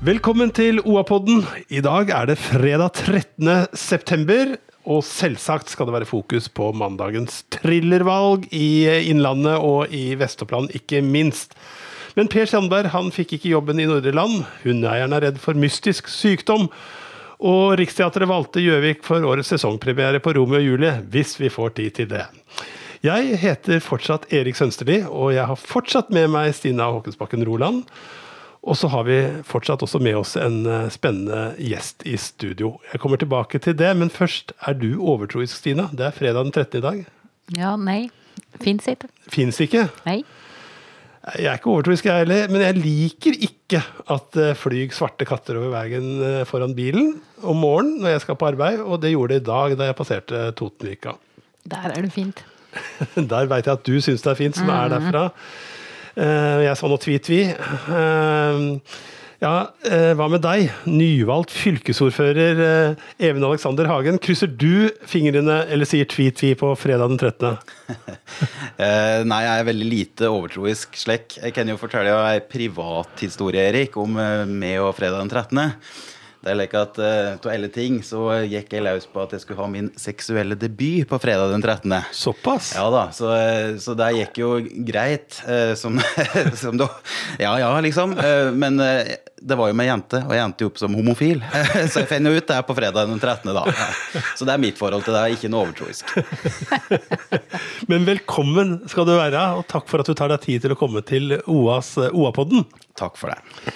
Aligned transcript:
Velkommen 0.00 0.48
til 0.48 0.78
OA-podden. 0.80 1.42
I 1.68 1.82
dag 1.84 2.08
er 2.16 2.30
det 2.30 2.38
fredag 2.40 2.94
13. 3.02 3.48
september. 3.76 4.54
Og 4.88 5.02
selvsagt 5.04 5.68
skal 5.68 5.90
det 5.90 5.92
være 5.92 6.08
fokus 6.08 6.46
på 6.48 6.70
mandagens 6.72 7.42
thrillervalg 7.52 8.46
i 8.56 8.88
Innlandet 9.10 9.60
og 9.60 9.92
i 9.92 10.14
Vest-Oppland, 10.16 10.72
ikke 10.72 11.02
minst. 11.04 11.52
Men 12.16 12.30
Per 12.32 12.48
Sandberg 12.48 12.88
han 12.94 13.10
fikk 13.12 13.34
ikke 13.36 13.52
jobben 13.52 13.82
i 13.82 13.84
Nordre 13.90 14.14
Land. 14.16 14.46
Hundeeieren 14.62 15.12
er 15.18 15.26
redd 15.26 15.42
for 15.42 15.60
mystisk 15.60 16.08
sykdom. 16.08 16.70
Og 17.36 17.76
Riksteatret 17.76 18.30
valgte 18.32 18.64
Gjøvik 18.64 19.04
for 19.04 19.28
årets 19.28 19.52
sesongpremiere 19.52 20.22
på 20.24 20.32
Romeo 20.38 20.62
og 20.62 20.64
Julie, 20.64 20.94
hvis 21.12 21.36
vi 21.42 21.52
får 21.52 21.76
tid 21.76 21.98
til 22.00 22.08
det. 22.14 22.24
Jeg 23.04 23.36
heter 23.44 23.84
fortsatt 23.84 24.32
Erik 24.32 24.56
Sønsterli, 24.56 25.02
og 25.04 25.34
jeg 25.36 25.44
har 25.44 25.60
fortsatt 25.60 26.08
med 26.08 26.32
meg 26.32 26.56
Stina 26.56 26.88
Håkensbakken 26.88 27.44
Roland. 27.44 27.84
Og 28.60 28.76
så 28.76 28.90
har 28.92 29.06
vi 29.08 29.16
fortsatt 29.48 29.82
også 29.86 30.00
med 30.04 30.18
oss 30.20 30.34
en 30.36 30.64
eh, 30.68 30.88
spennende 30.92 31.54
gjest 31.56 32.04
i 32.08 32.16
studio. 32.20 32.74
Jeg 32.92 33.00
kommer 33.00 33.20
tilbake 33.20 33.60
til 33.62 33.76
det, 33.78 33.94
men 33.96 34.12
først, 34.12 34.52
er 34.68 34.76
du 34.76 35.00
overtroisk, 35.00 35.56
Stina? 35.56 35.88
Det 35.96 36.10
er 36.10 36.16
fredag 36.16 36.44
den 36.44 36.52
13. 36.52 36.76
i 36.76 36.84
dag. 36.84 37.00
Ja, 37.56 37.72
nei. 37.80 38.02
Fins 38.60 38.86
ikke. 38.90 39.08
Fins 39.32 39.60
ikke? 39.64 39.86
Nei. 40.04 40.20
Jeg 41.36 41.48
er 41.50 41.58
ikke 41.58 41.72
overtroisk, 41.72 42.06
jeg 42.08 42.24
heller, 42.24 42.52
men 42.52 42.62
jeg 42.64 42.76
liker 42.80 43.40
ikke 43.48 43.80
at 44.12 44.30
det 44.36 44.52
flyr 44.56 44.92
svarte 44.96 45.26
katter 45.28 45.58
over 45.60 45.72
veien 45.74 46.12
eh, 46.24 46.44
foran 46.48 46.76
bilen 46.76 47.18
om 47.40 47.60
morgenen 47.60 48.00
når 48.04 48.16
jeg 48.16 48.24
skal 48.24 48.38
på 48.40 48.48
arbeid, 48.52 48.80
og 48.80 49.02
det 49.02 49.12
gjorde 49.12 49.36
det 49.36 49.42
i 49.42 49.48
dag 49.50 49.76
da 49.80 49.90
jeg 49.90 49.98
passerte 49.98 50.46
Totenvika. 50.56 51.16
Der 51.68 51.92
er 51.92 52.00
det 52.04 52.12
fint. 52.12 52.44
Der 53.30 53.48
veit 53.50 53.66
jeg 53.68 53.76
at 53.76 53.84
du 53.88 54.00
syns 54.00 54.24
det 54.24 54.32
er 54.32 54.38
fint, 54.38 54.56
som 54.56 54.68
er 54.72 54.92
derfra. 54.92 55.28
Eh, 56.20 56.58
Jeg 56.66 56.76
sa 56.76 56.90
nå 56.90 56.98
tvi-tvi. 57.00 57.40
Eh, 57.54 58.68
Ja, 59.40 59.70
eh, 59.88 60.10
hva 60.12 60.26
med 60.28 60.42
deg? 60.44 60.66
Nyvalgt 60.84 61.48
fylkesordfører 61.56 62.58
Even 63.24 63.46
Alexander 63.48 63.86
Hagen. 63.88 64.18
Krysser 64.20 64.50
du 64.52 64.90
fingrene 65.08 65.62
eller 65.72 65.88
sier 65.88 66.04
tvi-tvi 66.04 66.50
på 66.60 66.74
fredag 66.76 67.08
den 67.14 67.22
13.? 67.22 67.56
Eh, 68.80 69.20
nei, 69.28 69.42
jeg 69.44 69.60
er 69.60 69.66
veldig 69.68 69.86
lite 69.90 70.28
overtroisk 70.32 70.94
slekk. 70.96 71.34
Jeg 71.42 71.52
kan 71.52 71.68
jo 71.68 71.74
fortelle 71.80 72.12
ei 72.30 72.38
privathistorie, 72.40 73.66
Erik, 73.68 73.96
om 74.00 74.14
meg 74.16 74.78
og 74.80 74.94
fredag 74.96 75.20
den 75.20 75.28
13. 75.28 75.74
Det 76.40 76.52
er 76.52 76.56
like 76.56 76.78
at 76.80 76.98
eh, 77.04 77.34
Av 77.36 77.48
alle 77.52 77.68
ting 77.72 77.98
så 78.06 78.22
gikk 78.48 78.72
jeg 78.72 78.84
løs 78.86 79.04
på 79.12 79.20
at 79.20 79.34
jeg 79.36 79.42
skulle 79.42 79.60
ha 79.60 79.68
min 79.68 79.90
seksuelle 80.00 80.56
debut 80.56 81.08
på 81.10 81.18
fredag 81.20 81.52
den 81.52 81.60
13. 81.64 81.92
Såpass? 82.16 82.72
Ja 82.78 82.86
da, 82.92 83.02
så, 83.12 83.32
eh, 83.36 83.74
så 83.82 83.96
det 83.98 84.12
gikk 84.16 84.40
jo 84.40 84.52
greit. 84.88 85.42
uh, 85.44 85.74
Som, 85.76 86.00
som 86.62 86.80
da 86.80 86.88
Ja 87.40 87.58
ja, 87.60 87.74
liksom. 87.84 88.16
Uh, 88.16 88.48
Men 88.56 88.80
eh, 88.80 89.18
det 89.40 89.56
var 89.56 89.70
jo 89.70 89.76
med 89.76 89.88
jente, 89.88 90.20
og 90.26 90.34
jeg 90.36 90.44
endte 90.44 90.64
jo 90.64 90.70
opp 90.70 90.80
som 90.80 90.96
homofil. 90.96 91.40
Så 91.90 92.02
jeg 92.02 92.10
finner 92.10 92.36
ut 92.36 92.44
det 92.44 92.56
er 92.58 92.64
på 92.68 92.76
fredag 92.76 93.08
den 93.08 93.20
13. 93.20 93.48
da. 93.56 93.62
Så 94.36 94.44
det 94.44 94.52
er 94.52 94.60
mitt 94.60 94.76
forhold 94.76 95.06
til 95.06 95.16
det, 95.16 95.22
ikke 95.32 95.48
noe 95.52 95.64
overtroisk. 95.64 96.12
Men 97.90 98.04
velkommen 98.08 98.76
skal 98.90 99.08
du 99.08 99.14
være, 99.16 99.46
og 99.56 99.64
takk 99.70 99.88
for 99.88 100.04
at 100.04 100.10
du 100.10 100.16
tar 100.18 100.32
deg 100.34 100.44
tid 100.44 100.66
til 100.66 100.76
å 100.76 100.78
komme 100.78 101.00
til 101.08 101.38
OAs, 101.40 101.94
eh, 102.00 102.12
OA-podden. 102.12 102.68
Takk 103.00 103.16
for 103.20 103.32
det. 103.32 103.72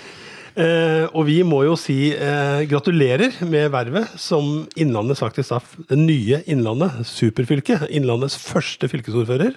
Eh, 0.54 1.06
og 1.10 1.24
vi 1.26 1.40
må 1.46 1.64
jo 1.66 1.74
si 1.78 2.12
eh, 2.14 2.62
gratulerer 2.70 3.40
med 3.48 3.72
vervet 3.74 4.12
som 4.20 4.68
Innlandets 4.78 5.22
faktisk 5.24 5.50
da, 5.50 5.58
det 5.90 5.98
nye 5.98 6.42
Innlandet, 6.50 7.00
superfylket. 7.10 7.88
Innlandets 7.90 8.38
første 8.38 8.90
fylkesordfører. 8.92 9.56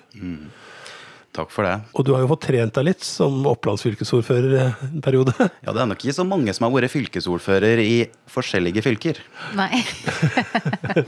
Takk 1.37 1.53
for 1.53 1.67
det. 1.67 1.75
Og 1.93 2.05
du 2.07 2.13
har 2.15 2.23
jo 2.23 2.31
fått 2.31 2.47
trent 2.47 2.73
deg 2.79 2.87
litt 2.87 3.05
som 3.05 3.45
Opplandsfylkesordfører 3.51 4.57
eh, 4.57 4.83
en 4.89 5.05
periode. 5.05 5.35
Ja, 5.65 5.73
det 5.73 5.83
er 5.83 5.89
nok 5.91 6.01
ikke 6.01 6.17
så 6.17 6.25
mange 6.25 6.53
som 6.57 6.65
har 6.65 6.73
vært 6.73 6.95
fylkesordfører 6.95 7.81
i 7.83 7.95
forskjellige 8.33 8.85
fylker. 8.85 9.21
Nei. 9.57 9.71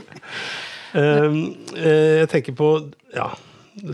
Eh, 0.90 1.34
jeg 1.78 2.26
tenker 2.32 2.54
på 2.58 2.68
ja, 3.14 3.28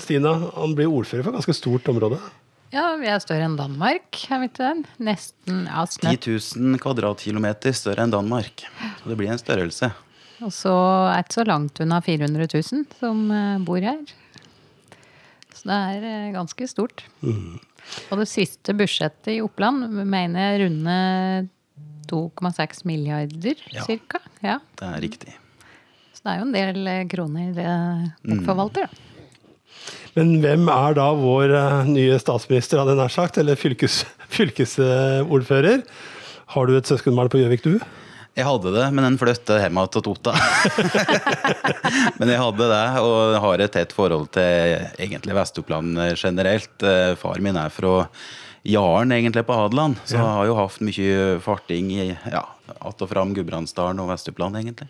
Stina, 0.01 0.31
han 0.55 0.73
blir 0.73 0.89
ordfører 0.89 1.27
for 1.27 1.29
et 1.29 1.37
ganske 1.43 1.55
stort 1.59 1.91
område. 1.93 2.17
Ja, 2.75 2.97
vi 2.99 3.07
er 3.09 3.21
større 3.23 3.47
enn 3.47 3.55
Danmark, 3.59 4.19
er 4.33 4.41
vi 4.43 4.49
ikke 4.51 4.65
det? 4.65 4.89
Nesten 5.07 5.63
ja, 5.69 5.85
10 5.87 6.17
000 6.59 6.81
kvadratkilometer 6.83 7.75
større 7.77 8.05
enn 8.07 8.13
Danmark. 8.15 8.65
Så 9.01 9.13
det 9.13 9.17
blir 9.21 9.31
en 9.33 9.41
størrelse. 9.41 9.93
Og 10.45 10.51
så 10.53 10.73
er 10.75 11.15
det 11.23 11.29
ikke 11.29 11.39
så 11.39 11.45
langt 11.49 11.81
unna 11.81 12.01
400 12.05 12.49
000 12.53 12.83
som 12.99 13.23
eh, 13.33 13.59
bor 13.65 13.81
her. 13.87 14.03
Så 15.57 15.71
det 15.71 15.79
er 15.95 16.09
eh, 16.11 16.33
ganske 16.35 16.69
stort. 16.69 17.07
Og 17.25 18.19
det 18.21 18.27
siste 18.29 18.75
budsjettet 18.77 19.37
i 19.37 19.41
Oppland 19.45 19.87
mener 20.05 20.51
jeg 20.59 20.67
runde 20.67 20.99
2,6 22.11 22.85
milliarder, 22.87 23.57
Ja. 23.73 23.87
cirka. 23.87 24.21
Ja. 24.45 24.59
Det 24.79 24.91
er 24.91 25.01
riktig. 25.07 25.33
Så 26.13 26.27
det 26.27 26.35
er 26.35 26.43
jo 26.43 26.49
en 26.51 26.57
del 26.59 26.93
eh, 26.93 27.05
kroner 27.15 27.55
dere 27.57 28.43
forvalter, 28.45 28.91
da. 28.91 29.03
Men 30.17 30.39
hvem 30.41 30.71
er 30.73 30.97
da 30.97 31.11
vår 31.17 31.53
eh, 31.53 31.91
nye 31.91 32.17
statsminister, 32.21 32.81
hadde 32.81 32.95
jeg 32.95 33.03
nær 33.03 33.13
sagt? 33.13 33.39
Eller 33.43 33.59
fylkes, 33.61 34.01
fylkesordfører? 34.37 35.85
Har 36.55 36.67
du 36.69 36.77
et 36.77 36.89
søskenbarn 36.89 37.31
på 37.33 37.43
Gjøvik, 37.43 37.67
du? 37.67 37.77
Jeg 38.37 38.45
hadde 38.45 38.73
det, 38.75 38.87
men 38.93 39.05
den 39.07 39.15
flyttet 39.17 39.63
hjem 39.63 39.79
til 39.93 40.03
Tota. 40.05 40.35
men 42.19 42.33
jeg 42.33 42.41
hadde 42.43 42.67
det, 42.69 42.83
og 43.01 43.37
har 43.47 43.63
et 43.65 43.73
tett 43.73 43.95
forhold 43.97 44.29
til 44.37 44.75
egentlig 45.01 45.37
Vest-Oppland 45.39 46.03
generelt. 46.21 46.75
Eh, 46.85 47.15
Far 47.17 47.41
min 47.41 47.57
er 47.57 47.73
fra 47.73 48.03
Jaren, 48.67 49.15
egentlig, 49.15 49.47
på 49.47 49.57
Hadeland. 49.57 49.97
Så 50.05 50.19
jeg 50.19 50.27
har 50.27 50.49
jo 50.49 50.59
hatt 50.59 50.81
mye 50.85 51.41
farting 51.45 51.93
i 51.97 52.07
ja, 52.13 52.45
att 52.79 53.03
og 53.03 53.09
fram 53.09 53.35
Gudbrandsdalen 53.35 54.01
og 54.03 54.11
Vest-Oppland, 54.11 54.59
egentlig. 54.61 54.89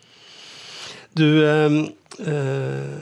Du 1.15 1.27
eh, 1.47 1.71
eh, 2.27 2.97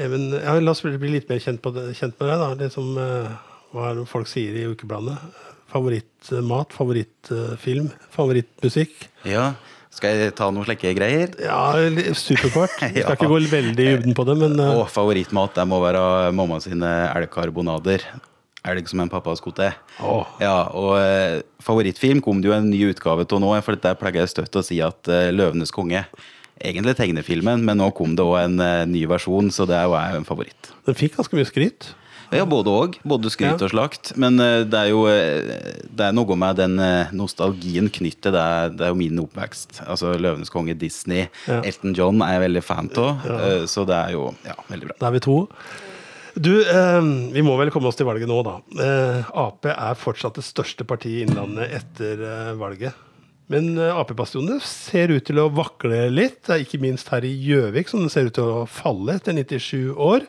Even, 0.00 0.30
ja, 0.32 0.54
La 0.60 0.70
oss 0.72 0.82
bli 0.84 1.10
litt 1.12 1.28
mer 1.30 1.40
kjent, 1.42 1.60
på 1.62 1.72
det, 1.74 1.90
kjent 1.98 2.16
med 2.20 2.30
deg. 2.30 2.38
da. 2.40 2.54
Det 2.54 2.70
som, 2.72 2.92
eh, 2.98 3.30
hva 3.74 3.90
er 3.90 3.98
det 4.00 4.06
folk 4.10 4.28
sier 4.30 4.54
i 4.56 4.66
ukebladet? 4.70 5.18
Favorittmat, 5.70 6.72
favorittfilm, 6.74 7.90
favorittmusikk? 8.10 9.04
Ja, 9.28 9.52
skal 9.94 10.16
jeg 10.18 10.32
ta 10.38 10.48
noen 10.50 10.66
slike 10.66 10.94
greier? 10.98 11.30
Ja, 11.42 11.74
superkort. 12.16 12.74
Vi 12.80 13.02
skal 13.02 13.04
Ja. 13.04 13.12
ikke 13.14 13.28
gå 13.30 13.38
veldig 13.50 13.74
i 13.74 13.78
dybden 13.78 14.16
på 14.18 14.24
det, 14.26 14.38
men 14.40 14.56
uh... 14.58 14.80
Og 14.80 14.88
favorittmat 14.90 15.54
det 15.58 15.66
må 15.70 15.78
være 15.82 16.32
mamma 16.34 16.58
sine 16.64 16.90
elgkarbonader. 17.12 18.02
Elg 18.70 18.88
som 18.90 19.00
en 19.00 19.08
pappas 19.08 19.40
kote. 19.40 19.70
Oh. 20.04 20.26
Ja, 20.42 20.66
og 20.76 20.96
uh, 21.00 21.38
favorittfilm 21.64 22.18
kom 22.24 22.42
det 22.42 22.50
jo 22.50 22.56
en 22.56 22.68
ny 22.70 22.82
utgave 22.90 23.24
av 23.24 23.40
nå, 23.40 23.54
for 23.64 23.78
der 23.78 23.96
pleier 24.00 24.24
jeg 24.24 24.32
støtt 24.34 24.58
å 24.58 24.64
si 24.66 24.80
at 24.84 25.00
uh, 25.08 25.30
'Løvenes 25.32 25.72
konge' 25.72 26.02
Egentlig 26.60 26.96
tegnefilmen, 26.98 27.62
men 27.64 27.78
nå 27.80 27.88
kom 27.96 28.12
det 28.18 28.24
òg 28.26 28.36
en 28.44 28.60
eh, 28.60 28.84
ny 28.90 29.06
versjon, 29.08 29.48
så 29.54 29.64
det 29.68 29.78
er 29.78 29.86
jo 29.88 29.94
en 29.96 30.26
favoritt. 30.28 30.72
den 30.86 30.96
fikk 30.98 31.16
ganske 31.16 31.36
mye 31.38 31.48
skryt. 31.48 31.94
Ja, 32.30 32.44
både 32.46 32.70
òg. 32.70 32.98
Både 33.02 33.30
skryt 33.32 33.56
Ja. 33.58 33.64
og 33.66 33.72
slakt. 33.72 34.12
Men 34.20 34.36
eh, 34.38 34.62
det 34.68 34.76
er 34.78 34.90
jo 34.92 35.06
eh, 35.10 35.80
det 35.88 36.04
er 36.10 36.12
noe 36.14 36.36
med 36.38 36.60
den 36.60 36.76
nostalgien 37.16 37.88
knyttet 37.90 38.30
Det 38.30 38.36
det. 38.36 38.44
Det 38.76 38.86
er 38.86 38.92
jo 38.92 38.98
min 39.00 39.18
oppvekst. 39.24 39.80
Altså 39.88 40.12
'Løvenes 40.14 40.52
konge', 40.52 40.76
Disney. 40.78 41.26
Ja. 41.48 41.62
Elton 41.64 41.94
John 41.96 42.20
er 42.22 42.36
jeg 42.36 42.44
veldig 42.48 42.62
fan 42.62 42.90
av, 42.92 43.06
Ja. 43.24 43.66
så 43.66 43.86
det 43.88 43.96
er 43.96 44.12
jo 44.12 44.34
ja, 44.46 44.54
veldig 44.68 44.86
bra. 44.92 44.96
Da 45.00 45.06
er 45.08 45.16
vi 45.16 45.20
to. 45.26 45.38
Du, 46.38 46.52
eh, 46.62 47.00
vi 47.34 47.42
må 47.42 47.56
vel 47.58 47.72
komme 47.74 47.88
oss 47.90 47.96
til 47.98 48.06
valget 48.06 48.28
nå, 48.30 48.38
da. 48.46 48.60
Eh, 48.78 49.24
Ap 49.34 49.64
er 49.66 49.96
fortsatt 49.98 50.36
det 50.38 50.44
største 50.46 50.84
partiet 50.86 51.24
i 51.24 51.24
Innlandet 51.26 51.72
etter 51.80 52.20
eh, 52.22 52.52
valget. 52.60 52.94
Men 53.50 53.72
eh, 53.78 53.96
Ap-bastionene 53.98 54.60
ser 54.62 55.10
ut 55.10 55.26
til 55.26 55.40
å 55.42 55.48
vakle 55.50 56.04
litt, 56.14 56.46
ikke 56.54 56.80
minst 56.82 57.10
her 57.10 57.26
i 57.26 57.32
Gjøvik, 57.48 57.90
som 57.90 58.04
den 58.04 58.12
ser 58.12 58.30
ut 58.30 58.36
til 58.38 58.46
å 58.46 58.64
falle 58.70 59.18
etter 59.18 59.34
97 59.36 59.90
år. 59.98 60.26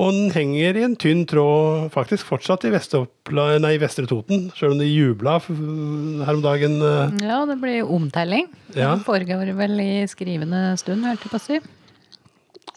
Og 0.00 0.14
den 0.14 0.30
henger 0.32 0.78
i 0.78 0.84
en 0.86 0.94
tynn 0.96 1.24
tråd 1.28 1.90
faktisk 1.92 2.28
fortsatt 2.28 2.62
i, 2.64 2.70
nei, 2.70 3.72
i 3.74 3.80
Vestre 3.82 4.06
Toten, 4.08 4.46
sjøl 4.56 4.76
om 4.76 4.80
de 4.80 4.86
jubla 4.88 5.34
her 5.42 6.32
om 6.38 6.44
dagen. 6.44 6.78
eh, 6.80 7.26
Ja, 7.26 7.42
det 7.44 7.58
blir 7.60 7.84
omtelling. 7.84 8.48
Ja. 8.72 8.94
Det 8.94 9.04
foregår 9.04 9.52
vel 9.58 9.76
i 9.82 10.06
skrivende 10.08 10.78
stund, 10.80 11.04
hørte 11.04 11.26
jeg 11.28 11.34
på 11.34 11.40
å 11.42 11.44
si. 11.44 11.60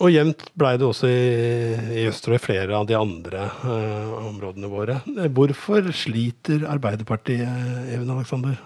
Og 0.01 0.09
jevnt 0.09 0.47
blei 0.57 0.73
det 0.81 0.87
også 0.89 1.07
i, 1.07 2.01
i 2.01 2.07
og 2.09 2.35
i 2.35 2.41
flere 2.41 2.75
av 2.75 2.87
de 2.89 2.97
andre 2.97 3.45
eh, 3.45 4.13
områdene 4.25 4.71
våre. 4.71 4.99
Hvorfor 5.37 5.91
sliter 5.95 6.65
Arbeiderpartiet, 6.67 7.93
Even 7.93 8.09
Alexander? 8.09 8.57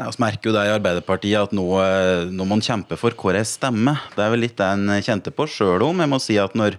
Nei, 0.00 0.08
Vi 0.08 0.22
merker 0.24 0.48
jo 0.48 0.56
det 0.56 0.64
i 0.64 0.72
Arbeiderpartiet 0.72 1.48
at 1.50 1.52
nå, 1.52 1.66
eh, 1.84 2.26
nå 2.32 2.46
må 2.48 2.56
en 2.56 2.84
for 2.96 3.12
hvor 3.12 3.36
jeg 3.36 3.44
stemmer. 3.44 4.00
Det 4.16 4.24
er 4.24 4.30
vel 4.32 4.40
litt 4.46 4.56
det 4.56 4.64
en 4.64 4.88
kjente 5.04 5.30
på 5.30 5.44
sjøl 5.44 5.84
om. 5.84 6.00
Jeg 6.00 6.08
må 6.08 6.18
si 6.18 6.38
at 6.40 6.54
når, 6.56 6.78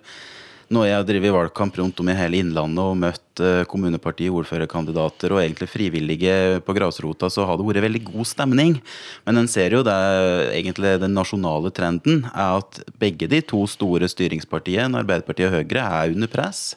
når 0.74 0.88
jeg 0.88 1.08
driver 1.12 1.38
valgkamp 1.38 1.78
rundt 1.78 2.02
om 2.02 2.10
i 2.10 2.18
hele 2.18 2.42
Innlandet 2.42 2.82
og 2.82 2.98
møtt 2.98 3.44
kommunepartiet, 3.70 4.34
ordførerkandidater 4.34 5.30
og 5.30 5.44
egentlig 5.44 5.70
frivillige 5.70 6.60
på 6.66 6.74
grasrota, 6.74 7.30
så 7.30 7.46
har 7.46 7.58
det 7.58 7.70
vært 7.70 7.86
veldig 7.86 8.04
god 8.10 8.30
stemning. 8.34 8.76
Men 9.30 9.44
en 9.44 9.50
ser 9.52 9.78
jo 9.78 9.86
det 9.86 10.00
egentlig 10.58 10.98
den 11.06 11.14
nasjonale 11.14 11.70
trenden 11.70 12.26
er 12.34 12.64
at 12.66 12.82
begge 12.98 13.30
de 13.30 13.46
to 13.46 13.62
store 13.70 14.10
styringspartiene, 14.10 15.06
Arbeiderpartiet 15.06 15.52
og 15.52 15.60
Høyre, 15.60 15.86
er 15.86 16.18
under 16.18 16.34
press. 16.34 16.72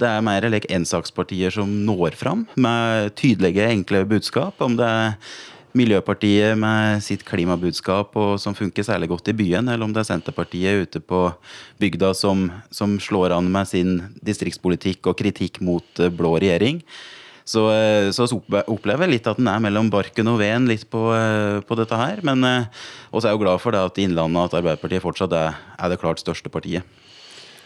Det 0.00 0.08
er 0.08 0.24
mer 0.24 0.48
eller 0.48 0.64
ensakspartier 0.72 1.52
som 1.52 1.68
når 1.84 2.16
fram 2.16 2.48
med 2.56 3.12
tydelige, 3.20 3.68
enkle 3.68 4.06
budskap. 4.08 4.64
Om 4.64 4.80
det 4.80 4.88
er 4.88 5.18
Miljøpartiet 5.74 6.54
med 6.54 7.00
sitt 7.02 7.24
klimabudskap 7.26 8.14
og 8.20 8.36
som 8.38 8.54
funker 8.54 8.86
særlig 8.86 9.08
godt 9.10 9.32
i 9.32 9.34
byen, 9.34 9.66
eller 9.66 9.82
om 9.82 9.90
det 9.94 10.04
er 10.04 10.10
Senterpartiet 10.12 10.86
ute 10.86 11.02
på 11.02 11.26
bygda 11.82 12.12
som, 12.14 12.46
som 12.70 12.94
slår 13.02 13.34
an 13.34 13.50
med 13.50 13.66
sin 13.66 13.96
distriktspolitikk 14.22 15.10
og 15.10 15.18
kritikk 15.18 15.58
mot 15.66 15.98
eh, 15.98 16.12
blå 16.14 16.36
regjering. 16.38 16.78
Så, 17.44 17.66
eh, 17.74 18.06
så 18.14 18.28
opplever 18.62 19.08
jeg 19.08 19.16
litt 19.16 19.28
at 19.28 19.42
den 19.42 19.50
er 19.50 19.66
mellom 19.66 19.90
barken 19.90 20.30
og 20.30 20.38
veden 20.44 20.70
litt 20.70 20.86
på, 20.94 21.08
eh, 21.10 21.58
på 21.66 21.80
dette 21.82 21.98
her. 21.98 22.22
Men 22.22 22.46
også 23.10 23.26
er 23.26 23.32
jeg 23.32 23.40
jo 23.40 23.44
glad 23.44 23.66
for 23.66 23.74
det 23.74 23.82
at 23.82 24.02
Innlandet 24.06 24.46
at 24.46 24.58
Arbeiderpartiet 24.62 25.02
fortsatt 25.02 25.34
er, 25.34 25.58
er 25.74 25.90
det 25.90 25.98
klart 26.04 26.22
største 26.22 26.54
partiet. 26.54 26.86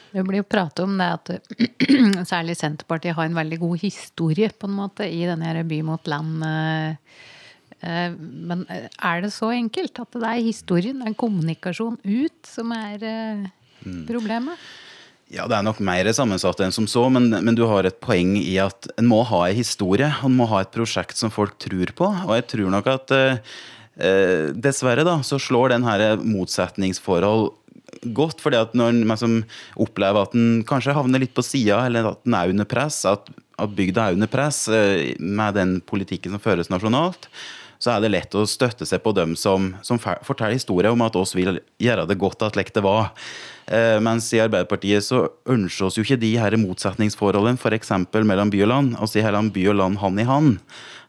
Det 0.09 0.25
blir 0.25 0.41
jo 0.41 0.49
pratet 0.49 0.87
om 0.87 0.97
det 0.97 1.13
at 1.13 1.35
særlig 2.33 2.57
Senterpartiet 2.57 3.19
har 3.19 3.29
en 3.29 3.37
veldig 3.37 3.61
god 3.61 3.83
historie 3.85 4.49
på 4.49 4.71
en 4.71 4.79
måte 4.81 5.05
i 5.05 5.27
denne 5.29 5.67
by 5.69 5.83
mot 5.85 6.09
land 6.09 6.47
Eh, 6.49 6.95
men 7.87 8.65
eh, 8.73 8.89
er 8.91 9.23
det 9.23 9.31
så 9.35 9.53
enkelt 9.55 10.01
at 10.03 10.19
det 10.19 10.27
er 10.27 10.43
historien, 10.43 10.99
det 11.03 11.13
er 11.13 11.19
kommunikasjon 11.19 11.99
ut, 12.03 12.39
som 12.49 12.75
er 12.75 13.05
eh, 13.07 13.47
mm. 13.85 14.05
problemet? 14.09 14.69
Ja, 15.29 15.45
Det 15.45 15.59
er 15.59 15.67
nok 15.67 15.83
mer 15.85 16.09
sammensatt 16.17 16.63
enn 16.65 16.73
som 16.73 16.87
så, 16.89 17.05
men, 17.13 17.29
men, 17.31 17.55
du 17.55 17.67
har 17.69 17.85
et 17.85 18.01
poeng 18.01 18.33
i 18.41 18.57
at 18.63 18.89
en 18.97 19.11
må 19.11 19.21
ha 19.29 19.43
en 19.47 19.59
historie. 19.59 20.09
En 20.25 20.33
må 20.35 20.49
ha 20.49 20.63
et 20.65 20.73
prosjekt 20.73 21.21
som 21.21 21.31
folk 21.31 21.59
tror 21.61 21.93
på. 21.93 22.09
Og 22.09 22.33
jeg 22.39 22.47
tror 22.55 22.73
nok 22.73 22.89
at 22.95 23.13
eh, 23.13 24.49
dessverre 24.57 25.05
da, 25.05 25.19
så 25.21 25.37
slår 25.43 25.75
den 25.75 25.85
her 25.85 26.17
motsetningsforhold 26.17 27.51
godt. 28.15 28.41
fordi 28.41 28.57
at 28.57 28.75
når 28.77 28.97
en 29.13 29.45
opplever 29.77 30.23
at 30.23 30.35
en 30.35 30.65
kanskje 30.67 30.97
havner 30.97 31.23
litt 31.23 31.35
på 31.37 31.45
sida, 31.45 31.85
eller 31.87 32.13
at 32.13 32.25
en 32.27 32.35
er 32.35 32.55
under 32.55 32.69
press, 32.69 33.05
at, 33.05 33.29
at 33.59 33.77
bygda 33.77 34.09
er 34.09 34.19
under 34.19 34.31
press 34.31 34.67
eh, 34.69 35.15
med 35.19 35.55
den 35.55 35.81
politikken 35.81 36.35
som 36.35 36.43
føres 36.43 36.71
nasjonalt, 36.73 37.29
så 37.79 37.95
er 37.95 38.03
det 38.03 38.11
lett 38.11 38.35
å 38.35 38.47
støtte 38.49 38.87
seg 38.89 39.03
på 39.05 39.13
dem 39.15 39.37
som, 39.39 39.71
som 39.87 40.01
forteller 40.03 40.57
historier 40.57 40.91
om 40.91 41.05
at 41.07 41.17
oss 41.19 41.37
vil 41.39 41.61
gjøre 41.79 42.09
det 42.11 42.19
godt 42.19 42.43
at 42.47 42.59
lekte 42.59 42.81
det 42.81 42.87
var. 42.87 43.13
Eh, 43.71 43.99
mens 44.03 44.31
i 44.33 44.41
Arbeiderpartiet 44.43 45.05
så 45.05 45.27
ønsker 45.49 45.87
oss 45.87 45.99
jo 45.99 46.05
ikke 46.07 46.19
de 46.21 46.33
her 46.41 46.57
motsetningsforholdene 46.59 47.61
f.eks. 47.61 47.93
mellom 48.17 48.51
by 48.51 48.63
og 48.65 48.73
land. 48.73 48.95
Altså 48.99 49.23
heller 49.23 49.51
by 49.55 49.67
og 49.71 49.79
land 49.79 50.01
hand 50.03 50.23
i 50.23 50.27
hand. 50.29 50.57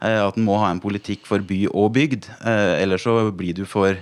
Eh, 0.04 0.20
at 0.22 0.38
en 0.38 0.46
må 0.46 0.60
ha 0.62 0.70
en 0.74 0.84
politikk 0.84 1.26
for 1.30 1.42
by 1.46 1.64
og 1.72 1.94
bygd. 1.98 2.30
Eh, 2.44 2.76
ellers 2.84 3.08
så 3.08 3.16
blir 3.36 3.58
du 3.58 3.64
for 3.70 3.98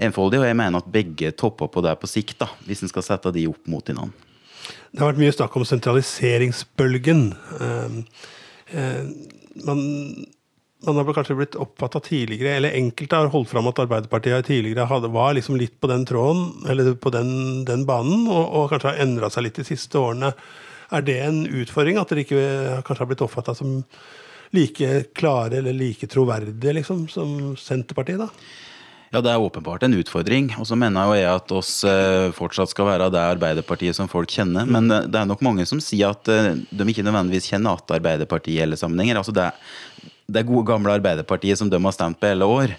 enfoldig. 0.00 0.40
Og 0.40 0.48
jeg 0.48 0.58
mener 0.58 0.80
at 0.80 0.90
begge 0.90 1.30
topper 1.36 1.70
på 1.70 1.84
det 1.84 1.94
på 2.00 2.10
sikt, 2.10 2.40
da, 2.42 2.50
hvis 2.66 2.82
en 2.82 2.92
skal 2.92 3.06
sette 3.06 3.34
de 3.36 3.46
opp 3.52 3.70
mot 3.70 3.84
hverandre. 3.84 4.26
Det 4.90 4.98
har 4.98 5.12
vært 5.12 5.22
mye 5.22 5.34
snakk 5.34 5.54
om 5.54 5.64
sentraliseringsbølgen. 5.66 7.20
Uh, 7.60 8.00
uh, 8.74 9.04
man 9.66 9.82
man 10.86 10.96
har 10.96 11.12
kanskje 11.12 11.36
blitt 11.36 11.58
oppfatta 11.60 12.00
tidligere, 12.00 12.54
eller 12.56 12.76
enkelte 12.78 13.18
har 13.18 13.32
holdt 13.32 13.50
fram 13.50 13.68
at 13.68 13.82
Arbeiderpartiet 13.82 14.48
tidligere 14.48 14.88
hadde, 14.88 15.12
var 15.12 15.34
liksom 15.36 15.58
litt 15.60 15.76
på 15.80 15.90
den 15.90 16.06
tråden, 16.08 16.64
eller 16.70 16.94
på 16.96 17.12
den, 17.12 17.32
den 17.68 17.84
banen, 17.88 18.24
og, 18.28 18.44
og, 18.48 18.70
kanskje 18.72 18.94
har 18.94 19.04
endra 19.04 19.30
seg 19.32 19.48
litt 19.48 19.60
de 19.60 19.66
siste 19.68 20.00
årene. 20.00 20.32
Er 20.90 21.04
det 21.06 21.18
en 21.22 21.44
utfordring, 21.44 22.00
at 22.00 22.10
dere 22.10 22.24
ikke 22.24 22.80
kanskje 22.86 23.04
har 23.04 23.12
blitt 23.12 23.26
oppfatta 23.26 23.54
som 23.58 23.78
like 24.56 24.88
klare 25.14 25.60
eller 25.60 25.76
like 25.76 26.08
troverdige 26.10 26.74
liksom, 26.80 27.06
som 27.12 27.54
Senterpartiet? 27.60 28.24
da? 28.24 28.30
Ja, 29.10 29.20
Det 29.20 29.30
er 29.30 29.42
åpenbart 29.42 29.82
en 29.82 29.94
utfordring. 29.98 30.52
Og 30.62 30.66
så 30.70 30.76
mener 30.78 31.08
jo 31.10 31.16
jeg 31.18 31.30
at 31.30 31.52
oss 31.54 31.72
eh, 31.86 32.30
fortsatt 32.34 32.70
skal 32.70 32.86
være 32.86 33.08
det 33.10 33.22
Arbeiderpartiet 33.34 33.98
som 33.98 34.10
folk 34.10 34.30
kjenner. 34.30 34.68
Men 34.70 34.86
det 34.86 35.18
er 35.18 35.26
nok 35.26 35.42
mange 35.42 35.66
som 35.66 35.82
sier 35.82 36.14
at 36.14 36.30
eh, 36.30 36.52
de 36.70 36.86
ikke 36.92 37.02
nødvendigvis 37.06 37.50
kjenner 37.50 37.78
at 37.78 37.96
Arbeiderpartiet 37.98 38.54
i 38.54 38.62
alle 38.62 38.78
sammenhenger. 38.78 39.18
Altså 39.18 39.34
det, 39.34 39.48
det 40.30 40.46
gode, 40.48 40.66
gamle 40.68 40.94
Arbeiderpartiet 40.98 41.60
som 41.60 41.70
de 41.70 41.80
har 41.80 41.96
stemt 41.96 42.20
på 42.20 42.30
hele 42.30 42.48
år. 42.48 42.76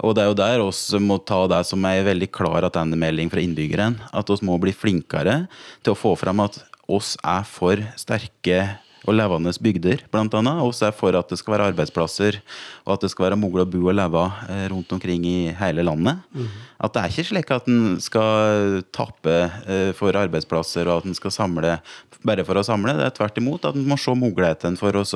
Og 0.00 0.14
det 0.16 0.24
er 0.24 0.30
jo 0.30 0.38
der 0.38 0.64
oss 0.64 0.82
må 1.00 1.18
ta 1.28 1.42
det 1.50 1.62
som 1.68 1.84
er 1.88 2.06
veldig 2.06 2.30
klar 2.32 2.64
attendemelding 2.68 3.32
fra 3.32 3.42
innbyggeren. 3.44 3.98
At 4.16 4.30
oss 4.32 4.44
må 4.44 4.56
bli 4.60 4.72
flinkere 4.76 5.42
til 5.84 5.94
å 5.94 5.98
få 5.98 6.14
fram 6.20 6.44
at 6.46 6.62
oss 6.90 7.16
er 7.22 7.44
for 7.46 7.82
sterke 8.00 8.62
og 9.08 9.16
levende 9.16 9.52
bygder, 9.64 10.02
blant 10.12 10.34
annet. 10.36 10.60
Oss 10.60 10.82
er 10.84 10.92
for 10.96 11.16
at 11.16 11.30
det 11.32 11.38
skal 11.40 11.54
være 11.54 11.70
arbeidsplasser, 11.70 12.36
og 12.84 12.92
at 12.94 13.04
det 13.04 13.10
skal 13.12 13.30
være 13.30 13.38
mulig 13.40 13.64
å 13.64 13.70
bo 13.72 13.80
og 13.86 13.96
leve 13.96 14.24
eh, 14.52 14.66
rundt 14.72 14.92
omkring 14.92 15.24
i 15.28 15.38
hele 15.56 15.84
landet. 15.86 16.20
Mm. 16.36 16.50
At 16.84 16.94
det 16.94 17.02
er 17.02 17.14
ikke 17.14 17.28
slik 17.30 17.54
at 17.56 17.70
en 17.70 17.96
skal 18.02 18.82
tappe 18.92 19.38
eh, 19.64 19.90
for 19.96 20.16
arbeidsplasser, 20.20 20.88
og 20.88 21.00
at 21.00 21.08
en 21.08 21.16
skal 21.16 21.34
samle 21.34 21.78
bare 22.26 22.44
for 22.44 22.60
å 22.60 22.66
samle. 22.66 22.92
Det 22.98 23.08
er 23.08 23.16
tvert 23.16 23.40
imot 23.40 23.64
at 23.68 23.78
en 23.78 23.88
må 23.88 23.96
se 24.00 24.12
mulighetene 24.12 24.80
for 24.80 25.00
å 25.00 25.06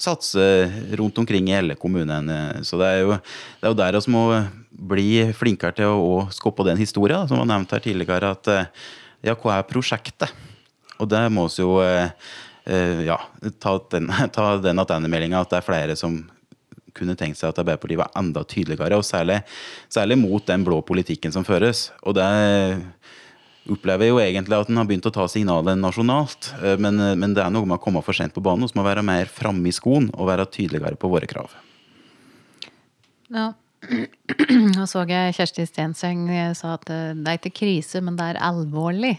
satse 0.00 0.44
rundt 0.98 1.18
omkring 1.18 1.48
i 1.50 1.56
hele 1.56 1.76
kommunen. 1.78 2.30
Så 2.66 2.78
det 2.80 2.88
er 2.88 3.00
jo, 3.02 3.16
det 3.60 3.68
er 3.68 3.74
jo 3.74 3.80
der 3.80 3.98
vi 3.98 4.14
må 4.14 4.24
bli 4.92 5.10
flinkere 5.36 5.76
til 5.78 5.92
å 5.92 6.26
skoppe 6.34 6.66
den 6.66 6.80
historien, 6.80 7.28
som 7.28 7.42
var 7.42 7.50
nevnt 7.50 7.74
her 7.74 7.84
tidligere. 7.84 8.32
At 8.36 8.50
eh, 8.52 8.70
ja, 9.28 9.36
hva 9.36 9.58
er 9.58 9.68
prosjektet? 9.68 10.32
Og 10.98 11.08
det 11.10 11.22
må 11.32 11.48
vi 11.50 11.64
jo 11.64 11.80
ja, 11.82 13.16
ta 13.58 13.72
den, 13.90 14.06
ta 14.36 14.44
den 14.62 14.78
tilbakemeldinga 14.78 15.40
at 15.42 15.50
det 15.50 15.58
er 15.58 15.66
flere 15.66 15.96
som 15.98 16.20
kunne 16.96 17.16
tenkt 17.18 17.40
seg 17.40 17.50
at 17.50 17.60
Arbeiderpartiet 17.62 18.00
var 18.00 18.12
enda 18.18 18.42
tydeligere, 18.48 18.98
og 18.98 19.06
særlig, 19.06 19.40
særlig, 19.92 20.18
mot 20.20 20.44
den 20.48 20.64
blå 20.66 20.80
politikken 20.86 21.32
som 21.34 21.46
føres. 21.46 21.90
Og 22.04 22.16
det 22.18 22.28
opplever 23.70 24.10
jo 24.10 24.20
egentlig 24.22 24.58
at 24.58 24.70
en 24.70 24.80
har 24.80 24.88
begynt 24.88 25.06
å 25.06 25.14
ta 25.14 25.28
signalet 25.30 25.78
nasjonalt. 25.78 26.52
Eh, 26.62 26.78
men, 26.82 27.00
eh, 27.00 27.16
men, 27.16 27.34
det 27.34 27.44
er 27.44 27.54
noe 27.54 27.68
med 27.68 27.78
å 27.78 27.82
komme 27.82 28.02
for 28.02 28.16
sent 28.16 28.34
på 28.34 28.44
banen, 28.44 28.66
vi 28.66 28.78
må 28.78 28.86
være 28.86 29.04
mer 29.06 29.30
framme 29.30 29.68
i 29.68 29.74
skoen 29.74 30.10
og 30.14 30.30
være 30.30 30.50
tydeligere 30.50 30.98
på 30.98 31.10
våre 31.12 31.28
krav. 31.30 31.54
Ja, 33.32 33.52
Nå 34.76 34.84
så 34.86 35.02
jeg 35.10 35.34
Kjersti 35.34 35.64
Stenseng 35.66 36.28
sa 36.54 36.76
at 36.76 36.84
det 36.86 37.26
er 37.26 37.38
ikke 37.40 37.50
krise, 37.64 37.98
men 38.04 38.14
det 38.14 38.28
er 38.30 38.38
alvorlig. 38.38 39.16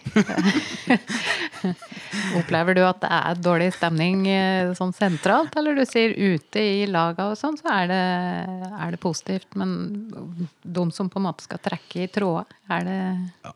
Opplever 2.39 2.77
du 2.77 2.79
at 2.85 3.01
det 3.03 3.09
er 3.11 3.41
dårlig 3.43 3.73
stemning 3.75 4.23
eh, 4.31 4.71
sånn 4.77 4.93
sentralt, 4.95 5.57
eller 5.59 5.75
du 5.75 5.83
sier 5.89 6.15
ute 6.15 6.63
i 6.63 6.87
laga 6.87 7.27
og 7.33 7.37
sånn, 7.39 7.59
så 7.59 7.73
er 7.75 7.91
det, 7.91 8.01
er 8.71 8.95
det, 8.95 9.01
positivt. 9.03 9.49
Men 9.59 9.75
de 10.63 10.87
som 10.95 11.11
på 11.11 11.19
en 11.19 11.27
måte 11.27 11.43
skal 11.43 11.59
trekke 11.63 12.05
i 12.05 12.09
tråder, 12.11 12.55
er 12.71 12.87
det 12.87 12.99
ja. 13.43 13.55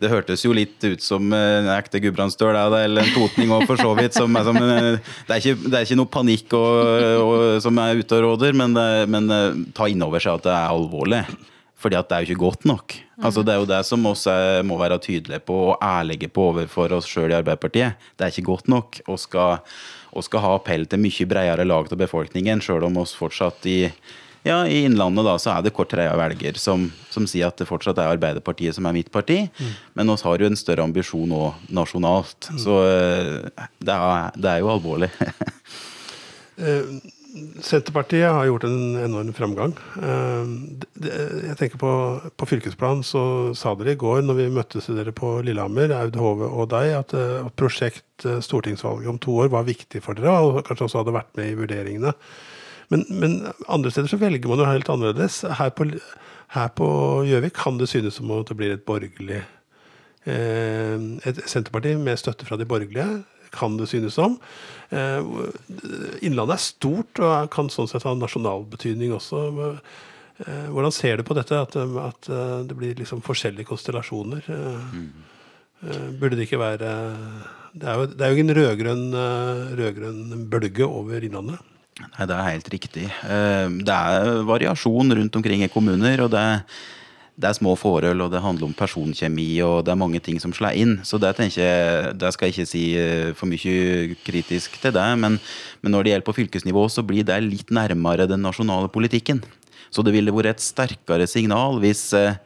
Det 0.00 0.10
hørtes 0.12 0.44
jo 0.44 0.54
litt 0.56 0.82
ut 0.84 1.02
som 1.02 1.32
en 1.32 1.70
ekte 1.76 2.00
gudbrandsdøl, 2.04 2.56
eller 2.56 3.02
en 3.02 3.14
totning 3.16 3.52
òg, 3.54 3.66
for 3.68 3.80
så 3.80 3.92
vidt. 3.98 4.16
Som, 4.16 4.36
som, 4.46 4.56
det, 4.60 5.00
er 5.28 5.40
ikke, 5.40 5.56
det, 5.66 5.74
er 5.74 5.84
ikke, 5.84 5.98
noe 6.00 6.12
panikk 6.12 6.56
og, 6.58 6.80
og, 7.24 7.44
som 7.64 7.82
er 7.82 8.00
ute 8.00 8.20
og 8.20 8.24
råder, 8.30 8.56
men, 8.56 8.76
men 9.12 9.66
ta 9.76 9.88
inn 9.90 10.04
over 10.04 10.22
seg 10.22 10.40
at 10.40 10.48
det 10.48 10.56
er 10.56 10.72
alvorlig. 10.72 11.24
Fordi 11.76 11.98
at 11.98 12.08
det 12.08 12.16
er 12.16 12.24
jo 12.24 12.32
ikke 12.32 12.44
godt 12.46 12.64
nok. 12.68 12.94
Altså 13.22 13.42
Det 13.44 13.52
er 13.52 13.60
jo 13.60 13.68
det 13.68 13.82
som 13.86 14.02
vi 14.02 14.62
må 14.66 14.78
være 14.80 14.98
tydelige 14.98 15.44
på 15.44 15.56
og 15.70 15.82
ærlige 15.84 16.28
på 16.28 16.50
overfor 16.50 16.92
oss 16.96 17.08
sjøl 17.08 17.30
i 17.30 17.38
Arbeiderpartiet. 17.38 18.00
Det 18.16 18.24
er 18.24 18.32
ikke 18.32 18.50
godt 18.50 18.68
nok. 18.68 19.00
Og 19.06 19.20
skal, 19.20 19.58
og 20.12 20.24
skal 20.24 20.44
ha 20.44 20.54
appell 20.56 20.86
til 20.88 21.02
mye 21.04 21.28
bredere 21.28 21.68
lag 21.68 21.92
av 21.92 22.00
befolkningen, 22.00 22.64
sjøl 22.64 22.88
om 22.88 22.96
oss 23.04 23.14
fortsatt 23.16 23.68
i 23.68 23.78
ja, 24.46 24.60
I 24.68 24.84
Innlandet 24.86 25.26
da, 25.26 25.34
så 25.42 25.56
er 25.56 25.64
det 25.64 25.74
kort 25.74 25.90
tredje 25.90 26.12
velger 26.18 26.60
som, 26.60 26.86
som, 27.10 27.26
sier 27.26 27.50
at 27.50 27.58
det 27.58 27.66
fortsatt 27.68 27.98
er 27.98 28.12
Arbeiderpartiet 28.14 28.76
som 28.76 28.86
er 28.86 28.94
mitt 28.94 29.10
parti. 29.14 29.42
Mm. 29.58 29.74
Men 29.98 30.12
vi 30.12 30.16
har 30.28 30.44
jo 30.44 30.50
en 30.50 30.60
større 30.60 30.86
ambisjon 30.86 31.34
òg 31.34 31.66
nasjonalt. 31.74 32.50
Mm. 32.52 32.62
Så 32.62 32.78
eh, 32.86 33.66
det 33.82 33.96
er, 33.96 34.32
det 34.38 34.54
er 34.54 34.64
jo 34.64 34.72
alvorlig. 34.76 35.12
Eh, 36.56 36.86
Senterpartiet 37.60 38.30
har 38.32 38.46
gjort 38.48 38.62
en 38.64 38.94
enorm 38.96 39.34
framgang. 39.36 39.74
Eh, 40.00 40.46
jeg 41.50 41.56
tenker 41.60 41.76
på, 41.76 41.90
på 42.32 42.48
fylkesplan 42.48 43.02
så 43.04 43.52
sa 43.52 43.74
dere 43.76 43.92
i 43.92 44.00
går 44.00 44.22
når 44.24 44.38
vi 44.38 44.46
møttes 44.56 44.88
dere 44.88 45.12
på 45.12 45.34
Lillehammer, 45.44 45.92
Aud 45.98 46.16
Hove 46.16 46.48
og 46.48 46.70
deg, 46.72 46.94
at, 46.96 47.12
at 47.12 47.52
prosjekt 47.60 48.24
stortingsvalget 48.24 49.12
om 49.12 49.20
to 49.20 49.36
år 49.44 49.52
var 49.52 49.68
viktig 49.68 50.00
for 50.00 50.16
dere, 50.16 50.32
og 50.32 50.62
kanskje 50.64 50.88
også 50.88 51.02
hadde 51.02 51.18
vært 51.18 51.36
med 51.36 51.52
i 51.52 51.60
vurderingene. 51.60 52.16
Men, 52.92 53.04
men, 53.10 53.36
andre 53.68 53.90
steder 53.90 54.10
så 54.12 54.18
velger 54.20 54.50
man 54.50 54.62
jo 54.62 54.68
helt 54.68 54.90
annerledes. 54.92 55.42
Her 55.58 55.72
på, 55.74 56.88
Gjøvik 57.26 57.56
kan 57.58 57.78
det 57.80 57.88
synes 57.90 58.18
som 58.18 58.30
om 58.30 58.44
det 58.46 58.56
blir 58.58 58.76
et 58.76 58.84
borgerlig 58.86 59.40
eh, 60.30 61.06
Et 61.26 61.40
Senterparti 61.50 61.96
med 61.98 62.20
støtte 62.20 62.46
fra 62.46 62.58
de 62.60 62.68
borgerlige, 62.68 63.24
kan 63.54 63.76
det 63.78 63.88
synes 63.90 64.14
som. 64.14 64.38
Eh, 64.90 65.22
Innlandet 66.26 66.58
er 66.58 66.62
stort 66.66 67.22
og 67.22 67.50
kan 67.54 67.70
sånn 67.72 67.90
sett 67.90 68.06
ha 68.06 68.14
nasjonal 68.14 68.66
betydning 68.70 69.14
også. 69.16 69.42
Eh, 70.44 70.66
hvordan 70.70 70.94
ser 70.94 71.18
du 71.18 71.26
på 71.26 71.36
dette, 71.38 71.58
at, 71.58 71.76
at 71.76 72.30
eh, 72.30 72.58
det 72.68 72.78
blir 72.78 72.98
liksom 72.98 73.24
forskjellige 73.26 73.70
konstellasjoner? 73.70 74.46
Mm. 74.46 75.08
Burde 76.16 76.38
det 76.38 76.46
ikke 76.46 76.58
være 76.58 76.90
Det 77.76 77.84
er 77.84 77.98
jo, 78.00 78.06
det 78.08 78.24
er 78.24 78.30
jo 78.32 78.44
en 78.44 78.54
rød-grønn 79.76 80.46
bølge 80.50 80.86
over 80.86 81.20
Innlandet. 81.20 81.60
Nei, 81.96 82.26
Det 82.28 82.36
er 82.36 82.50
helt 82.50 82.68
riktig. 82.72 83.06
Eh, 83.24 83.68
det 83.86 83.96
er 83.96 84.44
variasjon 84.44 85.16
rundt 85.16 85.36
omkring 85.36 85.64
i 85.64 85.72
kommuner. 85.72 86.20
og 86.20 86.30
det, 86.30 86.44
det 87.36 87.48
er 87.48 87.56
små 87.56 87.76
forhold, 87.76 88.20
og 88.20 88.30
det 88.32 88.40
handler 88.40 88.66
om 88.68 88.74
personkjemi, 88.76 89.60
og 89.60 89.84
det 89.84 89.92
er 89.92 90.00
mange 90.00 90.20
ting 90.20 90.40
som 90.40 90.52
slår 90.52 90.76
inn. 90.76 91.00
Så 91.04 91.20
det 91.20 91.34
jeg, 91.36 92.16
det 92.16 92.32
skal 92.32 92.48
jeg 92.48 92.54
ikke 92.54 92.68
si 92.68 92.84
eh, 92.96 93.32
for 93.36 93.46
mye 93.46 94.16
kritisk 94.24 94.80
til 94.80 94.92
det. 94.92 95.06
Men, 95.18 95.38
men 95.80 95.92
når 95.92 96.02
det 96.02 96.12
gjelder 96.12 96.28
på 96.28 96.36
fylkesnivå, 96.40 96.88
så 96.88 97.02
blir 97.04 97.24
det 97.24 97.40
litt 97.44 97.70
nærmere 97.70 98.28
den 98.28 98.44
nasjonale 98.44 98.88
politikken. 98.88 99.42
Så 99.90 100.02
det 100.02 100.12
ville 100.12 100.34
vært 100.34 100.56
et 100.56 100.64
sterkere 100.64 101.26
signal 101.30 101.80
hvis 101.80 102.12
eh, 102.16 102.36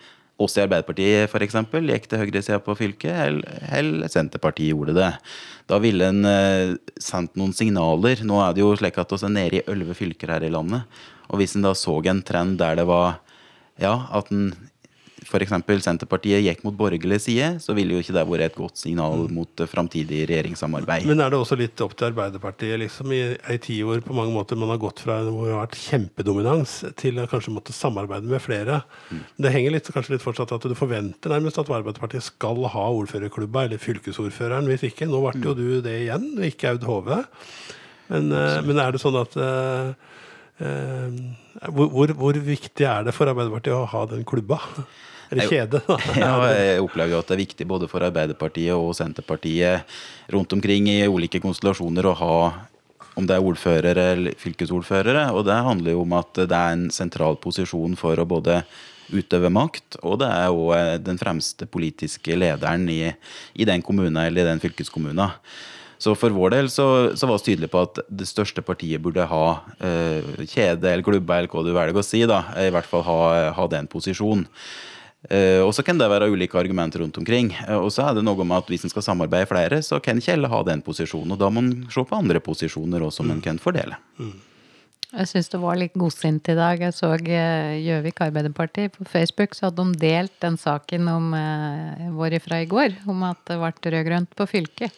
oss 0.40 0.56
i 0.56 0.62
Arbeiderpartiet 0.64 1.30
f.eks. 1.30 1.56
gikk 1.90 2.09
til 2.11 2.23
høyresida 2.23 2.61
på 2.64 2.76
fylket, 2.78 3.12
eller, 3.70 4.09
Senterpartiet 4.11 4.73
gjorde 4.73 4.97
det. 4.97 5.11
Da 5.70 5.78
ville 5.82 6.09
en 6.11 6.26
eh, 6.26 6.75
sendt 7.00 7.37
noen 7.38 7.54
signaler. 7.56 8.25
Nå 8.26 8.40
er 8.42 8.56
det 8.56 8.64
jo 8.64 8.73
slik 8.78 8.99
at 9.00 9.12
vi 9.14 9.20
er 9.26 9.35
nede 9.37 9.61
i 9.61 9.64
elleve 9.70 9.97
fylker 9.99 10.35
her 10.35 10.47
i 10.47 10.52
landet. 10.52 10.88
Og 11.30 11.40
hvis 11.40 11.54
en 11.56 11.66
da 11.66 11.75
så 11.78 12.00
en 12.11 12.25
trend 12.26 12.59
der 12.59 12.80
det 12.80 12.88
var 12.90 13.20
ja, 13.80 13.94
at 14.12 14.32
en 14.35 14.50
f.eks. 15.30 15.54
Senterpartiet 15.84 16.42
gikk 16.42 16.64
mot 16.66 16.76
borgerlig 16.76 17.20
side, 17.22 17.52
så 17.62 17.75
ville 17.76 17.94
jo 17.94 18.02
ikke 18.02 18.14
det 18.16 18.25
vært 18.28 18.46
et 18.49 18.58
godt 18.58 18.80
signal 18.80 19.26
mm. 19.26 19.37
mot 19.37 19.62
framtidig 19.70 20.25
regjeringssamarbeid. 20.28 21.06
Men 21.08 21.22
er 21.22 21.32
det 21.32 21.40
også 21.40 21.58
litt 21.60 21.80
opp 21.84 21.94
til 21.96 22.10
Arbeiderpartiet 22.10 22.80
liksom 22.82 23.14
i 23.14 23.22
ei 23.38 23.78
hvor 23.87 24.02
på 24.04 24.16
mange 24.16 24.34
måter 24.34 24.58
man 24.58 24.72
har 24.72 24.80
gått 24.82 25.02
fra 25.04 25.20
hvor 25.26 25.46
det 25.46 25.54
har 25.54 25.64
vært 25.64 25.78
kjempedominans, 25.80 26.76
til 27.00 27.20
å 27.22 27.28
kanskje 27.30 27.54
måtte 27.54 27.76
samarbeide 27.76 28.30
med 28.30 28.42
flere? 28.42 28.82
Mm. 29.10 29.25
Det 29.46 29.54
henger 29.54 29.76
litt, 29.76 29.90
kanskje 29.94 30.16
litt 30.16 30.25
fortsatt 30.26 30.54
at 30.56 30.66
du 30.66 30.76
forventer 30.78 31.32
nærmest 31.32 31.60
at 31.60 31.70
Arbeiderpartiet 31.70 32.26
skal 32.26 32.64
ha 32.75 32.87
ordførerklubba, 33.00 33.68
eller 33.68 33.82
fylkesordføreren. 33.82 34.68
Hvis 34.70 34.88
ikke, 34.90 35.08
nå 35.10 35.22
ble 35.25 35.37
jo 35.38 35.54
mm. 35.54 35.60
du 35.60 35.68
det 35.87 35.99
igjen, 36.04 36.30
ikke 36.50 36.75
Aud 36.75 36.88
Hove. 36.88 37.22
Men, 38.10 38.32
eh, 38.34 38.56
men, 38.66 38.80
er 38.82 38.94
det 38.94 39.02
sånn 39.02 39.18
at 39.20 39.37
uh, 39.38 39.92
uh, 40.64 41.20
hvor, 41.70 41.92
hvor, 41.92 42.14
hvor 42.18 42.40
viktig 42.42 42.87
er 42.88 43.06
det 43.06 43.14
for 43.14 43.30
Arbeiderpartiet 43.30 43.76
å 43.76 43.87
ha 43.92 44.02
den 44.10 44.26
klubba? 44.26 44.58
Eller 45.30 45.50
kjede. 45.50 45.80
ja, 46.18 46.32
jeg 46.50 46.82
opplever 46.82 47.14
jo 47.14 47.20
at 47.22 47.30
det 47.30 47.37
er 47.37 47.44
viktig 47.44 47.68
både 47.70 47.88
for 47.90 48.02
Arbeiderpartiet 48.06 48.75
og 48.75 48.92
Senterpartiet 48.99 49.87
rundt 50.34 50.52
omkring 50.56 50.90
i 50.90 51.04
ulike 51.06 51.42
konstellasjoner 51.42 52.10
å 52.10 52.16
ha 52.18 52.37
om 53.18 53.26
det 53.26 53.37
er 53.37 53.46
ordførere 53.46 54.06
eller 54.14 54.38
fylkesordførere. 54.40 55.28
Og 55.34 55.44
det 55.49 55.58
handler 55.66 55.94
jo 55.94 56.04
om 56.04 56.16
at 56.18 56.42
det 56.44 56.56
er 56.56 56.76
en 56.76 56.88
sentral 56.94 57.38
posisjon 57.42 57.99
for 57.99 58.18
å 58.18 58.28
både 58.28 58.62
utøve 59.10 59.50
makt, 59.50 59.99
og 60.06 60.20
det 60.22 60.28
er 60.30 60.46
jo 60.52 60.68
eh, 60.76 60.94
den 61.02 61.18
fremste 61.18 61.66
politiske 61.66 62.37
lederen 62.38 62.87
i, 62.92 63.10
i 63.58 63.66
den 63.66 63.82
kommunen 63.82 64.20
eller 64.22 64.44
i 64.44 64.50
den 64.52 64.62
fylkeskommunen. 64.62 65.34
Så 66.00 66.14
for 66.16 66.32
vår 66.32 66.54
del 66.54 66.70
så, 66.72 66.87
så 67.18 67.28
var 67.28 67.40
vi 67.40 67.50
tydelige 67.50 67.72
på 67.75 67.82
at 67.84 67.99
det 68.06 68.28
største 68.30 68.62
partiet 68.64 69.02
burde 69.04 69.26
ha 69.28 69.44
eh, 69.84 70.46
kjede 70.49 70.88
eller 70.88 71.04
klubbe, 71.04 71.37
eller 71.37 71.50
hva 71.50 71.64
du 71.66 71.75
velger 71.75 72.00
å 72.00 72.06
si, 72.06 72.22
da, 72.30 72.44
i 72.56 72.70
hvert 72.72 72.88
fall 72.88 73.04
ha, 73.04 73.18
ha 73.58 73.66
den 73.75 73.90
posisjonen. 73.90 74.46
Uh, 75.29 75.61
og 75.67 75.75
så 75.77 75.85
kan 75.85 75.99
det 76.00 76.09
være 76.09 76.31
ulike 76.33 76.57
argumenter 76.57 77.03
rundt 77.05 77.19
omkring. 77.21 77.50
Uh, 77.69 77.77
og 77.83 77.91
så 77.93 78.07
er 78.09 78.17
det 78.17 78.25
noe 78.25 78.41
med 78.41 78.57
at 78.57 78.71
Hvis 78.73 78.87
en 78.87 78.93
skal 78.93 79.05
samarbeide 79.05 79.50
flere, 79.50 79.83
så 79.85 80.00
kan 80.00 80.17
ikke 80.17 80.33
alle 80.39 80.49
ha 80.49 80.62
den 80.65 80.81
posisjonen. 80.81 81.35
Og 81.35 81.43
da 81.43 81.50
må 81.53 81.61
en 81.61 81.75
se 81.93 82.05
på 82.05 82.17
andre 82.17 82.41
posisjoner 82.41 83.05
også, 83.05 83.21
som 83.21 83.29
mm. 83.29 83.35
en 83.37 83.43
kan 83.45 83.61
fordele. 83.61 84.00
Mm. 84.17 84.39
Jeg 85.11 85.27
syns 85.27 85.49
det 85.50 85.59
var 85.59 85.79
litt 85.79 85.97
godsint 85.99 86.49
i 86.53 86.55
dag. 86.55 86.81
Jeg 86.87 86.95
så 86.95 87.11
eh, 87.19 87.81
Gjøvik 87.83 88.21
Arbeiderparti 88.23 88.87
på 88.95 89.07
Facebook, 89.11 89.57
så 89.59 89.67
hadde 89.67 89.83
de 89.89 89.99
delt 90.05 90.37
den 90.43 90.59
saken 90.61 91.09
om 91.11 91.33
uh, 91.35 92.12
vår 92.15 92.39
ifra 92.39 92.61
i 92.62 92.69
går, 92.71 92.95
om 93.11 93.25
at 93.27 93.43
det 93.50 93.59
ble 93.59 93.95
rød-grønt 93.97 94.37
på 94.39 94.47
fylket. 94.47 94.95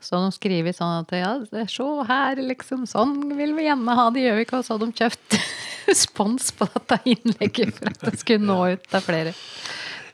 Så 0.00 0.16
de 0.16 0.32
skriver 0.32 0.74
sånn 0.76 1.02
at 1.02 1.12
ja, 1.12 1.32
se 1.68 1.88
her, 2.08 2.40
liksom. 2.40 2.86
Sånn 2.88 3.16
vil 3.36 3.52
vi 3.58 3.66
gjerne 3.68 3.96
ha 3.98 4.06
det 4.12 4.22
i 4.22 4.28
Gjøvik. 4.28 4.54
Og 4.56 4.66
så 4.66 4.76
hadde 4.76 4.88
de 4.88 5.02
kjøpt 5.04 5.40
spons 6.04 6.52
på 6.56 6.68
dette 6.74 7.00
innlegget 7.14 7.74
for 7.76 7.92
at 7.92 8.06
det 8.08 8.20
skulle 8.22 8.48
nå 8.48 8.60
ut 8.74 8.86
til 8.88 9.04
flere. 9.04 9.34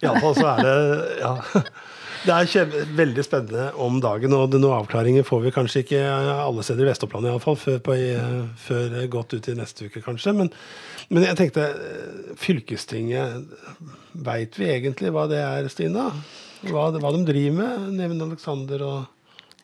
Iallfall 0.03 0.35
så 0.37 0.49
er 0.57 0.65
det 0.67 1.21
ja. 1.23 1.37
Det 2.27 2.35
er 2.35 2.73
veldig 2.99 3.23
spennende 3.23 3.69
om 3.83 4.01
dagen, 4.03 4.33
og 4.35 4.51
noen 4.51 4.81
avklaringer 4.81 5.23
får 5.27 5.45
vi 5.45 5.53
kanskje 5.55 5.83
ikke 5.85 6.01
alle 6.11 6.65
steder 6.67 6.83
i 6.83 6.89
Vest-Oppland 6.89 7.29
iallfall, 7.29 7.59
før, 7.61 7.79
før 8.59 8.97
godt 9.13 9.37
ut 9.37 9.49
i 9.53 9.55
neste 9.55 9.87
uke, 9.87 10.03
kanskje. 10.03 10.35
Men, 10.35 10.51
men 11.13 11.27
jeg 11.29 11.39
tenkte 11.39 11.69
Fylkestinget 12.41 13.47
Veit 14.27 14.59
vi 14.59 14.71
egentlig 14.73 15.13
hva 15.15 15.27
det 15.31 15.39
er, 15.39 15.69
Stina? 15.71 16.09
Hva, 16.67 16.89
hva 16.97 17.13
de 17.15 17.23
driver 17.29 17.61
med? 17.61 17.87
Neven 18.01 18.25
Alexander 18.27 18.83
og 18.87 19.16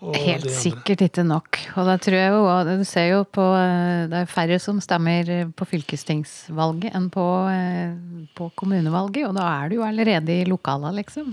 Helt 0.02 0.49
sikkert 0.50 1.04
ikke 1.04 1.23
nok. 1.23 1.61
Og 1.78 1.87
da 1.87 1.94
tror 2.02 2.16
jeg 2.18 2.30
jo, 2.35 2.42
du 2.66 2.85
ser 2.88 3.09
jo 3.12 3.23
på 3.23 3.44
eh, 3.54 4.09
Det 4.11 4.23
er 4.25 4.30
færre 4.30 4.59
som 4.62 4.80
stemmer 4.82 5.28
på 5.54 5.68
fylkestingsvalget 5.71 6.97
enn 6.99 7.06
på, 7.12 7.26
eh, 7.52 7.94
på 8.35 8.50
kommunevalget. 8.59 9.28
Og 9.28 9.37
da 9.38 9.47
er 9.61 9.71
du 9.71 9.78
jo 9.78 9.87
allerede 9.87 10.40
i 10.40 10.49
lokala, 10.49 10.90
liksom. 10.97 11.30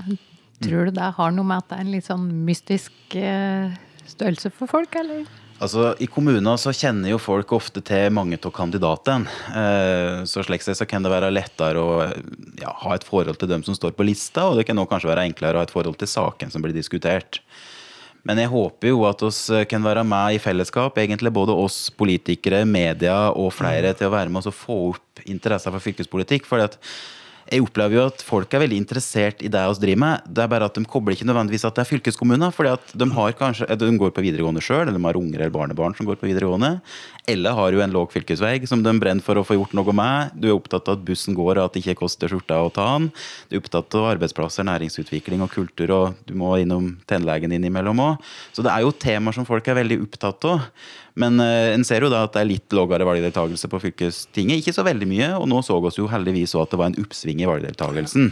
Tror 0.61 0.89
du 0.89 0.97
det 0.99 1.13
har 1.17 1.33
noe 1.33 1.49
med 1.49 1.63
at 1.63 1.71
det 1.71 1.79
er 1.79 1.85
en 1.87 1.93
litt 1.95 2.09
sånn 2.09 2.27
mystisk 2.45 3.17
eh, 3.17 3.73
størrelse 4.11 4.53
for 4.53 4.69
folk, 4.69 4.99
eller? 5.01 5.25
Altså, 5.59 5.89
I 5.99 6.07
kommuner 6.07 6.61
så 6.61 6.71
kjenner 6.71 7.09
jo 7.11 7.17
folk 7.19 7.49
ofte 7.57 7.81
til 7.83 8.13
mange 8.15 8.37
av 8.37 8.53
kandidatene. 8.55 10.23
Så 10.29 10.45
slik 10.47 10.63
sett 10.63 10.79
så 10.79 10.87
kan 10.87 11.03
det 11.03 11.11
være 11.11 11.33
lettere 11.33 11.81
å 11.83 12.05
ja, 12.61 12.71
ha 12.85 12.93
et 12.95 13.03
forhold 13.03 13.41
til 13.41 13.51
dem 13.51 13.65
som 13.67 13.75
står 13.75 13.91
på 13.97 14.05
lista, 14.07 14.45
og 14.47 14.55
det 14.55 14.69
kan 14.69 14.79
også 14.79 14.93
kanskje 14.93 15.11
være 15.11 15.25
enklere 15.27 15.59
å 15.59 15.59
ha 15.59 15.67
et 15.67 15.73
forhold 15.73 15.99
til 15.99 16.07
saken 16.07 16.53
som 16.53 16.63
blir 16.63 16.71
diskutert. 16.77 17.41
Men 18.27 18.41
jeg 18.41 18.51
håper 18.51 18.91
jo 18.91 19.05
at 19.07 19.21
oss 19.25 19.45
eh, 19.53 19.67
kan 19.69 19.83
være 19.85 20.03
med 20.07 20.35
i 20.35 20.41
fellesskap, 20.43 20.97
egentlig 20.99 21.31
både 21.35 21.55
oss 21.55 21.87
politikere, 21.95 22.65
media 22.67 23.29
og 23.31 23.53
flere, 23.55 23.93
til 23.95 24.09
å 24.09 24.15
være 24.15 24.31
med 24.31 24.41
oss 24.41 24.51
og 24.51 24.57
få 24.57 24.79
opp 24.89 25.23
interessen 25.29 25.75
for 25.75 25.83
fylkespolitikk. 25.83 26.47
fordi 26.49 26.67
at 26.67 26.79
jeg 27.49 27.63
opplever 27.65 27.97
jo 27.97 28.05
at 28.11 28.21
folk 28.21 28.53
er 28.53 28.61
veldig 28.61 28.77
interessert 28.77 29.41
i 29.41 29.49
det 29.49 29.61
vi 29.65 29.81
driver 29.81 30.01
med. 30.03 30.25
Det 30.29 30.43
er 30.43 30.51
bare 30.51 30.67
at 30.69 30.75
de 30.77 30.83
kobler 30.85 31.15
ikke 31.15 31.25
nødvendigvis 31.25 31.65
at 31.65 31.77
det 31.77 31.81
er 31.81 31.89
fylkeskommuner. 31.89 32.53
fordi 32.53 32.69
at 32.69 32.93
de 32.93 33.07
de 33.89 33.97
går 33.97 34.11
på 34.13 34.21
videregående 34.21 34.61
sjøl, 34.61 34.87
eller 34.87 34.99
de 34.99 35.05
har 35.05 35.17
unger 35.17 35.39
eller 35.39 35.49
barnebarn 35.53 35.95
som 35.97 36.05
går 36.05 36.19
på 36.21 36.29
videregående. 36.29 36.79
Eller 37.27 37.57
har 37.57 37.71
jo 37.71 37.81
en 37.81 37.91
låg 37.91 38.11
fylkesvei 38.13 38.67
som 38.67 38.83
de 38.83 38.93
brenner 38.99 39.23
for 39.25 39.35
å 39.35 39.45
få 39.45 39.57
gjort 39.57 39.73
noe 39.73 39.93
med. 39.93 40.31
Du 40.35 40.49
er 40.49 40.55
opptatt 40.55 40.87
av 40.87 40.99
at 40.99 41.05
bussen 41.05 41.33
går, 41.33 41.57
og 41.57 41.65
at 41.65 41.73
det 41.73 41.83
ikke 41.83 42.05
koster 42.05 42.29
skjorta 42.29 42.61
å 42.61 42.71
ta 42.73 42.85
den. 42.97 43.09
Du 43.49 43.57
er 43.57 43.63
opptatt 43.63 43.97
av 43.97 44.11
arbeidsplasser, 44.13 44.67
næringsutvikling 44.69 45.41
og 45.41 45.53
kultur, 45.53 45.89
og 45.89 46.23
du 46.29 46.35
må 46.37 46.55
innom 46.61 46.97
tannlegen 47.09 47.53
innimellom 47.57 48.05
òg. 48.05 48.31
Så 48.53 48.65
det 48.65 48.73
er 48.73 48.85
jo 48.85 48.93
temaer 48.93 49.33
som 49.33 49.47
folk 49.49 49.67
er 49.67 49.81
veldig 49.81 50.03
opptatt 50.05 50.49
av. 50.49 50.67
Men 51.19 51.41
uh, 51.41 51.73
en 51.73 51.83
ser 51.87 52.05
jo 52.05 52.11
da 52.11 52.23
at 52.25 52.35
det 52.35 52.43
er 52.43 52.49
litt 52.53 52.75
lavere 52.75 53.07
valgdeltakelse 53.07 53.69
på 53.71 53.81
fylkestinget. 53.83 54.61
Ikke 54.61 54.75
så 54.75 54.85
veldig 54.87 55.09
mye, 55.09 55.29
og 55.37 55.49
nå 55.51 55.61
så 55.65 55.77
vi 55.83 55.93
jo 55.97 56.09
heldigvis 56.11 56.55
at 56.59 56.73
det 56.73 56.79
var 56.79 56.91
en 56.91 56.99
oppsving 57.03 57.43
i 57.43 57.49
valgdeltakelsen. 57.49 58.31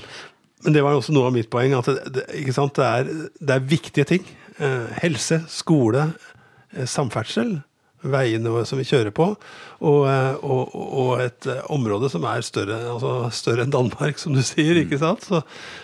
Men 0.65 0.73
det 0.73 0.81
var 0.85 0.95
jo 0.95 1.01
også 1.03 1.13
noe 1.15 1.29
av 1.29 1.35
mitt 1.35 1.51
poeng. 1.53 1.75
at 1.77 1.87
Det, 1.87 1.97
det, 2.07 2.87
er, 2.87 3.11
det 3.39 3.55
er, 3.57 3.69
viktige 3.75 4.07
ting. 4.09 4.27
Uh, 4.57 4.87
helse, 5.03 5.43
skole, 5.51 6.09
uh, 6.73 6.85
samferdsel 6.89 7.59
veiene 8.13 8.65
som 8.67 8.79
vi 8.79 8.87
kjører 8.87 9.13
på, 9.15 9.31
og, 9.77 9.99
og, 10.41 10.75
og, 10.75 11.11
et 11.21 11.49
område 11.73 12.09
som 12.09 12.25
er 12.29 12.45
større, 12.45 12.79
altså 12.95 13.13
større 13.35 13.65
enn 13.65 13.73
Danmark, 13.73 14.17
som 14.21 14.33
du 14.33 14.41
sier. 14.45 14.81
ikke 14.81 14.99
sant? 15.01 15.27
Så, 15.27 15.43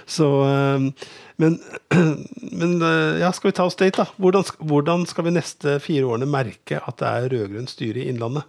så 0.09 0.29
men, 1.41 1.59
men, 2.59 2.81
eh, 2.81 3.19
ja, 3.21 3.31
skal 3.33 3.51
vi 3.51 3.55
ta 3.57 3.65
oss 3.67 3.77
dit, 3.79 3.95
da? 3.95 4.05
Hvordan, 4.21 4.45
hvordan, 4.59 5.05
skal 5.09 5.27
vi 5.27 5.35
neste 5.37 5.77
fire 5.83 6.09
årene 6.09 6.29
merke 6.29 6.81
at 6.81 6.99
det 7.01 7.09
er 7.09 7.31
rød-grønt 7.33 7.73
styre 7.73 8.03
i 8.03 8.09
Innlandet? 8.11 8.45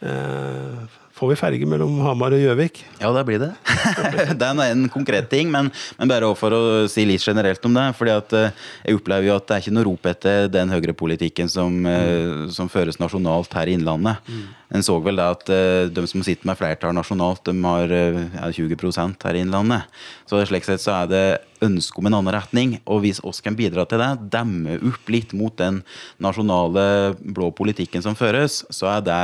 Eh, 0.00 0.98
får 1.20 1.28
vi 1.34 1.36
ferge 1.36 1.66
mellom 1.68 1.98
Hamar 2.00 2.32
og 2.32 2.40
Gjøvik? 2.40 2.80
Ja, 3.00 3.10
det 3.12 3.24
blir 3.28 3.40
det. 3.42 3.50
det 4.40 4.46
er 4.48 4.60
en 4.64 4.86
konkret 4.92 5.28
ting, 5.32 5.50
men, 5.52 5.68
men, 5.98 6.08
bare 6.08 6.30
for 6.38 6.56
å 6.56 6.60
si 6.88 7.04
litt 7.08 7.24
generelt 7.26 7.64
om 7.68 7.76
det. 7.76 7.90
fordi 7.98 8.14
at 8.14 8.32
eh, 8.38 8.54
Jeg 8.86 9.00
opplever 9.00 9.28
jo 9.28 9.36
at 9.36 9.48
det 9.48 9.56
er 9.56 9.64
ikke 9.64 9.74
noe 9.76 9.88
rop 9.90 10.08
etter 10.08 10.48
den 10.52 10.72
høyrepolitikken 10.72 11.52
som, 11.52 11.82
mm. 11.84 12.48
som 12.56 12.72
føres 12.72 13.00
nasjonalt 13.02 13.52
her 13.58 13.68
i 13.68 13.76
Innlandet. 13.76 14.24
Mm. 14.24 14.48
En 14.78 14.86
så 14.86 14.96
vel 15.02 15.18
da 15.18 15.32
at 15.34 15.48
uh, 15.50 15.90
de 15.90 16.06
som 16.06 16.22
sitter 16.24 16.46
med 16.46 16.56
flertall 16.56 16.94
nasjonalt, 16.94 17.42
de 17.44 17.56
har 17.66 17.90
ja, 17.90 18.50
20% 18.54 19.26
her 19.26 19.36
i 19.36 19.44
Innlandet. 19.44 20.00
Så 20.30 20.40
slik 20.46 20.64
sett 20.64 20.82
så 20.82 20.94
er 21.02 21.10
det 21.10 21.24
ønske 21.64 22.00
om 22.00 22.08
en 22.08 22.16
annen 22.18 22.34
retning. 22.34 22.76
Og 22.88 23.02
hvis 23.04 23.20
oss 23.26 23.42
kan 23.44 23.56
bidra 23.58 23.84
til 23.88 24.00
det, 24.00 24.10
demme 24.32 24.78
opp 24.90 25.10
litt 25.12 25.34
mot 25.36 25.54
den 25.58 25.82
nasjonale 26.22 27.16
blå 27.20 27.50
politikken 27.56 28.04
som 28.04 28.16
føres, 28.18 28.62
så 28.72 28.88
er 28.94 29.04
det 29.06 29.20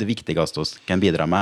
det 0.00 0.08
viktigste 0.08 0.62
oss 0.62 0.76
kan 0.88 1.02
bidra 1.02 1.28
med. 1.30 1.35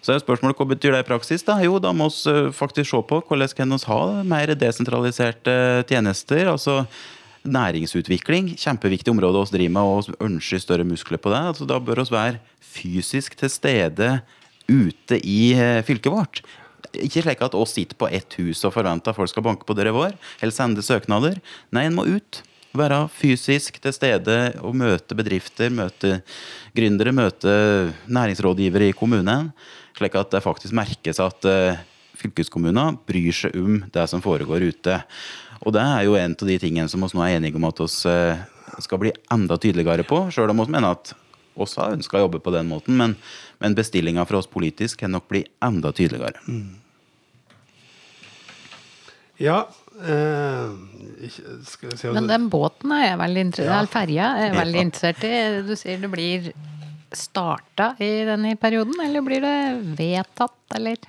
Så 0.00 0.14
er 0.14 0.22
spørsmålet 0.22 0.56
hva 0.56 0.66
betyr 0.70 0.94
det 0.96 1.02
i 1.04 1.08
praksis? 1.08 1.44
da? 1.44 1.58
Jo, 1.60 1.76
da 1.82 1.92
må 1.92 2.08
vi 2.08 2.32
eh, 2.32 2.50
faktisk 2.56 2.88
se 2.88 3.00
på 3.04 3.20
hvordan 3.28 3.56
kan 3.56 3.74
vi 3.76 3.80
ha 3.90 4.00
mer 4.24 4.54
desentraliserte 4.56 5.56
tjenester. 5.88 6.48
altså 6.54 6.84
Næringsutvikling, 7.40 8.50
kjempeviktig 8.60 9.12
område 9.12 9.40
vi 9.48 9.56
driver 9.56 9.72
med 9.72 9.82
og 9.92 10.24
ønsker 10.26 10.60
større 10.60 10.84
muskler 10.84 11.20
på 11.20 11.32
det. 11.32 11.40
altså 11.52 11.68
Da 11.68 11.78
bør 11.80 12.02
vi 12.04 12.16
være 12.16 12.40
fysisk 12.60 13.36
til 13.36 13.52
stede 13.52 14.10
ute 14.68 15.20
i 15.20 15.52
eh, 15.52 15.84
fylket 15.84 16.12
vårt. 16.12 16.42
Ikke 16.96 17.22
slik 17.22 17.42
at 17.44 17.54
oss 17.54 17.76
sitter 17.76 17.96
på 17.96 18.08
ett 18.08 18.34
hus 18.40 18.64
og 18.64 18.74
forventer 18.74 19.12
at 19.12 19.16
folk 19.16 19.30
skal 19.30 19.44
banke 19.46 19.66
på 19.68 19.76
døra 19.78 19.92
vår 19.94 20.16
eller 20.40 20.54
sende 20.54 20.82
søknader. 20.82 21.38
Nei, 21.70 21.86
en 21.86 21.96
må 21.96 22.08
ut. 22.08 22.42
Være 22.70 23.00
fysisk 23.10 23.80
til 23.82 23.94
stede 23.94 24.38
og 24.62 24.76
møte 24.78 25.16
bedrifter, 25.18 25.72
møte 25.74 26.20
gründere, 26.76 27.10
møte 27.10 27.52
næringsrådgivere 28.06 28.92
i 28.92 28.96
kommunen. 28.96 29.50
Slik 29.98 30.14
at 30.14 30.30
det 30.30 30.44
faktisk 30.44 30.76
merkes 30.78 31.18
at 31.20 31.48
fylkeskommunene 32.20 32.98
bryr 33.08 33.34
seg 33.34 33.56
om 33.58 33.80
det 33.92 34.06
som 34.10 34.22
foregår 34.24 34.68
ute. 34.70 35.00
Og 35.64 35.74
det 35.76 35.82
er 35.84 36.06
jo 36.06 36.16
en 36.18 36.36
av 36.36 36.48
de 36.48 36.58
tingene 36.60 36.88
som 36.88 37.02
vi 37.04 37.10
nå 37.16 37.24
er 37.24 37.38
enige 37.38 37.58
om 37.58 37.66
at 37.68 37.80
vi 37.82 37.88
eh, 38.10 38.44
skal 38.80 39.02
bli 39.02 39.12
enda 39.32 39.58
tydeligere 39.60 40.06
på, 40.08 40.22
sjøl 40.32 40.52
om 40.52 40.62
vi 40.62 40.72
mener 40.72 40.94
at 40.94 41.12
oss 41.60 41.76
har 41.76 41.92
ønska 41.92 42.16
å 42.16 42.24
jobbe 42.24 42.40
på 42.40 42.52
den 42.54 42.70
måten, 42.70 42.96
men, 42.96 43.16
men 43.60 43.76
bestillinga 43.76 44.24
fra 44.28 44.40
oss 44.40 44.48
politisk 44.48 45.02
kan 45.02 45.12
nok 45.12 45.26
bli 45.28 45.42
enda 45.64 45.92
tydeligere. 45.92 46.40
Ja 49.40 49.64
eh, 50.02 50.66
Men 52.14 52.28
den 52.30 52.48
båten 52.52 52.92
er 52.96 53.04
jeg 53.10 53.20
veldig 53.20 53.46
interessert 53.48 53.88
ja. 53.88 53.92
ferja 53.92 54.26
er 54.36 54.48
jeg 54.48 54.58
veldig 54.58 54.82
interessert 54.88 55.24
i. 55.28 55.32
Du 55.68 55.74
sier 55.78 56.02
det 56.02 56.10
blir 56.12 56.50
starta 57.16 57.94
i 57.98 58.10
denne 58.28 58.54
perioden, 58.60 58.94
eller 59.02 59.24
blir 59.26 59.42
det 59.42 59.56
vedtatt, 59.98 60.60
eller? 60.78 61.00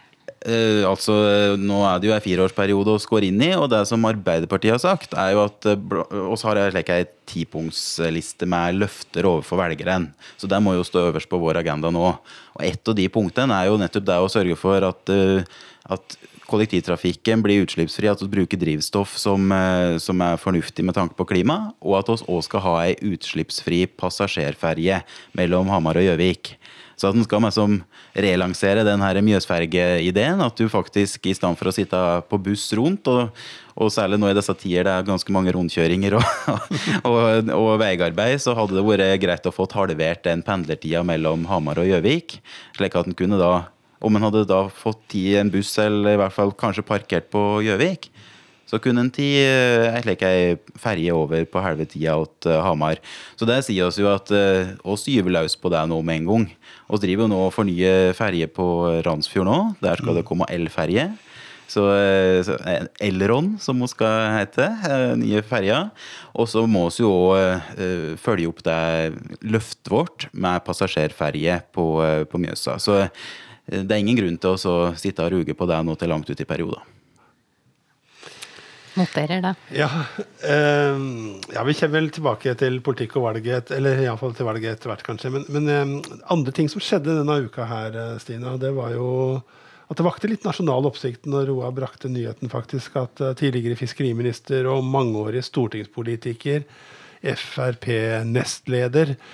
Uh, 0.41 0.81
altså, 0.89 1.13
Nå 1.61 1.83
er 1.85 1.99
det 2.01 2.07
jo 2.09 2.13
en 2.15 2.23
fireårsperiode 2.23 2.95
vi 2.95 3.09
går 3.11 3.27
inn 3.27 3.43
i, 3.45 3.51
og 3.53 3.67
det 3.69 3.83
som 3.89 4.07
Arbeiderpartiet 4.09 4.73
har 4.73 4.81
sagt, 4.81 5.13
er 5.13 5.35
jo 5.35 5.43
at 5.43 5.67
eh, 5.69 6.47
har 6.47 6.61
ei 6.81 7.01
tipunktsliste 7.29 8.47
med 8.49 8.79
løfter 8.81 9.27
overfor 9.29 9.61
velgerne. 9.61 10.09
Så 10.41 10.49
det 10.49 10.61
må 10.63 10.73
jo 10.73 10.87
stå 10.87 11.05
øverst 11.11 11.29
på 11.29 11.39
vår 11.41 11.61
agenda 11.61 11.93
nå. 11.93 12.07
Og 12.57 12.65
Et 12.65 12.89
av 12.89 12.97
de 12.97 13.07
punktene 13.13 13.53
er 13.53 13.69
jo 13.69 13.77
nettopp 13.77 14.07
det 14.09 14.17
å 14.17 14.31
sørge 14.33 14.57
for 14.57 14.89
at, 14.89 15.13
uh, 15.13 15.45
at 15.93 16.17
kollektivtrafikken 16.51 17.43
blir 17.45 17.63
utslippsfri, 17.65 18.09
at 18.11 18.21
vi 18.23 18.29
bruker 18.35 18.59
drivstoff 18.59 19.15
som, 19.19 19.51
eh, 19.55 19.97
som, 20.03 20.21
er 20.21 20.41
fornuftig 20.41 20.85
med 20.85 20.97
tanke 20.97 21.15
på 21.17 21.27
klima, 21.31 21.73
og 21.81 21.99
at 22.01 22.11
vi 22.11 22.19
òg 22.27 22.43
skal 22.45 22.65
ha 22.67 22.75
ei 22.85 22.95
utslippsfri 23.13 23.85
passasjerferje 23.97 25.01
mellom 25.37 25.71
Hamar 25.71 25.99
og 26.01 26.09
Gjøvik. 26.09 26.55
Så 27.01 27.09
at 27.09 27.17
en 27.17 27.25
skal 27.25 27.41
liksom 27.41 27.79
relansere 28.13 28.83
den 28.85 29.01
Mjøsfergeideen. 29.25 30.41
At 30.45 30.59
du 30.59 30.69
faktisk 30.69 31.25
i 31.25 31.33
stedet 31.33 31.57
for 31.57 31.71
å 31.71 31.73
sitte 31.73 31.97
på 32.29 32.37
buss 32.37 32.67
rundt, 32.77 33.09
og, 33.09 33.31
og, 33.73 33.89
særlig 33.89 34.19
nå 34.21 34.29
i 34.29 34.37
disse 34.37 34.53
tider 34.53 34.85
det 34.85 34.93
er 34.93 35.07
ganske 35.07 35.33
mange 35.33 35.53
rundkjøringer 35.55 36.19
og, 36.19 36.27
og, 37.09 37.49
og 37.57 37.71
veiarbeid, 37.81 38.37
så 38.43 38.53
hadde 38.53 38.77
det 38.77 38.85
vært 38.85 39.17
greit 39.23 39.49
å 39.49 39.55
få 39.55 39.65
halvert 39.73 40.27
den 40.27 40.45
pendlertida 40.45 41.01
mellom 41.07 41.47
Hamar 41.49 41.81
og 41.81 41.89
Gjøvik. 41.89 42.37
Slik 42.77 42.99
at 42.99 43.09
en 43.09 43.17
kunne 43.17 43.41
da 43.41 43.53
om 44.01 44.17
en 44.17 44.25
hadde 44.27 44.47
da 44.49 44.65
fått 44.73 45.03
tid 45.13 45.35
i 45.35 45.39
en 45.41 45.51
buss, 45.53 45.75
eller 45.81 46.15
i 46.15 46.21
hvert 46.21 46.35
fall 46.35 46.53
kanskje 46.57 46.85
parkert 46.87 47.29
på 47.33 47.61
Gjøvik, 47.65 48.09
så 48.71 48.79
kunne 48.79 49.03
en 49.03 49.11
tid 49.11 49.41
ei 49.91 49.99
slik 50.05 50.21
ei 50.23 50.43
ferje 50.79 51.11
over 51.11 51.43
på 51.49 51.63
halve 51.63 51.83
tida 51.91 52.13
til 52.39 52.53
eh, 52.53 52.61
Hamar. 52.63 53.01
Så 53.35 53.47
det 53.49 53.59
sier 53.67 53.89
oss 53.89 53.99
jo 53.99 54.07
at 54.07 54.31
oss 54.87 55.03
gyver 55.11 55.35
løs 55.35 55.57
på 55.59 55.71
det 55.73 55.81
nå 55.91 55.97
med 56.07 56.21
en 56.21 56.29
gang. 56.29 56.45
Vi 56.87 57.01
driver 57.03 57.27
jo 57.27 57.33
nå 57.33 57.41
og 57.49 57.51
fornyer 57.55 58.15
ferje 58.15 58.47
på 58.47 58.67
Randsfjord 59.03 59.49
nå. 59.49 59.59
Der 59.83 59.99
skal 59.99 60.15
det 60.21 60.25
komme 60.29 60.47
elferje. 60.51 61.09
Så, 61.71 61.83
så 62.43 62.57
Elron, 62.99 63.53
som 63.63 63.79
hun 63.79 63.87
skal 63.87 64.33
hete, 64.35 64.65
nye 65.19 65.43
ferja. 65.47 65.85
Og 66.35 66.49
så 66.51 66.65
må 66.67 66.87
vi 66.89 67.03
jo 67.05 67.11
òg 67.31 68.17
følge 68.19 68.51
opp 68.51 68.59
det 68.67 68.81
løftet 69.47 69.91
vårt 69.91 70.27
med 70.31 70.65
passasjerferje 70.67 71.61
på, 71.75 71.87
på 72.27 72.43
Mjøsa. 72.43 72.75
Så 72.79 73.05
det 73.65 73.91
er 73.91 73.99
ingen 74.01 74.17
grunn 74.17 74.39
til 74.41 74.57
å 74.57 74.79
sitte 74.99 75.23
og 75.25 75.35
ruge 75.35 75.55
på 75.57 75.67
det 75.69 75.83
nå 75.85 75.95
til 75.99 76.11
langt 76.11 76.29
ut 76.29 76.41
i 76.41 76.47
perioder. 76.49 76.81
Noterer 78.91 79.39
det. 79.41 79.53
Ja, 79.71 79.87
eh, 80.43 80.97
ja, 81.53 81.63
vi 81.63 81.73
kommer 81.73 81.95
vel 81.95 82.09
tilbake 82.11 82.55
til 82.59 82.81
politikk 82.83 83.15
og 83.21 83.29
valget, 83.29 83.71
eller 83.71 84.01
iallfall 84.03 84.33
til 84.35 84.47
valget 84.49 84.75
etter 84.75 84.91
hvert, 84.91 85.05
kanskje. 85.07 85.31
Men, 85.31 85.45
men 85.55 85.69
eh, 85.71 86.17
andre 86.33 86.51
ting 86.55 86.67
som 86.71 86.83
skjedde 86.83 87.15
denne 87.21 87.37
uka 87.45 87.69
her, 87.69 87.95
eh, 87.95 88.17
Stina, 88.19 88.57
det 88.59 88.73
var 88.75 88.91
jo 88.97 89.11
at 89.91 89.99
det 89.99 90.07
vakte 90.07 90.27
litt 90.31 90.43
nasjonal 90.47 90.87
oppsikt 90.87 91.27
når 91.27 91.49
Roa 91.49 91.71
brakte 91.75 92.11
nyheten 92.11 92.51
faktisk 92.51 92.95
at 92.95 93.19
uh, 93.19 93.33
tidligere 93.35 93.75
fiskeriminister 93.75 94.69
og 94.71 94.85
mangeårig 94.87 95.43
stortingspolitiker, 95.43 96.63
Frp-nestleder, 97.21 99.11
Eh, 99.11 99.25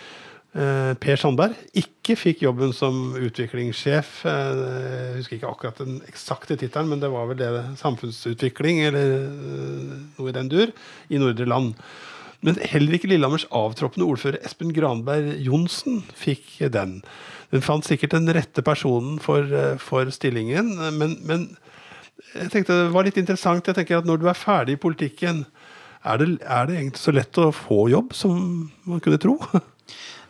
per 0.98 1.20
Sandberg 1.20 1.58
ikke 1.78 2.16
fikk 2.18 2.42
jobben 2.46 2.72
som 2.74 3.14
utviklingssjef. 3.20 4.12
Eh, 4.26 4.62
jeg 4.62 5.16
husker 5.20 5.38
ikke 5.38 5.52
akkurat 5.52 5.82
den 5.84 6.00
eksakte 6.10 6.58
tittelen, 6.58 6.90
men 6.90 7.04
det 7.04 7.12
var 7.14 7.28
vel 7.30 7.40
det 7.42 7.50
samfunnsutvikling 7.82 8.82
eller 8.88 9.14
eh, 9.28 9.92
noe 10.18 10.32
i 10.32 10.36
den 10.38 10.50
dur 10.50 10.74
i 11.12 11.22
Nordre 11.22 11.46
Land. 11.50 11.76
Men 12.46 12.58
heller 12.62 12.98
ikke 12.98 13.10
Lillehammers 13.10 13.48
avtroppende 13.54 14.08
ordfører 14.08 14.42
Espen 14.46 14.74
Granberg 14.74 15.36
Johnsen 15.42 16.04
fikk 16.18 16.60
den. 16.74 17.00
Hun 17.54 17.66
fant 17.66 17.86
sikkert 17.88 18.14
den 18.14 18.30
rette 18.34 18.62
personen 18.66 19.18
for, 19.24 19.46
for 19.82 20.10
stillingen, 20.14 20.76
men, 20.98 21.16
men, 21.26 21.48
jeg 22.36 22.52
tenkte 22.54 22.76
det 22.76 22.92
var 22.94 23.08
litt 23.08 23.18
interessant. 23.18 23.66
Jeg 23.66 23.78
tenker 23.78 24.02
at 24.02 24.08
Når 24.10 24.22
du 24.22 24.28
er 24.30 24.38
ferdig 24.38 24.76
i 24.78 24.82
politikken, 24.82 25.46
er 26.06 26.22
det, 26.22 26.28
er 26.44 26.68
det 26.68 26.78
egentlig 26.78 27.02
så 27.02 27.14
lett 27.16 27.42
å 27.42 27.50
få 27.56 27.88
jobb 27.92 28.14
som 28.16 28.70
man 28.88 29.02
kunne 29.04 29.20
tro? 29.22 29.38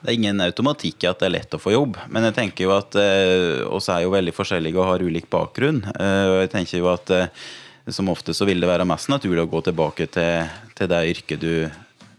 det 0.01 0.12
er 0.12 0.17
ingen 0.17 0.41
automatikk 0.45 1.03
i 1.03 1.10
at 1.10 1.21
det 1.21 1.27
er 1.27 1.33
lett 1.33 1.55
å 1.57 1.62
få 1.62 1.73
jobb. 1.73 1.97
Men 2.13 2.27
jeg 2.27 2.36
tenker 2.38 2.67
jo 2.67 2.73
at 2.75 2.97
eh, 3.01 3.63
oss 3.65 3.89
er 3.89 4.03
jo 4.05 4.13
veldig 4.13 4.33
forskjellige 4.36 4.77
og 4.77 4.91
har 4.91 5.05
ulik 5.05 5.25
bakgrunn. 5.33 5.81
Eh, 5.89 6.25
og 6.29 6.38
jeg 6.43 6.51
tenker 6.53 6.81
jo 6.83 6.91
at 6.91 7.13
eh, 7.15 7.47
som 7.89 8.12
ofte 8.13 8.36
så 8.38 8.45
vil 8.47 8.62
det 8.62 8.69
være 8.69 8.86
mest 8.88 9.10
naturlig 9.10 9.45
å 9.45 9.49
gå 9.49 9.63
tilbake 9.65 10.10
til, 10.13 10.53
til 10.77 10.91
det 10.91 11.01
yrket 11.15 11.41
du, 11.41 11.53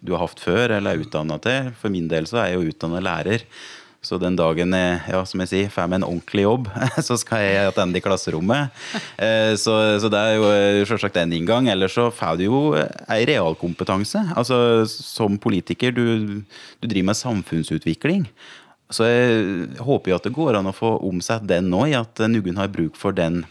du 0.01 0.15
har 0.15 0.25
hatt 0.25 0.43
før 0.43 0.75
eller 0.79 0.97
er 0.97 1.05
utdanna 1.05 1.39
til. 1.45 1.71
For 1.79 1.95
min 1.95 2.11
del 2.11 2.27
så 2.27 2.43
er 2.43 2.53
jeg 2.53 2.59
jo 2.59 2.75
utdannet 2.75 3.07
lærer. 3.07 3.47
Så 4.09 4.17
den 4.17 4.39
dagen 4.39 4.73
ja, 4.73 5.19
som 5.29 5.43
jeg 5.43 5.51
sier, 5.51 5.73
får 5.73 5.89
meg 5.91 5.99
en 5.99 6.07
ordentlig 6.07 6.47
jobb, 6.47 6.71
så 7.07 7.19
skal 7.21 7.43
jeg 7.45 7.73
tilbake 7.77 8.01
i 8.01 8.05
klasserommet. 8.07 8.79
Eh, 9.21 9.53
så, 9.61 9.75
så, 10.01 10.09
det 10.13 10.23
er 10.23 10.39
jo 10.39 10.47
eh, 10.49 10.85
selvsagt 10.89 11.19
en 11.21 11.35
inngang. 11.37 11.69
Ellers 11.69 11.99
så 11.99 12.07
får 12.15 12.39
du 12.41 12.47
jo 12.47 12.63
ei 12.79 13.21
realkompetanse. 13.29 14.23
Altså, 14.39 14.87
som 14.89 15.37
politiker, 15.37 15.93
du, 15.93 16.41
du 16.81 16.89
driver 16.89 17.11
med 17.11 17.21
samfunnsutvikling. 17.21 18.25
Så 18.89 19.05
jeg 19.05 19.69
håper 19.85 20.15
jo 20.15 20.17
at 20.17 20.25
det 20.25 20.37
går 20.39 20.57
an 20.57 20.71
å 20.71 20.77
få 20.77 20.95
omsatt 21.05 21.45
den 21.49 21.69
nå, 21.69 21.85
i 21.91 21.97
at 21.99 22.25
noen 22.33 22.57
har 22.57 22.73
bruk 22.73 22.97
for 22.97 23.13
den, 23.13 23.43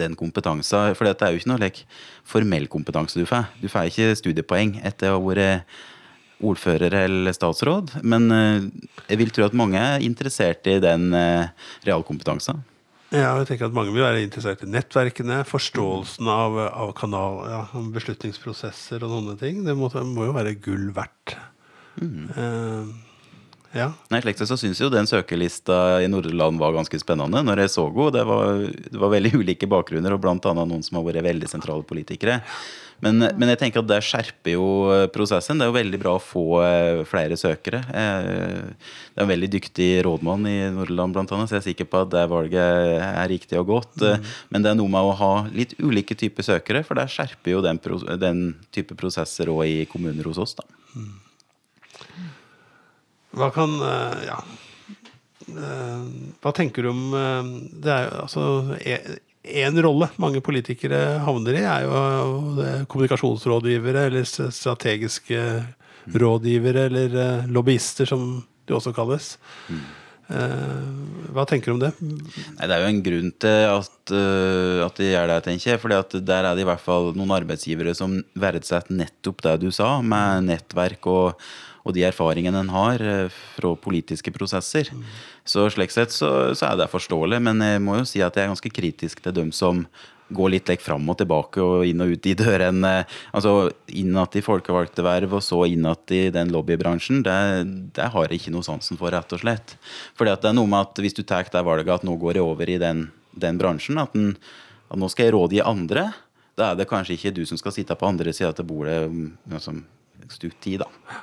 den 0.00 0.16
kompetansen. 0.16 0.96
For 0.96 1.04
det 1.04 1.18
er 1.20 1.36
jo 1.36 1.42
ikke 1.42 1.52
noe 1.52 1.60
like, 1.66 1.84
formell 2.24 2.64
kompetanse 2.72 3.20
du 3.20 3.28
får. 3.28 3.50
Du 3.60 3.68
får 3.68 3.92
ikke 3.92 4.14
studiepoeng 4.22 4.78
etter 4.80 5.12
å 5.12 5.20
ha 5.20 5.26
vært 5.28 5.80
ordfører 6.42 6.94
eller 7.04 7.36
statsråd. 7.36 7.96
Men 8.02 8.28
eh, 8.34 8.68
jeg 9.08 9.20
vil 9.22 9.32
tro 9.34 9.46
at 9.46 9.56
mange 9.56 9.80
er 9.80 10.04
interessert 10.04 10.66
i 10.70 10.78
den 10.82 11.10
eh, 11.16 11.48
realkompetansen. 11.86 12.62
Ja, 13.12 13.34
jeg 13.36 13.50
tenker 13.50 13.68
at 13.68 13.74
Mange 13.76 13.92
vil 13.92 14.00
være 14.00 14.22
interessert 14.24 14.62
i 14.64 14.70
nettverkene, 14.72 15.42
forståelsen 15.44 16.28
av, 16.32 16.56
av 16.72 16.94
kanal, 16.96 17.42
ja, 17.50 17.62
beslutningsprosesser 17.92 19.04
og 19.04 19.12
sånne 19.18 19.34
ting. 19.40 19.60
Det 19.66 19.74
må, 19.76 19.90
må 20.08 20.30
jo 20.30 20.36
være 20.36 20.54
gull 20.64 20.86
verdt. 20.96 21.34
Mm. 22.00 22.30
Uh, 22.32 23.11
ja. 23.72 23.88
Nei, 24.12 24.20
slik 24.24 24.40
så 24.40 24.56
syns 24.60 24.80
jo 24.82 24.90
den 24.92 25.08
søkerlista 25.08 26.02
i 26.04 26.08
Nordland 26.10 26.60
var 26.60 26.74
ganske 26.76 26.98
spennende 27.00 27.40
når 27.44 27.64
jeg 27.64 27.74
så 27.74 27.88
henne. 27.88 28.12
Det, 28.12 28.22
det, 28.92 29.00
var 29.00 29.12
veldig 29.16 29.34
ulike 29.40 29.68
bakgrunner, 29.70 30.14
og 30.16 30.22
bl.a. 30.22 30.54
noen 30.58 30.84
som 30.84 31.00
har 31.00 31.08
vært 31.08 31.24
veldig 31.28 31.50
sentrale 31.50 31.86
politikere. 31.88 32.42
Men, 33.02 33.18
men, 33.18 33.50
jeg 33.50 33.58
tenker 33.58 33.82
at 33.82 33.88
det 33.90 33.98
skjerper 34.06 34.54
jo 34.54 34.66
eh, 34.94 35.08
prosessen. 35.10 35.58
Det 35.58 35.66
er 35.66 35.72
jo 35.72 35.74
veldig 35.74 35.98
bra 35.98 36.12
å 36.14 36.22
få 36.22 36.44
eh, 36.62 37.00
flere 37.08 37.34
søkere. 37.40 37.80
Eh, 37.98 38.68
det 39.10 39.18
er 39.18 39.24
en 39.24 39.32
veldig 39.32 39.48
dyktig 39.56 39.88
rådmann 40.06 40.46
i 40.46 40.58
Nordland 40.70 41.16
blant 41.16 41.34
annet, 41.34 41.50
så 41.50 41.56
jeg 41.58 41.64
er 41.64 41.68
sikker 41.72 41.90
på 41.90 42.04
at 42.04 42.12
det 42.14 42.22
valget 42.30 43.02
er 43.08 43.26
riktig 43.32 43.58
og 43.58 43.72
godt. 43.72 43.96
Mm. 43.98 44.30
Men 44.54 44.62
det 44.62 44.70
er 44.70 44.78
noe 44.78 44.94
med 44.94 45.10
å 45.10 45.16
ha 45.18 45.32
litt 45.50 45.74
ulike 45.82 46.14
typer 46.18 46.46
søkere, 46.46 46.84
for 46.86 47.00
det 47.00 47.08
skjerper 47.10 47.56
jo 47.56 47.64
den, 47.66 47.82
den 48.22 48.46
type 48.74 48.94
prosesser 49.00 49.50
òg 49.50 49.64
i 49.66 49.82
kommuner 49.90 50.30
hos 50.30 50.38
oss. 50.46 50.54
da. 50.60 50.68
Mm. 50.94 51.10
Hva 53.32 53.52
kan 53.54 53.78
Ja. 54.26 54.40
Hva 56.42 56.52
tenker 56.54 56.84
du 56.84 56.90
om 56.92 57.00
Det 57.82 57.90
er 57.90 58.04
jo 58.06 58.18
altså 58.22 58.44
én 59.42 59.78
rolle 59.82 60.06
mange 60.22 60.40
politikere 60.44 61.18
havner 61.26 61.56
i, 61.58 61.64
er 61.66 61.86
jo 61.88 62.84
kommunikasjonsrådgivere 62.92 64.04
eller 64.06 64.28
strategiske 64.28 65.40
rådgivere 66.14 66.86
eller 66.86 67.16
eh, 67.24 67.50
lobbyister, 67.50 68.06
som 68.06 68.44
de 68.66 68.76
også 68.76 68.94
kalles. 68.94 69.34
Mm. 69.68 69.82
Hva 71.34 71.44
tenker 71.48 71.68
du 71.68 71.74
om 71.74 71.80
det? 71.82 71.90
Nei, 72.00 72.64
det 72.64 72.72
er 72.72 72.80
jo 72.80 72.88
en 72.88 73.02
grunn 73.04 73.32
til 73.42 73.66
at, 73.68 74.12
at 74.86 75.00
de 75.00 75.10
gjør 75.10 75.28
det, 75.28 75.36
tenker 75.44 75.72
jeg. 75.74 75.80
fordi 75.82 75.98
at 75.98 76.16
der 76.24 76.48
er 76.48 76.56
det 76.56 76.64
i 76.64 76.68
hvert 76.70 76.80
fall 76.80 77.10
noen 77.18 77.34
arbeidsgivere 77.36 77.92
som 77.98 78.14
verdsetter 78.32 78.96
nettopp 78.96 79.42
det 79.44 79.58
du 79.66 79.68
sa, 79.74 79.98
med 80.00 80.48
nettverk 80.48 81.10
og, 81.10 81.42
og 81.82 81.96
de 81.96 82.04
erfaringene 82.06 82.62
en 82.62 82.72
har 82.72 83.02
fra 83.56 83.74
politiske 83.74 84.32
prosesser. 84.34 84.90
Mm. 84.94 85.04
Så 85.44 85.66
slik 85.74 85.94
sett 85.94 86.14
så, 86.14 86.52
så, 86.54 86.70
er 86.70 86.78
det 86.78 86.90
forståelig, 86.92 87.40
men 87.42 87.62
jeg 87.64 87.82
må 87.82 87.98
jo 87.98 88.08
si 88.08 88.22
at 88.22 88.36
jeg 88.36 88.46
er 88.46 88.52
ganske 88.52 88.74
kritisk 88.74 89.22
til 89.24 89.34
dem 89.34 89.50
som 89.54 89.86
går 90.32 90.52
litt 90.54 90.70
like, 90.70 90.82
fram 90.84 91.08
og 91.12 91.18
tilbake 91.20 91.62
og 91.62 91.86
inn 91.86 92.02
og 92.04 92.14
ut 92.14 92.28
i 92.28 92.34
dørene. 92.38 92.92
Altså 93.36 93.70
innad 93.92 94.36
i 94.38 94.44
folkevalgte 94.44 95.04
verv 95.04 95.36
og 95.38 95.44
så 95.44 95.62
innad 95.68 96.14
i 96.14 96.24
den 96.34 96.52
lobbybransjen. 96.54 97.22
Det, 97.26 97.38
det, 97.98 98.10
har 98.14 98.28
jeg 98.28 98.40
ikke 98.40 98.54
noe 98.54 98.66
sansen 98.66 99.00
for, 99.00 99.12
rett 99.14 99.34
og 99.34 99.42
slett. 99.42 99.76
Fordi 100.18 100.34
at 100.34 100.44
det 100.44 100.52
er 100.52 100.58
noe 100.58 100.70
med 100.70 100.86
at 100.86 101.02
hvis 101.02 101.16
du 101.18 101.24
tar 101.26 101.48
det 101.52 101.64
valget 101.66 101.94
at 101.98 102.06
nå 102.06 102.16
går 102.20 102.38
jeg 102.38 102.46
over 102.46 102.70
i 102.70 102.78
den, 102.80 103.08
den 103.32 103.58
bransjen, 103.60 104.00
at 104.02 104.14
den, 104.16 104.36
at 104.88 105.00
nå 105.00 105.10
skal 105.12 105.28
jeg 105.28 105.36
rådgi 105.36 105.64
andre, 105.64 106.10
da 106.58 106.70
er 106.70 106.80
det 106.80 106.88
kanskje 106.90 107.16
ikke 107.16 107.34
du 107.36 107.44
som 107.48 107.60
skal 107.60 107.74
sitte 107.74 107.96
på 107.98 108.08
andre 108.08 108.32
sida 108.36 108.52
til 108.56 108.68
bordet 108.68 108.98
om 109.08 109.28
altså, 109.50 109.74
stutt 110.32 110.58
tid, 110.64 110.84
da. 110.84 111.22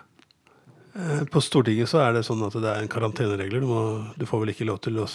Eh, 1.00 1.24
På 1.32 1.42
Stortinget 1.44 1.92
så 1.92 2.02
er 2.04 2.18
det 2.18 2.26
sånn 2.28 2.44
at 2.48 2.58
det 2.60 2.72
er 2.72 2.84
en 2.84 2.92
karanteneregler. 2.92 3.64
Du, 3.64 3.70
må, 3.70 3.84
du 4.20 4.26
får 4.28 4.44
vel 4.44 4.54
ikke 4.54 4.68
lov 4.68 4.82
til 4.86 5.00
å 5.04 5.08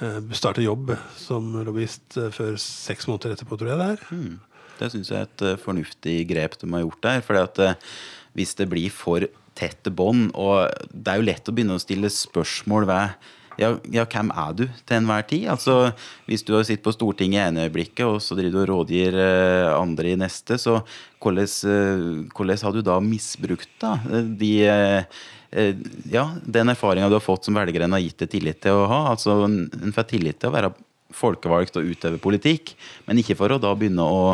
eh, 0.00 0.18
starte 0.34 0.64
jobb 0.64 0.94
som 1.20 1.52
lobbyist 1.66 2.18
eh, 2.20 2.32
før 2.34 2.58
seks 2.60 3.08
måneder 3.10 3.36
etterpå, 3.36 3.60
tror 3.60 3.74
jeg 3.74 3.80
det 3.80 3.88
er. 3.94 4.04
Mm. 4.10 4.34
Det 4.80 4.90
syns 4.90 5.12
jeg 5.12 5.22
er 5.22 5.30
et 5.30 5.62
fornuftig 5.62 6.18
grep 6.32 6.58
de 6.58 6.70
har 6.72 6.82
gjort 6.82 7.04
der. 7.06 7.24
eh, 7.62 7.96
hvis 8.34 8.56
det 8.58 8.68
blir 8.72 8.90
for 8.90 9.28
tette 9.54 9.92
bånd, 9.94 10.32
og 10.34 10.66
det 10.90 11.12
er 11.12 11.20
jo 11.20 11.28
lett 11.28 11.48
å 11.48 11.54
begynne 11.54 11.76
å 11.78 11.82
stille 11.82 12.10
spørsmål 12.10 12.88
ved 12.90 13.28
ja, 13.60 13.70
ja, 13.94 14.04
hvem 14.10 14.30
er 14.34 14.54
du 14.56 14.64
til 14.66 14.96
enhver 14.96 15.26
tid? 15.28 15.46
Altså, 15.52 15.92
Hvis 16.26 16.44
du 16.46 16.54
har 16.56 16.64
sittet 16.66 16.84
på 16.84 16.94
Stortinget 16.94 17.38
i 17.38 17.44
ene 17.48 17.66
øyeblikket, 17.68 18.04
og 18.06 18.20
så 18.22 18.36
driver 18.38 18.54
du 18.54 18.60
og 18.62 18.68
rådgir 18.72 19.18
eh, 19.20 19.70
andre 19.74 20.14
i 20.14 20.18
neste, 20.18 20.58
så 20.58 20.80
hvordan, 21.24 21.48
eh, 21.70 22.06
hvordan 22.34 22.64
har 22.64 22.74
du 22.74 22.82
da 22.84 22.98
misbrukt 23.00 23.70
da, 23.80 23.96
de, 24.40 24.52
eh, 24.68 25.04
eh, 25.52 25.74
ja, 26.10 26.28
den 26.44 26.72
erfaringa 26.72 27.08
du 27.08 27.18
har 27.18 27.24
fått 27.24 27.46
som 27.46 27.54
velgeren 27.56 27.94
har 27.94 28.02
gitt 28.02 28.24
deg 28.24 28.32
tillit 28.34 28.62
til 28.64 28.82
å 28.82 28.88
ha? 28.90 29.00
Altså, 29.12 29.44
en 29.46 29.94
får 29.94 30.10
tillit 30.10 30.40
til 30.40 30.50
å 30.50 30.56
være 30.56 30.74
folkevalgt 31.14 31.78
og 31.78 31.86
utøve 31.86 32.18
politikk, 32.18 32.74
men 33.06 33.20
ikke 33.22 33.38
for 33.38 33.54
å 33.54 33.60
da 33.62 33.74
begynne 33.78 34.02
å 34.02 34.24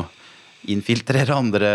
infiltrere 0.69 1.37
andre 1.37 1.69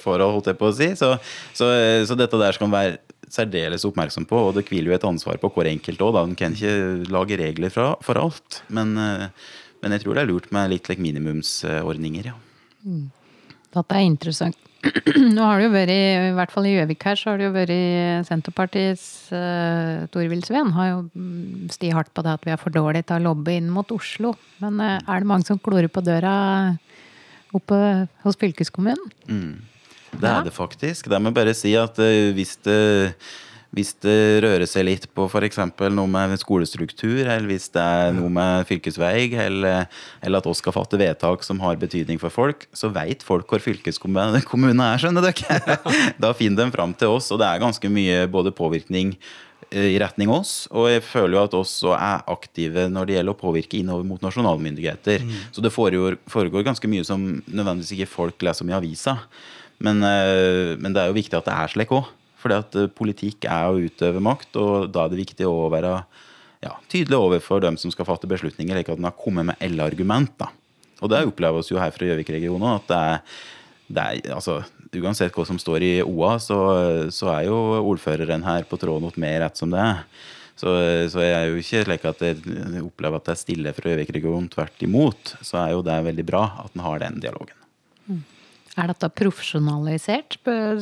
forhold, 0.00 0.38
holdt 0.38 0.50
jeg 0.52 0.60
på 0.60 0.68
å 0.68 0.76
si. 0.76 0.90
Så, 0.96 1.14
så, 1.56 1.68
så 2.08 2.16
dette 2.16 2.40
der 2.40 2.56
skal 2.56 2.72
være 2.72 2.98
særdeles 3.30 3.86
oppmerksom 3.88 4.26
på, 4.28 4.38
og 4.48 4.56
det 4.56 4.66
hviler 4.68 4.92
jo 4.92 4.98
et 4.98 5.08
ansvar 5.08 5.40
på 5.40 5.50
hver 5.54 5.70
enkelt 5.70 6.02
òg. 6.04 6.18
En 6.22 6.36
kan 6.38 6.56
ikke 6.56 7.10
lage 7.12 7.38
regler 7.40 7.72
fra, 7.74 7.92
for 8.04 8.20
alt. 8.20 8.62
Men, 8.68 8.96
eh, 8.98 9.28
men 9.82 9.96
jeg 9.96 10.04
tror 10.04 10.16
det 10.16 10.24
er 10.24 10.32
lurt 10.32 10.50
med 10.54 10.74
litt 10.74 10.90
like, 10.90 11.02
minimumsordninger, 11.02 12.32
ja. 12.32 12.36
Dette 13.70 13.96
er 13.96 14.06
interessant. 14.08 14.58
Nå 15.36 15.44
har 15.44 15.60
det 15.60 15.66
jo 15.66 15.72
vært, 15.74 15.92
i 15.92 16.34
hvert 16.36 16.52
fall 16.54 16.66
i 16.66 16.72
Gjøvik 16.72 17.04
her, 17.04 17.18
så 17.20 17.30
har 17.30 17.40
det 17.40 17.46
jo 17.46 17.52
vært 17.52 18.28
Senterpartiets 18.28 19.04
uh, 19.36 20.06
Torvild 20.12 20.46
Sveen 20.48 20.72
har 20.72 20.88
jo 20.88 21.02
mm, 21.12 21.66
sti 21.74 21.90
hardt 21.92 22.14
på 22.16 22.24
det 22.24 22.32
at 22.38 22.46
vi 22.48 22.54
er 22.54 22.60
for 22.60 22.72
dårlige 22.72 23.10
til 23.10 23.20
å 23.20 23.26
lobbe 23.28 23.52
inn 23.52 23.68
mot 23.72 23.92
Oslo. 23.92 24.32
Men 24.64 24.80
uh, 24.80 24.96
er 24.96 25.20
det 25.20 25.28
mange 25.28 25.48
som 25.48 25.60
klorer 25.60 25.90
på 25.92 26.00
døra 26.04 26.32
oppe 27.56 27.76
hos 28.24 28.40
fylkeskommunen? 28.40 29.12
Det 30.12 30.26
Ja. 30.26 30.40
er 30.40 30.44
det 30.44 30.52
faktisk. 30.56 31.08
Det 31.08 31.20
må 31.22 31.30
jeg 31.30 31.38
bare 31.38 31.54
si 31.54 31.74
at 31.78 31.98
eh, 32.02 32.32
hvis 32.34 32.56
det, 32.64 33.14
hvis 33.72 33.92
det 34.02 34.42
rører 34.42 34.66
seg 34.66 34.84
litt 34.88 35.04
på 35.14 35.28
f.eks. 35.30 35.58
noe 35.94 36.06
med 36.10 36.34
skolestruktur, 36.42 37.20
eller 37.22 37.46
hvis 37.46 37.68
det 37.70 37.80
er 37.80 38.10
noe 38.16 38.28
med 38.28 38.66
fylkesvei, 38.66 39.30
eller, 39.38 39.86
eller 40.22 40.38
at 40.42 40.46
oss 40.50 40.58
skal 40.58 40.74
fatte 40.74 40.98
vedtak 40.98 41.44
som 41.46 41.60
har 41.62 41.76
betydning 41.78 42.18
for 42.18 42.30
folk, 42.34 42.66
så 42.74 42.90
veit 42.90 43.22
folk 43.22 43.46
hvor 43.46 43.62
fylkeskommunen 43.62 44.82
er, 44.82 44.98
skjønner 44.98 45.22
dere. 45.30 45.78
Da 46.20 46.32
finner 46.34 46.64
de 46.66 46.74
fram 46.74 46.92
til 46.98 47.08
oss, 47.14 47.30
og 47.30 47.38
det 47.38 47.46
er 47.46 47.62
ganske 47.62 47.88
mye 47.94 48.26
både 48.26 48.50
påvirkning 48.50 49.14
eh, 49.70 49.94
i 49.94 50.00
retning 50.02 50.28
oss, 50.34 50.66
og 50.74 50.90
jeg 50.90 51.04
føler 51.06 51.38
jo 51.38 51.44
at 51.44 51.54
oss 51.54 51.76
også 51.78 51.94
er 51.94 52.26
aktive 52.26 52.88
når 52.90 53.06
det 53.06 53.14
gjelder 53.20 53.36
å 53.38 53.40
påvirke 53.46 53.78
innover 53.78 54.02
mot 54.10 54.20
nasjonalmyndigheter. 54.26 55.22
Så 55.54 55.62
det 55.62 55.70
foregår, 55.70 56.18
foregår 56.26 56.66
ganske 56.66 56.90
mye 56.90 57.06
som 57.06 57.38
nødvendigvis 57.46 57.94
ikke 58.00 58.10
folk 58.18 58.42
leser 58.42 58.66
om 58.66 58.74
i 58.74 58.78
avisa. 58.82 59.14
Men, 59.80 60.02
eh, 60.04 60.76
men 60.80 60.92
det 60.92 61.02
er 61.02 61.10
jo 61.10 61.16
viktig 61.16 61.38
at 61.38 61.48
det 61.48 61.56
er 61.56 61.72
slik 61.72 61.94
òg. 61.96 62.08
For 62.40 62.52
eh, 62.54 62.88
politikk 62.96 63.46
er 63.48 63.68
å 63.68 63.80
utøve 63.80 64.22
makt, 64.24 64.56
og 64.60 64.90
da 64.92 65.04
er 65.04 65.12
det 65.12 65.22
viktig 65.22 65.48
å 65.48 65.70
være 65.72 65.94
ja, 66.64 66.74
tydelig 66.92 67.16
overfor 67.16 67.62
dem 67.64 67.78
som 67.80 67.92
skal 67.92 68.08
fatte 68.08 68.28
beslutninger, 68.30 68.76
slik 68.76 68.92
at 68.92 69.00
en 69.00 69.08
har 69.08 69.16
kommet 69.16 69.48
med 69.48 69.64
alle 69.64 69.86
argument. 69.88 70.44
Og 71.00 71.12
det 71.12 71.24
opplever 71.28 71.64
vi 71.64 71.72
jo 71.74 71.80
her 71.80 71.94
fra 71.94 72.10
Gjøvik-regionen 72.10 72.74
at 72.74 72.90
det 72.90 73.00
er, 73.00 73.40
det 73.90 74.04
er 74.04 74.36
altså, 74.36 74.60
Uansett 74.90 75.30
hva 75.30 75.44
som 75.46 75.58
står 75.60 75.84
i 75.86 75.90
OA, 76.02 76.32
så, 76.42 76.56
så 77.14 77.28
er 77.30 77.44
jo 77.46 77.56
ordføreren 77.92 78.42
her 78.42 78.64
på 78.66 78.74
tråden 78.74 79.04
noe 79.06 79.22
mer 79.22 79.36
rett 79.44 79.60
som 79.60 79.70
det 79.70 79.78
er. 79.78 80.00
Så, 80.58 80.72
så 81.14 81.22
jeg 81.22 81.36
er 81.36 81.46
jo 81.46 81.60
ikke 81.62 81.84
slik 81.86 82.08
at 82.10 82.24
jeg 82.26 82.82
opplever 82.82 83.20
at 83.20 83.30
det 83.30 83.36
er 83.36 83.38
stille 83.38 83.74
fra 83.76 83.94
Gjøvik-regionen. 83.94 84.50
Tvert 84.50 84.82
imot 84.82 85.36
så 85.46 85.62
er 85.62 85.76
jo 85.76 85.86
det 85.86 86.02
veldig 86.10 86.26
bra 86.26 86.42
at 86.66 86.74
en 86.74 86.82
har 86.88 87.04
den 87.06 87.22
dialogen. 87.22 87.59
Er 88.78 88.86
dette 88.92 89.08
profesjonalisert 89.10 90.36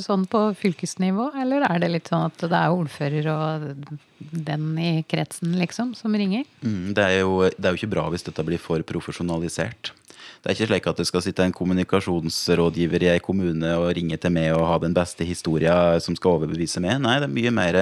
sånn 0.04 0.26
på 0.28 0.42
fylkesnivå, 0.60 1.30
eller 1.40 1.64
er 1.70 1.78
det 1.80 1.88
litt 1.94 2.10
sånn 2.10 2.26
at 2.26 2.42
det 2.42 2.58
er 2.58 2.74
ordfører 2.74 3.28
og 3.32 3.94
den 4.18 4.66
i 4.76 4.90
kretsen, 5.08 5.54
liksom, 5.56 5.94
som 5.96 6.12
ringer? 6.12 6.44
Mm, 6.60 6.92
det, 6.92 7.06
er 7.06 7.22
jo, 7.22 7.46
det 7.48 7.64
er 7.64 7.72
jo 7.72 7.80
ikke 7.80 7.94
bra 7.94 8.04
hvis 8.12 8.26
dette 8.26 8.44
blir 8.44 8.60
for 8.60 8.84
profesjonalisert. 8.84 9.94
Det 10.38 10.50
er 10.50 10.54
ikke 10.54 10.68
slik 10.68 10.88
at 10.90 11.00
det 11.00 11.06
skal 11.08 11.24
sitte 11.24 11.46
en 11.46 11.54
kommunikasjonsrådgiver 11.56 13.06
i 13.06 13.10
ei 13.16 13.22
kommune 13.24 13.72
og 13.80 13.88
ringe 13.96 14.18
til 14.20 14.34
meg 14.36 14.52
og 14.54 14.68
ha 14.68 14.76
den 14.82 14.94
beste 14.94 15.26
historia 15.26 15.96
som 16.04 16.16
skal 16.18 16.36
overbevise 16.36 16.82
meg. 16.84 17.00
Nei, 17.02 17.16
det 17.22 17.26
er 17.26 17.34
mye 17.34 17.54
mer 17.56 17.80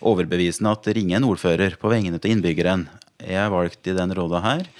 overbevisende 0.00 0.72
at 0.72 0.88
ringe 0.96 1.18
en 1.18 1.26
ordfører 1.28 1.76
på 1.80 1.90
vegne 1.92 2.22
av 2.22 2.30
innbyggeren. 2.30 2.86
Jeg 3.20 3.42
er 3.42 3.52
valgt 3.52 3.90
i 3.90 3.96
den 3.96 4.14
rolla 4.16 4.40
her. 4.44 4.70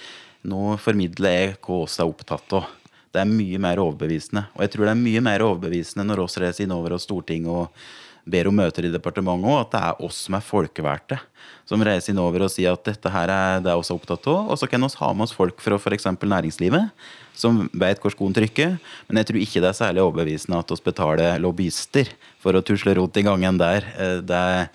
Nå 0.47 0.77
formidler 0.83 1.35
jeg 1.35 1.53
hva 1.63 1.83
vi 1.83 1.99
er 1.99 2.09
opptatt 2.09 2.57
av. 2.57 2.71
Det 3.13 3.21
er 3.21 3.29
mye 3.29 3.59
mer 3.61 3.81
overbevisende. 3.83 4.47
Og 4.55 4.63
jeg 4.65 4.73
tror 4.73 4.87
det 4.87 4.95
er 4.95 5.03
mye 5.03 5.21
mer 5.21 5.43
overbevisende 5.45 6.05
når 6.07 6.23
oss 6.25 6.39
reiser 6.41 6.65
innover 6.65 6.95
hos 6.95 7.05
Stortinget 7.05 7.51
og 7.53 7.83
ber 8.25 8.47
om 8.47 8.55
møter 8.55 8.87
i 8.87 8.91
departementet 8.91 9.49
òg, 9.51 9.59
at 9.65 9.73
det 9.73 9.81
er 9.83 10.01
oss 10.07 10.21
som 10.25 10.37
er 10.37 10.45
folkevalgte. 10.47 11.19
Som 11.67 11.83
reiser 11.85 12.13
innover 12.13 12.45
og 12.45 12.51
sier 12.51 12.73
at 12.73 12.83
dette 12.87 13.11
her 13.11 13.31
er 13.31 13.61
det 13.63 13.75
oss 13.75 13.91
er 13.91 13.99
opptatt 13.99 14.25
av. 14.31 14.49
Og 14.49 14.59
så 14.59 14.69
kan 14.71 14.81
vi 14.81 14.89
ha 14.99 15.11
med 15.13 15.27
oss 15.27 15.35
folk 15.35 15.61
fra 15.63 15.77
f.eks. 15.77 16.07
næringslivet, 16.23 16.89
som 17.37 17.63
vet 17.69 18.01
hvor 18.01 18.15
skoen 18.15 18.35
trykker. 18.35 18.77
Men 19.07 19.21
jeg 19.21 19.29
tror 19.29 19.41
ikke 19.43 19.63
det 19.63 19.71
er 19.71 19.79
særlig 19.83 20.03
overbevisende 20.07 20.59
at 20.63 20.73
vi 20.73 20.81
betaler 20.89 21.39
lobbyister 21.43 22.11
for 22.43 22.55
å 22.55 22.63
tusle 22.65 22.95
rot 22.97 23.19
i 23.19 23.27
gangen 23.27 23.61
der. 23.61 23.87
Eh, 23.99 24.19
Det, 24.23 24.69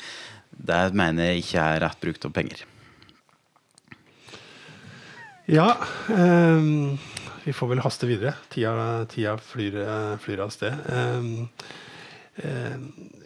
det 0.68 0.82
mener 0.94 1.32
jeg 1.32 1.44
ikke 1.46 1.64
er 1.64 1.86
rett 1.88 2.00
brukt 2.04 2.28
av 2.28 2.34
penger. 2.36 2.66
Ja, 5.48 5.70
ehm, 6.12 6.98
vi 7.48 7.56
får 7.56 7.70
vel 7.72 7.80
haste 7.80 8.08
videre. 8.08 8.34
Tida, 8.52 9.04
tida 9.08 9.38
flyr, 9.40 9.80
eh, 9.80 10.16
flyr 10.20 10.42
av 10.44 10.50
sted. 10.52 10.74
Um, 10.92 11.48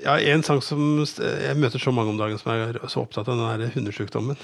ja, 0.01 0.15
en 0.17 0.41
sang 0.41 0.63
som 0.65 1.03
Jeg 1.05 1.57
møter 1.61 1.83
så 1.83 1.93
mange 1.93 2.15
om 2.15 2.17
dagen 2.17 2.39
som 2.41 2.49
er 2.55 2.79
så 2.89 3.03
opptatt 3.03 3.29
av 3.29 3.37
den 3.37 3.61
der 3.61 3.75
hundesjukdommen. 3.75 4.39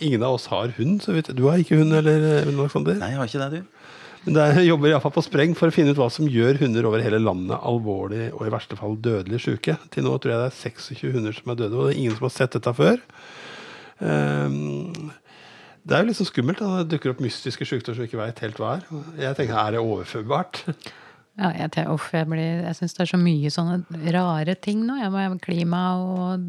Ingen 0.00 0.24
av 0.26 0.38
oss 0.38 0.48
har 0.50 0.72
hund. 0.78 1.02
så 1.04 1.12
vidt. 1.12 1.30
Du 1.36 1.44
har 1.46 1.60
ikke 1.60 1.78
hund, 1.78 1.92
eller 1.94 2.48
Alexander? 2.48 2.98
Nei, 2.98 3.12
jeg 3.12 3.20
har 3.20 3.30
ikke 3.30 3.50
det, 3.50 3.60
du. 3.60 3.78
Men 4.24 4.34
det 4.34 4.64
jobber 4.66 4.90
iallfall 4.90 5.14
på 5.14 5.22
spreng 5.22 5.54
for 5.56 5.70
å 5.70 5.74
finne 5.76 5.92
ut 5.94 6.00
hva 6.00 6.08
som 6.10 6.26
gjør 6.26 6.58
hunder 6.64 6.88
over 6.88 7.04
hele 7.04 7.20
landet 7.22 7.60
alvorlig 7.62 8.32
og 8.32 8.42
i 8.48 8.52
verste 8.52 8.76
fall 8.80 8.96
dødelig 8.98 9.44
syke. 9.44 9.76
Til 9.94 10.08
nå 10.08 10.16
tror 10.18 10.34
jeg 10.34 10.40
det 10.42 10.48
er 10.50 10.58
26 10.58 11.14
hunder 11.14 11.36
som 11.36 11.52
er 11.52 11.60
døde, 11.60 11.76
og 11.76 11.86
det 11.86 11.94
er 11.94 12.00
ingen 12.00 12.16
som 12.18 12.26
har 12.26 12.34
sett 12.34 12.56
dette 12.58 12.74
før. 12.74 12.98
Ehm, 13.98 15.10
det 15.88 15.96
er 15.96 16.02
jo 16.04 16.08
litt 16.10 16.18
så 16.20 16.26
skummelt. 16.28 16.60
Da. 16.60 16.82
Det 16.84 16.92
dukker 16.96 17.14
opp 17.14 17.20
mystiske 17.24 17.64
sykdommer 17.68 17.96
som 17.96 18.04
vi 18.04 18.10
ikke 18.10 18.20
veit 18.20 18.42
helt 18.44 18.58
hva 18.60 18.74
er. 18.78 18.88
Jeg 19.24 19.38
tenker, 19.38 19.56
Er 19.62 19.76
det 19.76 19.80
overførbart? 19.84 20.62
Ja, 21.38 21.52
jeg, 21.54 21.70
tenker, 21.70 21.92
uff, 21.94 22.08
jeg, 22.12 22.26
blir- 22.26 22.64
jeg 22.66 22.74
syns 22.80 22.96
det 22.96 23.04
er 23.04 23.10
så 23.12 23.20
mye 23.22 23.50
sånne 23.54 24.12
rare 24.16 24.54
ting 24.58 24.80
nå. 24.88 24.96
Jeg 24.98 25.12
må 25.14 25.38
klima 25.44 25.82
og 26.02 26.42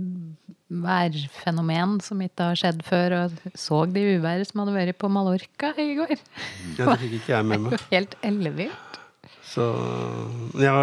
værfenomen 0.69 1.97
som 2.05 2.19
ikke 2.25 2.49
har 2.51 2.57
skjedd 2.59 2.81
før. 2.87 3.15
Og 3.23 3.55
så 3.57 3.83
de 3.93 4.03
uværet 4.17 4.49
som 4.49 4.63
hadde 4.63 4.75
vært 4.75 4.97
på 5.01 5.09
Mallorca 5.13 5.71
i 5.81 5.91
går. 5.97 6.15
Ja, 6.77 6.89
det 6.91 6.99
fikk 7.03 7.15
ikke 7.21 7.35
jeg 7.37 7.49
med 7.51 7.65
meg. 7.67 7.77
Helt 7.93 8.17
ellevilt. 8.25 8.85
Så 9.49 9.65
ja, 10.61 10.73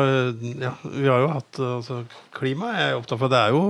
ja, 0.59 0.73
vi 0.91 1.07
har 1.07 1.21
jo 1.23 1.29
hatt 1.31 1.59
altså, 1.63 2.01
Klima 2.35 2.73
er 2.75 2.89
jeg 2.89 2.97
opptatt 2.99 3.23
av. 3.23 3.31
Det 3.31 3.43
er 3.45 3.55
jo 3.55 3.61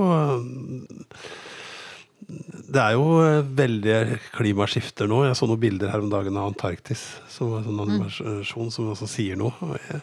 Det 2.27 2.81
er 2.83 2.97
jo 2.97 3.21
veldig 3.57 3.99
klimaskifter 4.35 5.07
nå. 5.11 5.23
Jeg 5.29 5.39
så 5.39 5.47
noen 5.47 5.63
bilder 5.63 5.93
her 5.93 6.03
om 6.03 6.11
dagen 6.11 6.39
av 6.39 6.51
Antarktis. 6.51 7.05
Som 7.31 7.53
var 7.53 7.63
en 7.63 7.69
sånn 7.69 7.85
animasjon 7.85 8.73
som 8.75 8.91
også 8.95 9.09
sier 9.11 9.39
noe. 9.39 9.55
Og 9.63 9.77
jeg, 9.79 10.01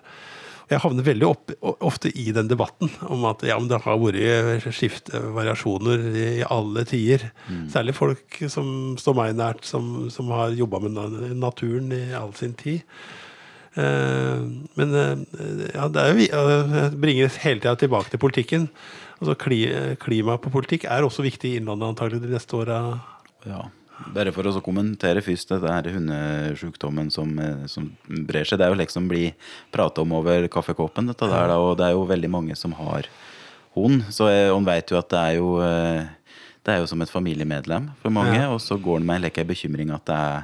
jeg 0.71 0.81
havner 0.85 1.05
veldig 1.05 1.27
opp, 1.27 1.51
ofte 1.83 2.11
i 2.15 2.29
den 2.35 2.47
debatten 2.47 2.91
om 3.11 3.25
at 3.29 3.43
ja, 3.45 3.57
men 3.59 3.67
det 3.71 3.81
har 3.83 3.99
vært 3.99 4.69
skifte, 4.71 5.19
variasjoner 5.35 6.07
i 6.15 6.29
alle 6.47 6.85
tider. 6.89 7.27
Særlig 7.73 7.97
folk 7.99 8.39
som 8.47 8.95
står 8.99 9.19
meg 9.19 9.35
nært, 9.39 9.67
som, 9.67 10.07
som 10.13 10.31
har 10.33 10.55
jobba 10.55 10.79
med 10.85 10.97
naturen 11.43 11.91
i 11.91 12.05
all 12.17 12.31
sin 12.39 12.55
tid. 12.59 12.87
Eh, 13.73 14.41
men 14.77 14.91
eh, 14.93 15.15
ja, 15.73 15.87
det 15.89 16.01
er 16.01 16.11
jo 16.11 16.25
eh, 16.27 16.75
jeg 16.77 16.99
bringer 17.01 17.39
hele 17.41 17.63
tida 17.63 17.73
tilbake 17.79 18.13
til 18.13 18.21
politikken. 18.21 18.67
Altså, 19.23 19.37
kli, 19.39 19.61
klima 20.03 20.35
på 20.41 20.51
politikk 20.51 20.83
er 20.91 21.05
også 21.07 21.23
viktig 21.23 21.53
i 21.53 21.61
Innlandet 21.61 21.93
antagelig 21.93 22.21
de 22.25 22.33
neste 22.33 22.57
åra. 22.59 22.79
Ja. 23.47 23.63
Bare 24.13 24.33
for 24.35 24.43
å 24.49 24.51
så 24.51 24.61
kommentere 24.63 25.21
først 25.23 25.53
dette 25.53 25.69
her 25.69 25.87
hundesjukdommen 25.95 27.11
som, 27.13 27.29
eh, 27.39 27.65
som 27.71 27.91
brer 28.07 28.43
seg. 28.43 28.59
Det 28.59 28.65
er 28.65 28.73
jo 28.73 28.81
liksom 28.81 29.07
blir 29.07 29.31
prata 29.71 30.01
om 30.03 30.11
over 30.17 30.47
kaffekoppen, 30.51 31.07
dette 31.07 31.29
der, 31.29 31.53
og 31.55 31.77
det 31.79 31.87
er 31.87 31.95
jo 31.95 32.07
veldig 32.09 32.31
mange 32.33 32.57
som 32.59 32.73
har 32.75 33.07
hund. 33.77 34.03
Så 34.11 34.27
hun 34.51 34.65
veit 34.65 34.83
vet 34.83 34.91
jo 34.91 34.99
at 34.99 35.09
det 35.13 35.21
er 35.21 35.37
jo 35.39 35.61
eh, 35.63 36.09
det 36.63 36.73
er 36.73 36.79
jo 36.81 36.87
som 36.87 37.01
et 37.03 37.11
familiemedlem 37.11 37.91
for 38.01 38.09
mange, 38.09 38.35
Ja. 38.39 38.49
og 38.51 38.59
så 38.59 38.79
går 38.81 38.99
det 38.99 39.05
med 39.07 39.15
en 39.15 39.21
like 39.27 39.43
bekymring 39.45 39.91
at 39.93 40.05
det 40.05 40.15
er 40.15 40.43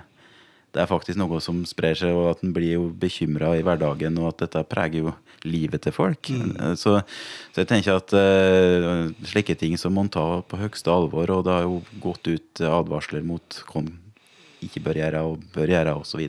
det 0.71 0.83
er 0.83 0.85
faktisk 0.85 1.17
noe 1.17 1.39
som 1.41 1.63
sprer 1.65 1.95
seg, 1.97 2.13
og 2.13 2.29
at 2.35 2.43
en 2.43 2.53
blir 2.53 2.75
jo 2.75 2.89
bekymra 2.93 3.57
i 3.57 3.63
hverdagen, 3.65 4.19
og 4.21 4.27
at 4.29 4.43
dette 4.45 4.61
preger 4.69 5.01
jo 5.01 5.13
livet 5.47 5.83
til 5.85 5.93
folk. 5.95 6.29
Mm. 6.33 6.75
Så, 6.79 6.97
så 7.53 7.61
jeg 7.63 7.69
tenker 7.69 7.99
at 7.99 8.13
uh, 8.15 9.07
slike 9.29 9.55
ting 9.59 9.77
som 9.79 9.95
man 9.95 10.09
tar 10.11 10.41
på 10.49 10.59
høyeste 10.59 10.91
alvor, 10.91 11.29
og 11.37 11.45
det 11.47 11.53
har 11.55 11.67
jo 11.67 11.79
gått 12.03 12.27
ut 12.27 12.63
advarsler 12.67 13.23
mot 13.25 13.61
hva 13.71 13.85
ikke 14.65 14.81
bør 14.83 14.97
gjøre 14.99 15.21
og 15.23 15.43
bør 15.55 15.71
gjøre, 15.71 15.93
osv. 16.01 16.25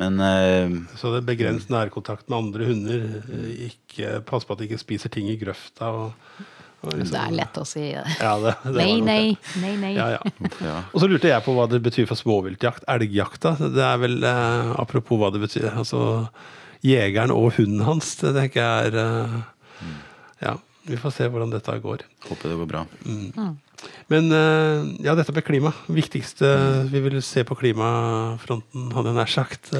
Men 0.00 0.18
uh, 0.20 0.74
Så 0.98 1.12
det 1.14 1.22
begrenser 1.28 1.72
nærkontakt 1.72 2.28
med 2.28 2.40
andre 2.40 2.66
hunder. 2.68 3.06
eh, 3.30 3.70
Ikke, 3.70 4.18
pass 4.26 4.44
på 4.44 4.52
at 4.56 4.60
de 4.60 4.68
ikke 4.68 4.82
spiser 4.82 5.12
ting 5.14 5.30
i 5.30 5.38
grøfta. 5.40 5.88
Og, 5.88 6.42
og 6.82 6.90
Det 6.90 6.98
liksom- 7.04 7.20
er 7.22 7.36
lett 7.38 7.60
å 7.62 7.64
si. 7.68 7.84
Ja, 7.94 8.34
det, 8.42 8.56
det 8.66 8.74
Nei, 8.74 8.98
nei, 9.00 9.36
nei, 9.62 9.76
nei. 9.80 9.94
Ja, 9.96 10.10
ja. 10.16 10.34
ja. 10.68 10.76
Og 10.92 11.00
så 11.00 11.08
lurte 11.08 11.30
jeg 11.30 11.46
på 11.46 11.54
hva 11.56 11.68
det 11.70 11.80
betyr 11.86 12.10
for 12.10 12.18
småviltjakt. 12.20 12.84
Elgjakta. 12.90 13.54
Det 13.62 13.86
er 13.86 14.02
vel 14.02 14.18
uh, 14.26 14.74
Apropos 14.82 15.22
hva 15.22 15.30
det 15.32 15.44
betyr. 15.46 15.70
Altså 15.72 16.26
jegeren 16.84 17.32
og 17.34 17.54
hunden 17.56 17.80
hans, 17.86 18.14
det 18.20 18.34
tenker 18.36 18.60
jeg 18.60 18.92
er 18.92 18.98
eh, 19.00 19.36
Ja, 20.44 20.56
vi 20.84 20.98
får 21.00 21.14
se 21.16 21.28
hvordan 21.32 21.52
dette 21.54 21.78
går. 21.80 22.04
håper 22.28 22.50
det 22.52 22.58
går 22.60 22.68
bra. 22.68 22.84
Men 24.12 24.28
eh, 24.36 25.04
ja, 25.06 25.14
dette 25.16 25.32
med 25.32 25.44
klima. 25.46 25.72
Viktigste 25.88 26.48
Vi 26.92 27.00
vil 27.06 27.20
se 27.24 27.44
på 27.46 27.56
klimafronten, 27.58 28.90
hadde 28.92 29.12
jeg 29.12 29.18
nær 29.18 29.32
sagt, 29.32 29.70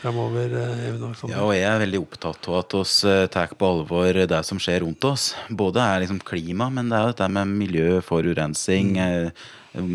framover. 0.00 0.54
eh, 0.60 0.86
Alexander. 0.94 1.34
Ja, 1.36 1.42
og 1.44 1.52
jeg 1.56 1.68
er 1.68 1.82
veldig 1.84 2.00
opptatt 2.04 2.48
av 2.50 2.60
at 2.62 2.78
oss 2.78 2.94
eh, 3.08 3.26
tar 3.32 3.52
på 3.58 3.68
alvor 3.68 4.22
det 4.34 4.40
som 4.48 4.60
skjer 4.62 4.82
rundt 4.86 5.04
oss. 5.08 5.32
Både 5.50 5.84
er 5.84 6.04
liksom 6.04 6.22
klima, 6.24 6.70
men 6.72 6.88
det 6.90 6.98
er 6.98 7.12
dette 7.12 7.28
med 7.36 7.52
miljø, 7.52 8.00
forurensning. 8.04 8.96
Mm. 8.96 9.44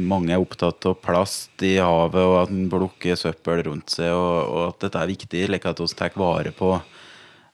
Mange 0.10 0.36
er 0.36 0.44
opptatt 0.44 0.86
av 0.90 0.98
plast 1.00 1.64
i 1.64 1.78
havet, 1.80 2.20
og 2.20 2.38
at 2.42 2.54
en 2.54 2.70
plukker 2.72 3.20
søppel 3.20 3.64
rundt 3.70 3.96
seg, 3.96 4.12
og, 4.12 4.40
og 4.52 4.64
at 4.74 4.82
dette 4.86 5.04
er 5.04 5.14
viktig, 5.14 5.46
slik 5.48 5.68
at 5.70 5.80
vi 5.80 5.92
tar 5.96 6.18
vare 6.20 6.52
på 6.56 6.74
eh, 6.76 6.99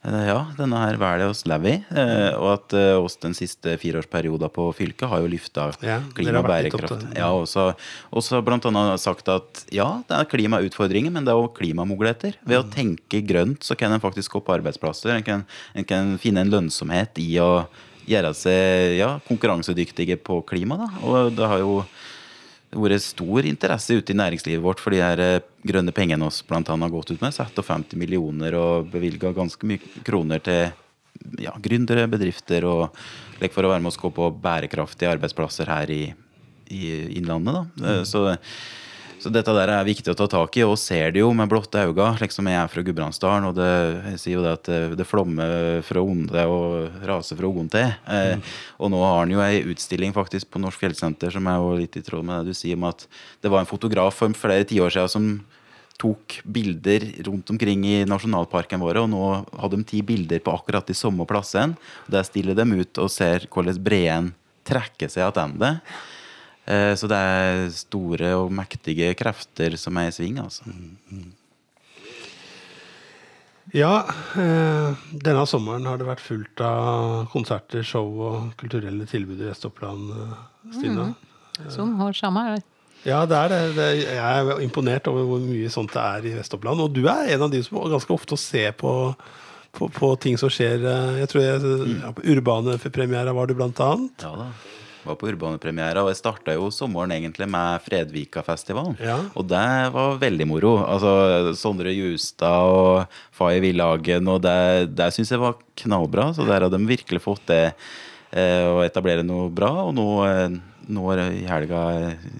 ja, 0.05 0.39
denne 0.57 0.77
her 0.83 0.97
velger 1.01 1.31
oss 1.31 1.45
lever 1.49 1.71
i. 1.71 1.77
eh, 1.97 2.35
Og 2.37 2.49
at 2.53 2.75
eh, 2.77 2.93
oss 2.99 3.15
den 3.23 3.33
siste 3.33 3.73
fireårsperioden 3.81 4.51
på 4.53 4.67
fylket 4.77 5.09
har 5.09 5.23
jo 5.23 5.31
løfta 5.31 5.71
Ja, 5.81 5.99
klima 6.13 6.43
og 6.43 6.49
bærekraft. 6.49 7.07
Ja, 7.17 7.31
og 7.33 7.47
så 7.49 7.71
annet 8.85 9.01
sagt 9.01 9.31
at 9.33 9.65
ja, 9.73 9.87
det 10.07 10.19
er 10.19 10.29
klimautfordringer, 10.29 11.11
men 11.15 11.25
det 11.25 11.33
er 11.33 11.41
òg 11.41 11.55
klimamuligheter. 11.57 12.37
Ved 12.45 12.61
å 12.61 12.69
tenke 12.69 13.23
grønt 13.25 13.65
så 13.65 13.77
kan 13.79 13.91
en 13.95 14.03
faktisk 14.03 14.37
gå 14.37 14.43
på 14.45 14.55
arbeidsplasser. 14.59 15.15
En 15.15 15.25
kan, 15.25 15.45
en 15.73 15.87
kan 15.87 16.15
finne 16.21 16.45
en 16.45 16.53
lønnsomhet 16.53 17.17
i 17.23 17.31
å 17.41 17.65
gjøre 18.05 18.33
seg 18.37 18.99
ja, 18.99 19.15
konkurransedyktige 19.25 20.19
på 20.21 20.43
klima. 20.45 20.77
Da. 20.83 20.91
Og 21.01 21.31
det 21.33 21.47
har 21.49 21.63
jo 21.63 21.79
vært 22.83 23.03
stor 23.05 23.47
interesse 23.47 23.97
ute 23.97 24.13
i 24.13 24.17
næringslivet 24.17 24.63
vårt 24.63 24.81
for 24.83 24.95
de 24.95 25.01
her 25.03 25.21
eh, 25.21 25.43
grønne 25.65 25.93
pengene 25.95 26.27
oss 26.27 26.41
blant 26.45 26.69
annet 26.69 26.87
har 26.87 26.95
gått 26.95 27.13
ut 27.13 27.23
med. 27.23 27.35
Satt 27.35 27.57
50 27.57 27.99
millioner 27.99 28.57
og 28.59 28.89
bevilga 28.93 29.33
ganske 29.35 29.69
mye 29.69 30.03
kroner 30.05 30.43
til 30.45 30.67
ja, 31.41 31.53
gründere, 31.63 32.07
bedrifter 32.11 32.67
og 32.67 32.99
for 33.51 33.67
å 33.67 33.71
være 33.71 33.83
med 33.83 33.91
oss 33.91 33.99
gå 33.99 34.11
på 34.15 34.29
bærekraftige 34.41 35.11
arbeidsplasser 35.15 35.69
her 35.71 35.91
i, 35.91 36.03
i 36.71 36.85
Innlandet. 37.17 37.55
Da. 37.55 37.65
Mm. 37.83 38.05
Så, 38.07 38.23
så 39.25 39.31
dette 39.33 39.53
der 39.57 39.71
er 39.73 39.87
viktig 39.87 40.11
å 40.11 40.17
ta 40.19 40.27
tak 40.29 40.53
i, 40.59 40.61
og 40.67 40.75
ser 40.77 41.09
det 41.15 41.23
jo 41.23 41.31
med 41.33 41.49
blotte 41.49 41.81
øyne. 41.81 42.11
Liksom 42.21 42.45
jeg 42.51 42.59
er 42.59 42.69
fra 42.69 42.83
Gudbrandsdalen, 42.85 43.47
og 43.49 43.55
det, 43.57 43.69
jeg 44.11 44.19
sier 44.21 44.35
jo 44.35 44.43
det 44.45 44.51
at 44.59 44.69
det, 44.69 44.81
det 44.99 45.07
flommer 45.09 45.81
fra 45.87 46.03
onde 46.05 46.43
og 46.45 46.99
raser 47.09 47.39
fra 47.39 47.49
onde 47.49 47.73
til. 47.73 47.95
Eh, 48.13 48.53
og 48.77 48.93
nå 48.93 49.01
har 49.01 49.17
han 49.23 49.33
jo 49.33 49.41
ei 49.41 49.63
utstilling 49.73 50.13
faktisk 50.13 50.51
på 50.53 50.61
Norsk 50.61 50.83
Fjellsenter 50.83 51.33
som 51.33 51.49
er 51.49 51.57
jo 51.57 51.73
litt 51.79 51.97
i 51.97 52.05
tråd 52.05 52.27
med 52.27 52.45
det 52.45 52.53
du 52.53 52.59
sier, 52.59 52.77
om 52.77 52.85
at 52.91 53.07
det 53.41 53.49
var 53.49 53.65
en 53.65 53.71
fotograf 53.71 54.21
for 54.21 54.37
flere 54.37 54.67
tiår 54.69 54.93
siden 54.93 55.13
som 55.15 55.29
tok 55.97 56.41
bilder 56.45 57.07
rundt 57.25 57.49
omkring 57.49 57.81
i 57.87 57.97
nasjonalparken 58.05 58.83
våre, 58.83 59.07
og 59.07 59.09
nå 59.09 59.25
hadde 59.57 59.79
de 59.79 59.89
ti 59.89 60.05
bilder 60.05 60.43
på 60.45 60.53
akkurat 60.53 60.85
de 60.85 60.93
samme 60.93 61.25
plassene. 61.25 61.79
Der 62.11 62.29
stiller 62.29 62.53
de 62.53 62.67
ut 62.77 63.01
og 63.01 63.09
ser 63.09 63.49
hvordan 63.49 63.81
breen 63.81 64.35
trekker 64.69 65.09
seg 65.09 65.33
tilbake. 65.33 65.79
Eh, 66.67 66.93
Så 66.97 67.07
det 67.07 67.17
er 67.17 67.69
store 67.69 68.31
og 68.39 68.51
mektige 68.51 69.11
krefter 69.17 69.77
som 69.77 69.97
er 70.01 70.07
i 70.09 70.15
sving, 70.15 70.39
altså. 70.41 70.63
Ja, 73.75 74.05
eh, 74.37 74.95
denne 75.25 75.43
sommeren 75.49 75.85
har 75.89 75.97
det 75.99 76.05
vært 76.07 76.21
fullt 76.23 76.61
av 76.63 77.25
konserter, 77.33 77.83
show 77.83 78.07
og 78.29 78.51
kulturelle 78.61 79.07
tilbud 79.09 79.41
i 79.41 79.49
Vest-Oppland, 79.49 80.11
Stina. 80.71 81.09
Mm. 81.11 81.71
Som 81.73 81.95
har 81.99 82.13
samme 82.15 82.43
her. 82.45 82.61
Ja, 83.05 83.23
det 83.29 83.37
er 83.37 83.49
det. 83.51 83.59
det. 83.77 83.87
Jeg 84.05 84.17
er 84.21 84.61
imponert 84.65 85.07
over 85.11 85.25
hvor 85.29 85.41
mye 85.43 85.69
sånt 85.73 85.91
det 85.93 86.01
er 86.01 86.29
i 86.29 86.35
Vest-Oppland. 86.37 86.81
Og 86.85 86.93
du 86.95 87.03
er 87.11 87.33
en 87.35 87.43
av 87.45 87.51
de 87.53 87.61
som 87.65 87.81
ganske 87.91 88.13
ofte 88.15 88.37
ser 88.39 88.71
på, 88.79 88.93
på, 89.75 89.89
på 89.93 90.09
ting 90.23 90.39
som 90.41 90.49
skjer. 90.53 90.81
eh, 90.85 91.19
Jeg 91.23 91.29
tror 91.33 91.43
jeg, 91.45 91.75
ja, 91.99 92.13
på 92.15 92.25
Urbane 92.33 92.77
premiere 92.89 93.33
var 93.35 93.49
du 93.49 93.53
blant 93.57 93.81
annet. 93.83 94.25
Ja 94.25 94.33
da. 94.45 94.47
Var 95.05 95.17
på 95.21 95.29
urbanepremiere, 95.29 96.01
og 96.01 96.09
jeg 96.09 96.17
starta 96.17 96.55
jo 96.55 96.71
sommeren 96.73 97.13
egentlig 97.13 97.45
med 97.51 97.83
Fredvika-festivalen. 97.85 98.95
Ja. 98.97 99.19
Og 99.37 99.45
det 99.51 99.65
var 99.93 100.17
veldig 100.21 100.47
moro. 100.49 100.75
Altså 100.81 101.53
Sondre 101.59 101.93
Justad 101.93 102.71
og 102.73 103.19
Fay 103.35 103.61
Villhagen, 103.61 104.25
og 104.31 104.41
det, 104.45 104.95
det 104.97 105.11
syns 105.13 105.33
jeg 105.35 105.43
var 105.43 105.59
knallbra. 105.77 106.31
Så 106.33 106.47
der 106.47 106.65
hadde 106.65 106.79
de 106.79 106.89
virkelig 106.89 107.21
fått 107.21 107.45
det 107.51 107.61
eh, 107.69 108.65
å 108.65 108.81
etablere 108.85 109.25
noe 109.25 109.51
bra. 109.53 109.71
Og 109.85 109.93
nå, 109.97 110.07
eh, 110.25 110.57
nå 110.95 111.05
helga, 111.49 111.83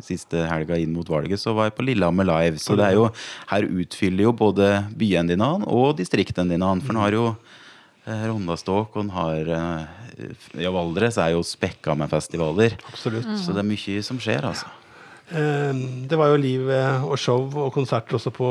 siste 0.06 0.48
helga 0.50 0.80
inn 0.82 0.96
mot 0.96 1.10
valget, 1.10 1.42
så 1.42 1.54
var 1.58 1.70
jeg 1.70 1.78
på 1.78 1.86
Lillehammer 1.86 2.28
Live. 2.32 2.62
Så 2.64 2.78
det 2.80 2.90
er 2.90 2.98
jo, 2.98 3.12
her 3.52 3.70
utfyller 3.70 4.30
jo 4.30 4.34
både 4.42 4.72
byene 4.98 5.36
dine 5.36 5.52
og 5.66 6.00
distriktene 6.02 6.58
dine. 6.58 6.74
For 6.82 6.98
nå 6.98 7.06
har 7.06 7.20
jo 7.20 7.30
Rondaståk 8.06 8.96
og 9.02 9.12
har 9.16 9.50
eh, 9.50 10.26
Ja, 10.62 10.72
Valdres 10.72 11.18
er 11.20 11.34
jo 11.34 11.42
spekka 11.46 11.96
med 11.98 12.12
festivaler. 12.12 12.78
Absolutt. 12.92 13.28
Så 13.42 13.56
det 13.56 13.64
er 13.64 13.70
mye 13.70 14.04
som 14.06 14.20
skjer, 14.22 14.46
altså. 14.52 14.70
Eh, 15.34 15.74
Det 16.10 16.20
var 16.20 16.30
jo 16.34 16.38
liv 16.42 16.70
eh, 16.70 17.04
og 17.04 17.18
show 17.18 17.50
og 17.66 17.74
konsert 17.74 18.14
også 18.14 18.32
på, 18.36 18.50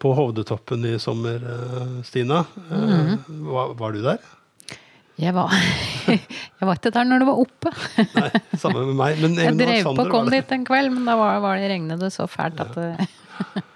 på 0.00 0.14
Hovdetoppen 0.16 0.86
i 0.88 0.96
sommer, 1.02 1.36
eh, 1.44 1.94
Stina. 2.08 2.44
Mm. 2.72 3.44
var, 3.52 3.74
var 3.78 3.92
du 3.92 4.02
der? 4.06 4.18
Jeg 5.18 5.34
var, 5.34 5.50
jeg 6.08 6.66
var 6.66 6.76
ikke 6.78 6.92
der 6.94 7.08
når 7.10 7.24
det 7.24 7.26
var 7.28 7.40
oppe. 7.42 7.72
Nei, 8.14 8.28
samme 8.56 8.84
med 8.86 8.94
meg. 9.00 9.18
Men 9.24 9.34
Jeg 9.36 9.56
drev 9.58 9.88
på 9.90 10.04
og 10.06 10.12
kom 10.14 10.30
dit 10.30 10.52
en 10.54 10.66
kveld, 10.68 10.92
men 10.94 11.08
da 11.10 11.16
var, 11.18 11.40
var 11.42 11.58
det 11.58 11.72
regnet 11.74 12.04
så 12.14 12.28
fælt 12.30 12.62
at 12.62 12.78
det, 12.78 13.08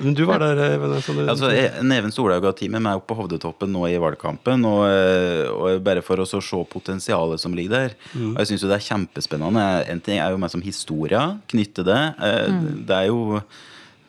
Men 0.00 0.14
du 0.16 0.22
var 0.28 0.40
der, 0.42 0.58
Even 0.74 0.92
Alexander. 0.96 1.28
Altså, 1.32 1.50
Neven 1.84 2.12
Solhaug 2.14 2.44
har 2.48 2.54
teamet 2.56 2.82
meg 2.82 2.96
opp 3.00 3.06
på 3.10 3.16
Hovdetoppen 3.18 3.72
nå 3.74 3.82
i 3.90 3.98
valgkampen. 4.00 4.64
Og, 4.68 4.84
eh, 4.88 5.48
og 5.52 5.82
bare 5.86 6.02
for 6.06 6.16
å 6.22 6.26
se 6.28 6.62
potensialet 6.72 7.40
som 7.42 7.52
ligger 7.56 7.70
der. 7.76 7.96
Og 8.16 8.38
jeg 8.40 8.50
syns 8.52 8.64
jo 8.64 8.70
det 8.70 8.78
er 8.80 8.86
kjempespennende. 8.90 9.66
En 9.92 10.00
ting 10.00 10.18
er 10.22 10.30
jo 10.32 10.40
meg 10.40 10.50
som 10.54 10.62
historie 10.64 11.20
knytte 11.52 11.84
det. 11.84 12.00
Eh, 12.20 12.48
Det 12.88 12.96
er 12.96 13.06
jo 13.12 13.42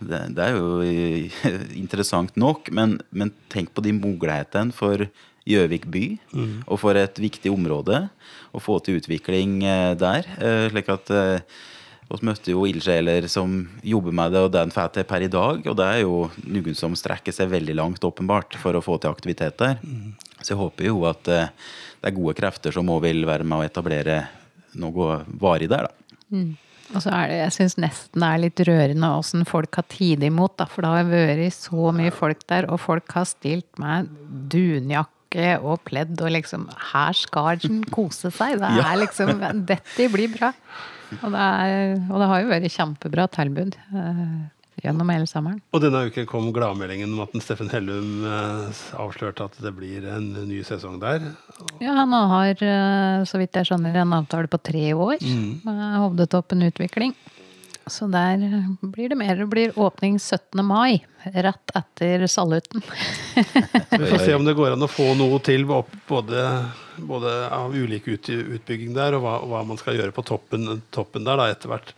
det, 0.01 0.21
det 0.33 0.45
er 0.47 0.55
jo 0.57 0.79
eh, 0.81 1.29
interessant 1.83 2.33
nok, 2.39 2.71
men, 2.73 2.95
men 3.13 3.29
tenk 3.53 3.69
på 3.75 3.83
de 3.85 3.91
mulighetene 3.93 4.73
for 4.73 5.05
Gjøvik 5.41 5.87
by, 5.89 6.03
og 6.69 6.77
for 6.77 6.93
et 7.01 7.17
viktig 7.17 7.49
område. 7.49 8.03
Å 8.53 8.59
få 8.61 8.75
til 8.85 8.99
utvikling 8.99 9.63
eh, 9.65 9.93
der. 9.97 10.27
eh, 10.37 10.67
slik 10.69 10.89
at 10.93 11.09
eh, 11.09 11.41
vi 12.19 12.27
møtte 12.27 12.53
jo 12.53 12.65
ildsjeler 12.67 13.27
som 13.31 13.61
jobber 13.85 14.15
med 14.15 14.33
det, 14.33 14.41
og 14.47 14.51
den 14.55 14.73
får 14.73 14.91
til 14.95 15.07
per 15.07 15.23
i 15.25 15.31
dag. 15.31 15.61
Og 15.63 15.77
det 15.79 15.87
er 15.87 16.01
jo 16.03 16.25
noen 16.43 16.77
som 16.77 16.97
strekker 16.97 17.35
seg 17.35 17.51
veldig 17.53 17.77
langt, 17.77 18.03
åpenbart, 18.07 18.57
for 18.59 18.75
å 18.75 18.83
få 18.83 18.97
til 18.99 19.13
aktivitet 19.13 19.61
der. 19.61 19.79
Så 20.41 20.53
jeg 20.53 20.61
håper 20.61 20.89
jo 20.89 21.05
at 21.09 21.29
eh, 21.31 21.53
det 22.01 22.09
er 22.09 22.17
gode 22.17 22.35
krefter 22.37 22.73
som 22.75 22.89
òg 22.91 23.03
vil 23.05 23.23
være 23.29 23.45
med 23.47 23.61
å 23.61 23.67
etablere 23.67 24.23
noe 24.81 25.21
varig 25.39 25.69
der, 25.71 25.87
da. 25.87 26.19
Og 26.91 26.99
så 27.05 27.11
er 27.15 27.29
det, 27.29 27.37
jeg 27.39 27.55
syns 27.55 27.77
nesten 27.79 28.23
det 28.23 28.27
er 28.27 28.41
litt 28.43 28.61
rørende 28.67 29.09
åssen 29.15 29.47
folk 29.47 29.79
har 29.79 29.85
tatt 29.87 30.25
imot, 30.27 30.57
da. 30.59 30.67
For 30.67 30.83
det 30.83 30.91
har 30.91 31.09
vært 31.11 31.55
så 31.55 31.91
mye 31.95 32.11
folk 32.15 32.43
der, 32.51 32.67
og 32.71 32.81
folk 32.83 33.15
har 33.15 33.27
stilt 33.29 33.79
med 33.79 34.11
dunjakke 34.51 35.53
og 35.63 35.79
pledd 35.87 36.19
og 36.19 36.33
liksom 36.35 36.65
Her 36.91 37.15
skal 37.15 37.61
den 37.63 37.85
kose 37.87 38.33
seg. 38.35 38.59
Det 38.59 38.83
er 38.89 38.99
liksom 38.99 39.45
Dette 39.69 40.09
blir 40.11 40.33
bra. 40.33 40.51
Og 41.19 41.29
det, 41.33 41.43
er, 41.43 41.93
og 42.07 42.17
det 42.21 42.31
har 42.31 42.41
jo 42.41 42.49
vært 42.51 42.73
kjempebra 42.73 43.27
tilbud 43.31 43.75
eh, 43.75 44.35
gjennom 44.81 45.11
hele 45.13 45.27
sommeren. 45.29 45.59
Og 45.75 45.83
denne 45.83 46.05
uken 46.07 46.27
kom 46.29 46.47
gladmeldingen 46.55 47.11
om 47.13 47.23
at 47.25 47.35
Steffen 47.43 47.69
Hellum 47.73 48.23
eh, 48.27 48.81
avslørte 49.01 49.49
at 49.49 49.59
det 49.63 49.73
blir 49.77 50.07
en 50.09 50.31
ny 50.47 50.61
sesong 50.67 50.99
der. 51.01 51.27
Ja, 51.83 51.97
han 51.99 52.15
har, 52.33 52.55
eh, 52.55 53.25
så 53.27 53.41
vidt 53.41 53.59
jeg 53.59 53.69
skjønner, 53.69 54.01
en 54.01 54.17
avtale 54.21 54.51
på 54.51 54.61
tre 54.63 54.87
år 54.95 55.21
med 55.67 55.83
Hovdetoppen 56.01 56.67
utvikling. 56.71 57.15
Så 57.85 58.05
der 58.07 58.37
blir 58.81 59.09
det 59.09 59.15
mer. 59.15 59.35
Det 59.35 59.45
blir 59.45 59.79
åpning 59.79 60.19
17. 60.19 60.65
mai, 60.65 61.05
rett 61.23 61.71
etter 61.75 62.27
Saluten. 62.27 62.81
Vi 63.99 64.05
får 64.05 64.17
se 64.17 64.35
om 64.35 64.45
det 64.45 64.53
går 64.53 64.75
an 64.75 64.85
å 64.85 64.89
få 64.91 65.13
noe 65.17 65.39
til 65.43 65.65
både, 65.65 66.43
både 66.97 67.33
av 67.49 67.73
ulik 67.73 68.07
ut, 68.07 68.29
utbygging 68.29 68.93
der, 68.97 69.17
og 69.17 69.25
hva, 69.25 69.37
hva, 69.49 69.63
man 69.67 69.79
skal 69.81 69.97
gjøre 69.97 70.13
på 70.13 70.25
toppen, 70.29 70.83
toppen 70.93 71.25
der 71.25 71.41
da, 71.41 71.49
etter 71.51 71.73
hvert. 71.73 71.95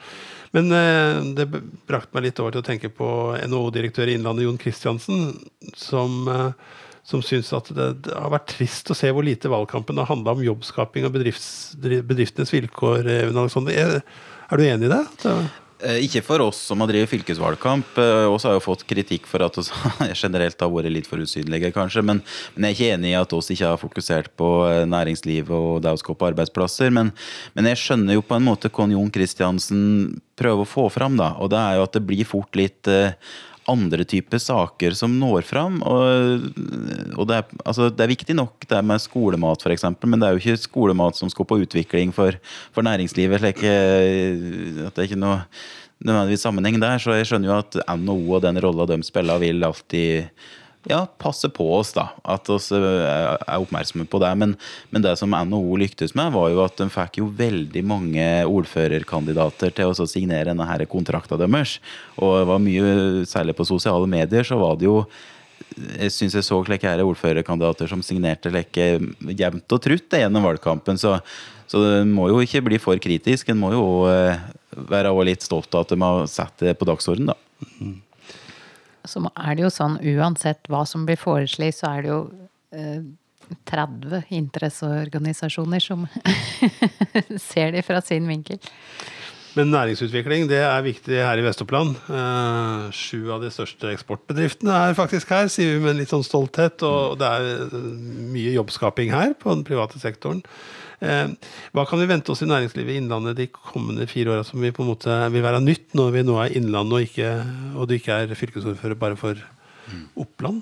Men 0.55 0.71
eh, 0.71 1.19
det 1.35 1.49
brakte 1.89 2.15
meg 2.15 2.29
litt 2.29 2.39
over 2.39 2.55
til 2.55 2.63
å 2.63 2.67
tenke 2.67 2.91
på 2.93 3.09
NHO-direktør 3.41 4.11
i 4.11 4.15
Innlandet, 4.17 4.47
Jon 4.47 4.61
Kristiansen, 4.61 5.33
som, 5.75 6.21
eh, 6.29 6.77
som 7.03 7.23
syns 7.25 7.51
at 7.57 7.73
det, 7.73 7.89
det, 8.05 8.13
har 8.15 8.31
vært 8.31 8.53
trist 8.53 8.93
å 8.93 8.97
se 8.97 9.11
hvor 9.11 9.25
lite 9.25 9.51
valgkampen 9.51 9.99
har 9.99 10.07
handla 10.13 10.37
om 10.37 10.45
jobbskaping 10.45 11.09
og 11.09 11.17
bedrifts, 11.17 11.73
bedriftenes 11.81 12.53
vilkår. 12.55 13.09
Eh, 13.17 13.73
er, 13.73 13.99
er 13.99 14.61
du 14.61 14.65
enig 14.69 14.87
i 14.87 14.93
det? 14.93 15.03
det 15.25 15.35
Eh, 15.41 15.59
ikke 16.03 16.23
for 16.25 16.43
oss 16.45 16.59
som 16.69 16.81
har 16.83 16.89
drevet 16.91 17.11
fylkesvalgkamp. 17.11 17.97
Eh, 17.99 18.27
oss 18.31 18.45
har 18.47 18.57
jo 18.57 18.63
fått 18.63 18.85
kritikk 18.89 19.27
for 19.29 19.43
at 19.45 19.57
vi 19.59 20.09
generelt 20.23 20.59
har 20.59 20.71
vært 20.73 20.93
litt 20.93 21.09
for 21.09 21.21
usynlige, 21.21 21.73
kanskje. 21.75 22.03
Men, 22.05 22.23
men, 22.55 22.69
jeg 22.69 22.73
er 22.73 22.77
ikke 22.77 22.97
enig 22.97 23.13
i 23.13 23.19
at 23.19 23.35
oss 23.35 23.51
ikke 23.53 23.73
har 23.73 23.81
fokusert 23.81 24.33
på 24.39 24.49
næringslivet 24.89 25.03
næringsliv 25.03 25.51
og 25.53 25.81
det 25.83 25.93
å 25.93 26.01
skape 26.01 26.29
arbeidsplasser. 26.31 26.91
Men, 26.93 27.13
men, 27.53 27.69
jeg 27.71 27.81
skjønner 27.81 28.17
jo 28.17 28.25
på 28.25 28.37
en 28.37 28.45
måte 28.47 28.71
hva 28.73 28.87
Jon 28.91 29.11
Kristiansen 29.13 30.19
prøver 30.39 30.65
å 30.65 30.69
få 30.69 30.89
fram. 30.93 31.17
da, 31.17 31.33
Og 31.39 31.51
det 31.53 31.59
er 31.59 31.77
jo 31.77 31.87
at 31.87 31.93
det 31.93 32.05
blir 32.07 32.25
fort 32.25 32.55
litt 32.55 32.89
andre 33.69 34.05
typer 34.07 34.41
saker 34.41 34.95
som 34.97 35.13
når 35.19 35.45
fram. 35.47 35.79
Og, 35.87 36.47
og 37.17 37.29
det, 37.29 37.39
er, 37.39 37.61
altså, 37.63 37.89
det, 37.89 38.03
er, 38.03 38.11
viktig 38.11 38.35
nok 38.37 38.67
det 38.69 38.81
med 38.85 39.03
skolemat, 39.03 39.63
f.eks., 39.63 39.85
men 40.03 40.19
det 40.19 40.27
er 40.27 40.35
jo 40.35 40.43
ikke 40.43 40.65
skolemat 40.65 41.19
som 41.19 41.31
skal 41.31 41.47
på 41.49 41.61
utvikling 41.63 42.13
for, 42.15 42.37
for 42.75 42.85
næringslivet. 42.85 43.43
Slik, 43.43 43.63
at 43.63 44.93
det 44.93 45.05
er 45.05 45.09
ikke 45.09 45.21
noe 45.21 45.43
nødvendigvis 46.03 46.43
sammenheng 46.45 46.81
der. 46.81 46.99
Så 47.01 47.15
jeg 47.17 47.29
skjønner 47.29 47.51
jo 47.51 47.61
at 47.61 47.79
NHO 47.99 48.19
og 48.37 48.43
den 48.45 48.59
rolla 48.63 48.87
de 48.89 48.99
spiller, 49.05 49.41
vil 49.43 49.63
alltid 49.63 50.29
ja, 50.89 51.05
passe 51.17 51.49
på 51.53 51.65
oss, 51.77 51.93
da. 51.95 52.09
At 52.27 52.49
vi 52.49 52.79
eh, 52.79 53.35
er 53.35 53.61
oppmerksomme 53.61 54.05
på 54.09 54.19
det. 54.23 54.31
Men, 54.39 54.55
men, 54.91 55.03
det 55.05 55.15
som 55.19 55.31
NHO 55.31 55.77
lyktes 55.79 56.15
med, 56.17 56.33
var 56.35 56.49
jo 56.51 56.63
at 56.65 56.79
de 56.79 56.89
fikk 56.91 57.21
jo 57.21 57.29
veldig 57.37 57.83
mange 57.87 58.25
ordførerkandidater 58.49 59.73
til 59.77 59.93
å 59.93 60.09
signere 60.09 60.51
denne 60.51 60.67
her 60.67 60.85
kontrakta 60.91 61.39
deres. 61.39 61.77
Og 62.19 62.41
det 62.41 62.49
var 62.51 62.63
mye, 62.63 62.89
særlig 63.29 63.55
på 63.57 63.67
sosiale 63.69 64.09
medier, 64.09 64.45
så 64.47 64.59
var 64.59 64.75
det 64.79 64.89
jo 64.89 65.03
jeg 65.73 66.11
syns 66.13 66.35
jeg 66.37 66.45
så 66.45 66.59
slike 66.65 66.91
ordførerkandidater 67.01 67.89
som 67.89 68.03
signerte 68.05 68.51
like 68.53 68.83
jevnt 69.39 69.73
og 69.73 69.81
trutt 69.81 70.13
gjennom 70.19 70.45
valgkampen. 70.45 70.99
Så, 71.01 71.15
så 71.71 71.81
en 72.01 72.11
må 72.13 72.27
jo 72.29 72.41
ikke 72.43 72.61
bli 72.67 72.79
for 72.81 72.99
kritisk. 73.01 73.49
En 73.49 73.61
må 73.61 73.71
jo 73.73 73.85
eh, 74.11 74.41
være 74.91 75.13
litt 75.25 75.45
stolt 75.45 75.73
av 75.73 75.87
at 75.87 75.93
de 75.95 76.01
har 76.03 76.25
satt 76.29 76.65
det 76.67 76.75
på 76.77 76.89
dagsordenen, 76.89 77.33
da. 77.33 78.12
Så 79.05 79.23
er 79.33 79.57
det 79.57 79.65
jo 79.65 79.73
sånn 79.73 79.97
uansett 79.99 80.71
hva 80.71 80.83
som 80.87 81.07
blir 81.07 81.19
foreslått, 81.19 81.79
så 81.79 81.91
er 81.91 82.05
det 82.05 82.13
jo 82.13 82.21
eh, 82.75 83.01
30 83.69 84.29
interesseorganisasjoner 84.33 85.83
som 85.83 86.07
ser 87.51 87.73
det 87.75 87.83
fra 87.85 87.99
sin 88.01 88.29
vinkel. 88.29 88.61
Men 89.53 89.69
næringsutvikling 89.69 90.47
det 90.49 90.63
er 90.65 90.85
viktig 90.85 91.19
her 91.21 91.37
i 91.37 91.43
Vest-Oppland. 91.45 91.93
Eh, 92.09 92.85
sju 92.95 93.29
av 93.35 93.43
de 93.43 93.51
største 93.53 93.91
eksportbedriftene 93.93 94.73
er 94.87 94.97
faktisk 94.97 95.29
her, 95.29 95.51
sier 95.51 95.75
vi 95.75 95.83
med 95.83 95.99
litt 95.99 96.09
sånn 96.09 96.25
stolthet. 96.25 96.81
Og 96.87 97.19
det 97.21 97.29
er 97.29 97.49
eh, 97.67 97.75
mye 98.33 98.55
jobbskaping 98.55 99.13
her 99.13 99.35
på 99.37 99.53
den 99.53 99.61
private 99.67 100.01
sektoren. 100.01 100.41
Eh, 101.03 101.31
hva 101.75 101.83
kan 101.89 101.99
vi 101.99 102.07
vente 102.07 102.31
oss 102.31 102.45
i 102.45 102.47
næringslivet 102.47 102.95
i 102.95 103.01
Innlandet 103.01 103.35
de 103.35 103.49
kommende 103.51 104.07
fire 104.07 104.37
åra 104.37 104.45
som 104.47 104.61
vi 104.63 104.71
på 104.71 104.85
en 104.85 104.93
måte 104.93 105.17
vil 105.33 105.43
være 105.43 105.59
nytt, 105.63 105.89
når 105.97 106.13
vi 106.15 106.23
nå 106.23 106.37
er 106.39 106.55
Innlandet 106.55 106.95
og, 107.01 107.49
og 107.75 107.89
du 107.89 107.97
ikke 107.97 108.21
er 108.23 108.37
fylkesordfører 108.39 108.99
bare 108.99 109.19
for 109.19 109.41
Oppland? 110.19 110.61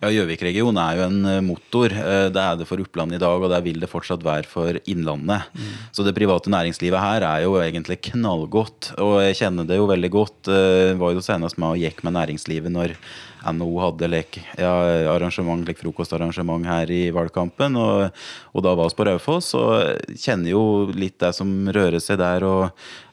Ja, 0.00 0.10
Gjøvik-regionen 0.12 0.80
er 0.82 0.98
jo 0.98 1.06
en 1.06 1.18
eh, 1.28 1.40
motor. 1.44 1.92
Eh, 1.92 2.26
det 2.32 2.42
er 2.42 2.58
det 2.60 2.68
for 2.68 2.82
Oppland 2.82 3.16
i 3.16 3.20
dag, 3.22 3.40
og 3.40 3.52
det 3.52 3.62
vil 3.66 3.80
det 3.82 3.90
fortsatt 3.90 4.24
være 4.26 4.48
for 4.50 4.78
Innlandet. 4.90 5.48
Mm. 5.54 5.72
Så 5.96 6.06
det 6.06 6.16
private 6.16 6.52
næringslivet 6.52 7.02
her 7.02 7.26
er 7.28 7.46
jo 7.46 7.56
egentlig 7.60 8.00
knallgodt, 8.10 8.92
og 9.00 9.18
jeg 9.24 9.40
kjenner 9.42 9.68
det 9.68 9.80
jo 9.80 9.88
veldig 9.90 10.12
godt. 10.14 10.52
Jeg 10.52 11.00
var 11.00 11.16
jo 11.16 11.24
senest 11.24 11.60
med 11.60 11.74
og 11.74 11.82
gikk 11.82 12.04
med 12.06 12.16
næringslivet 12.18 12.72
når 12.74 12.96
NHO 13.40 13.76
hadde 13.80 14.08
lek, 14.10 14.38
ja, 14.60 14.72
arrangement, 15.14 15.64
lek 15.64 15.80
frokostarrangement 15.80 16.66
her 16.68 16.90
i 16.92 17.02
valgkampen. 17.14 17.78
Og, 17.80 18.24
og 18.52 18.64
da 18.66 18.74
var 18.76 18.90
vi 18.90 18.98
på 18.98 19.06
Raufoss 19.08 19.54
og 19.58 20.16
kjenner 20.20 20.52
jo 20.52 20.64
litt 20.92 21.18
det 21.22 21.32
som 21.36 21.48
rører 21.72 22.02
seg 22.02 22.20
der. 22.20 22.44
og 22.44 23.09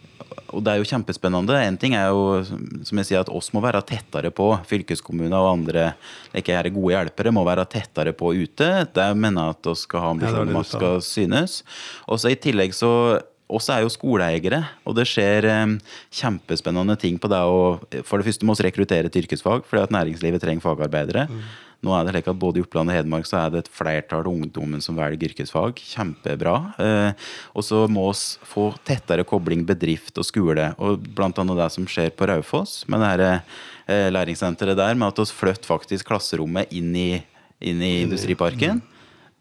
og 0.47 0.63
det 0.63 0.71
er 0.71 0.80
jo 0.80 0.88
kjempespennende. 0.88 1.58
En 1.60 1.77
ting 1.80 1.95
er 1.97 2.10
jo 2.10 2.41
som 2.47 3.01
jeg 3.01 3.10
sier, 3.10 3.23
at 3.23 3.32
oss 3.34 3.49
må 3.56 3.62
være 3.63 3.84
tettere 3.88 4.32
på. 4.34 4.49
Fylkeskommuner 4.69 5.38
og 5.38 5.53
andre 5.58 5.89
ikke 6.38 6.56
her 6.56 6.69
gode 6.73 6.93
hjelpere 6.95 7.34
må 7.36 7.43
være 7.47 7.67
tettere 7.69 8.13
på 8.15 8.32
ute. 8.38 8.69
Det 8.95 9.08
mener 9.19 9.49
jeg 9.49 9.58
at 9.58 9.71
vi 9.71 9.80
skal 9.84 10.06
ha 10.06 10.13
ambisjoner 10.15 10.53
om 10.53 10.62
at 10.62 10.69
skal 10.71 11.01
synes. 11.06 11.60
Og 12.08 12.21
så 12.21 12.32
I 12.32 12.39
tillegg 12.39 12.75
så 12.77 12.91
oss 13.47 13.69
er 13.71 13.84
jo 13.84 13.91
skoleeiere, 13.91 14.60
og 14.84 14.97
det 14.97 15.06
skjer 15.08 15.45
eh, 15.47 15.75
kjempespennende 16.19 16.97
ting 16.99 17.15
på 17.21 17.30
det 17.32 17.39
å 17.47 17.77
For 18.03 18.19
det 18.19 18.27
første 18.27 18.47
må 18.47 18.58
vi 18.58 18.67
rekruttere 18.67 19.12
til 19.12 19.23
yrkesfag, 19.23 19.63
fordi 19.67 19.86
at 19.86 19.95
næringslivet 19.95 20.43
trenger 20.43 20.65
fagarbeidere. 20.65 21.27
Mm. 21.32 21.45
Nå 21.85 21.93
er 21.93 22.05
det 22.07 22.15
slik 22.15 22.29
at 22.31 22.39
Både 22.41 22.59
i 22.59 22.63
Oppland 22.65 22.89
og 22.89 22.97
Hedmark 22.97 23.27
så 23.29 23.37
er 23.43 23.53
det 23.53 23.63
et 23.63 23.71
flertall 23.73 24.25
av 24.25 24.31
ungdommen 24.31 24.81
som 24.83 24.97
velger 24.97 25.29
yrkesfag. 25.29 25.77
Kjempebra. 25.93 26.55
Eh, 26.81 27.27
og 27.53 27.65
så 27.65 27.83
må 27.91 28.07
vi 28.09 28.47
få 28.49 28.67
tettere 28.87 29.27
kobling 29.27 29.63
bedrift 29.67 30.17
og 30.17 30.25
skole. 30.25 30.71
og 30.77 31.05
annet 31.21 31.57
det 31.57 31.71
som 31.75 31.85
skjer 31.85 32.11
på 32.17 32.27
Raufoss, 32.27 32.87
med 32.87 32.99
det 33.01 33.11
her, 33.13 33.41
eh, 33.87 34.09
læringssenteret 34.11 34.77
der, 34.77 34.95
med 34.95 35.07
at 35.07 35.19
vi 35.19 35.25
flytter 35.25 35.69
faktisk 35.69 36.07
klasserommet 36.07 36.71
inn 36.71 36.95
i, 36.95 37.23
inn 37.61 37.81
i 37.81 38.03
industriparken. 38.03 38.81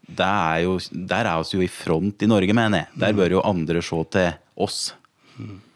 Er 0.07 0.63
jo, 0.63 0.79
der 0.91 1.25
er 1.25 1.43
vi 1.43 1.57
jo 1.57 1.61
i 1.65 1.67
front 1.67 2.21
i 2.21 2.27
Norge, 2.27 2.53
mener 2.53 2.85
jeg. 2.85 2.87
Der 2.95 3.13
bør 3.13 3.31
jo 3.31 3.41
andre 3.43 3.81
se 3.81 4.03
til 4.11 4.33
oss. 4.55 4.93
Mm. 5.37 5.66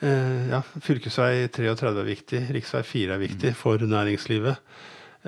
Eh, 0.00 0.50
ja, 0.52 0.62
Fylkesvei 0.84 1.48
33 1.50 1.90
er 1.90 2.06
viktig, 2.06 2.44
rv. 2.52 2.82
4 2.86 3.16
er 3.16 3.22
viktig 3.22 3.54
for 3.58 3.82
næringslivet. 3.82 4.60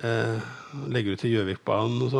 Eh, 0.00 0.50
legger 0.88 1.16
du 1.16 1.18
til 1.18 1.33
Gjøvikbanen, 1.35 2.12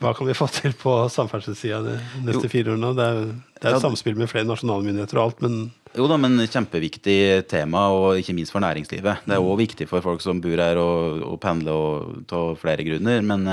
hva 0.00 0.14
kan 0.16 0.26
vi 0.26 0.36
få 0.36 0.48
til 0.48 0.72
på 0.80 0.94
samferdselssida 1.12 1.82
de 1.84 1.96
neste 2.24 2.48
fire 2.48 2.72
årene? 2.72 2.94
Det 2.96 3.08
er, 3.08 3.18
det 3.60 3.68
er 3.68 3.76
et 3.76 3.84
samspill 3.84 4.16
med 4.16 4.30
flere 4.32 4.48
nasjonale 4.48 4.86
myndigheter 4.86 5.20
og 5.20 5.28
alt, 5.28 5.44
men 5.44 5.58
jo 5.96 6.04
da, 6.10 6.16
men 6.20 6.42
kjempeviktig 6.44 7.46
tema, 7.48 7.86
og 7.88 8.18
ikke 8.20 8.34
minst 8.36 8.52
for 8.52 8.60
næringslivet. 8.60 9.22
Det 9.24 9.36
er 9.36 9.44
òg 9.44 9.60
viktig 9.62 9.86
for 9.88 10.04
folk 10.04 10.20
som 10.20 10.42
bor 10.44 10.60
her 10.60 10.76
og, 10.80 11.22
og 11.24 11.38
pendler 11.40 12.32
av 12.36 12.58
flere 12.60 12.84
grunner. 12.84 13.22
Men, 13.24 13.46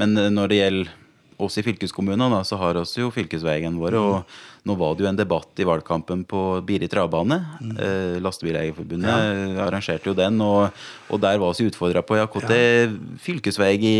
men 0.00 0.16
når 0.34 0.50
det 0.50 0.58
gjelder 0.58 0.90
oss 1.36 1.58
i 1.58 1.64
fylkeskommunen, 1.66 2.30
da, 2.32 2.42
så 2.46 2.58
har 2.60 2.78
oss 2.80 2.94
jo 2.98 3.10
fylkesveien 3.14 3.76
vår. 3.80 3.96
og 4.00 4.36
nå 4.66 4.74
var 4.74 4.96
det 4.96 5.04
jo 5.04 5.08
en 5.12 5.18
debatt 5.18 5.60
i 5.62 5.66
valgkampen 5.66 6.24
på 6.26 6.40
Biri 6.66 6.88
travbane. 6.90 7.38
Mm. 7.62 7.74
Eh, 7.78 8.16
Lastebileierforbundet 8.24 9.12
ja. 9.12 9.66
arrangerte 9.66 10.10
jo 10.10 10.16
den, 10.18 10.40
og, 10.42 10.74
og 11.06 11.22
der 11.22 11.38
var 11.38 11.54
vi 11.54 11.68
utfordra 11.70 12.02
på 12.02 12.18
ja, 12.18 12.26
hvor 12.26 12.42
ja. 12.50 12.88
fylkesvei 13.22 13.72
i 13.78 13.96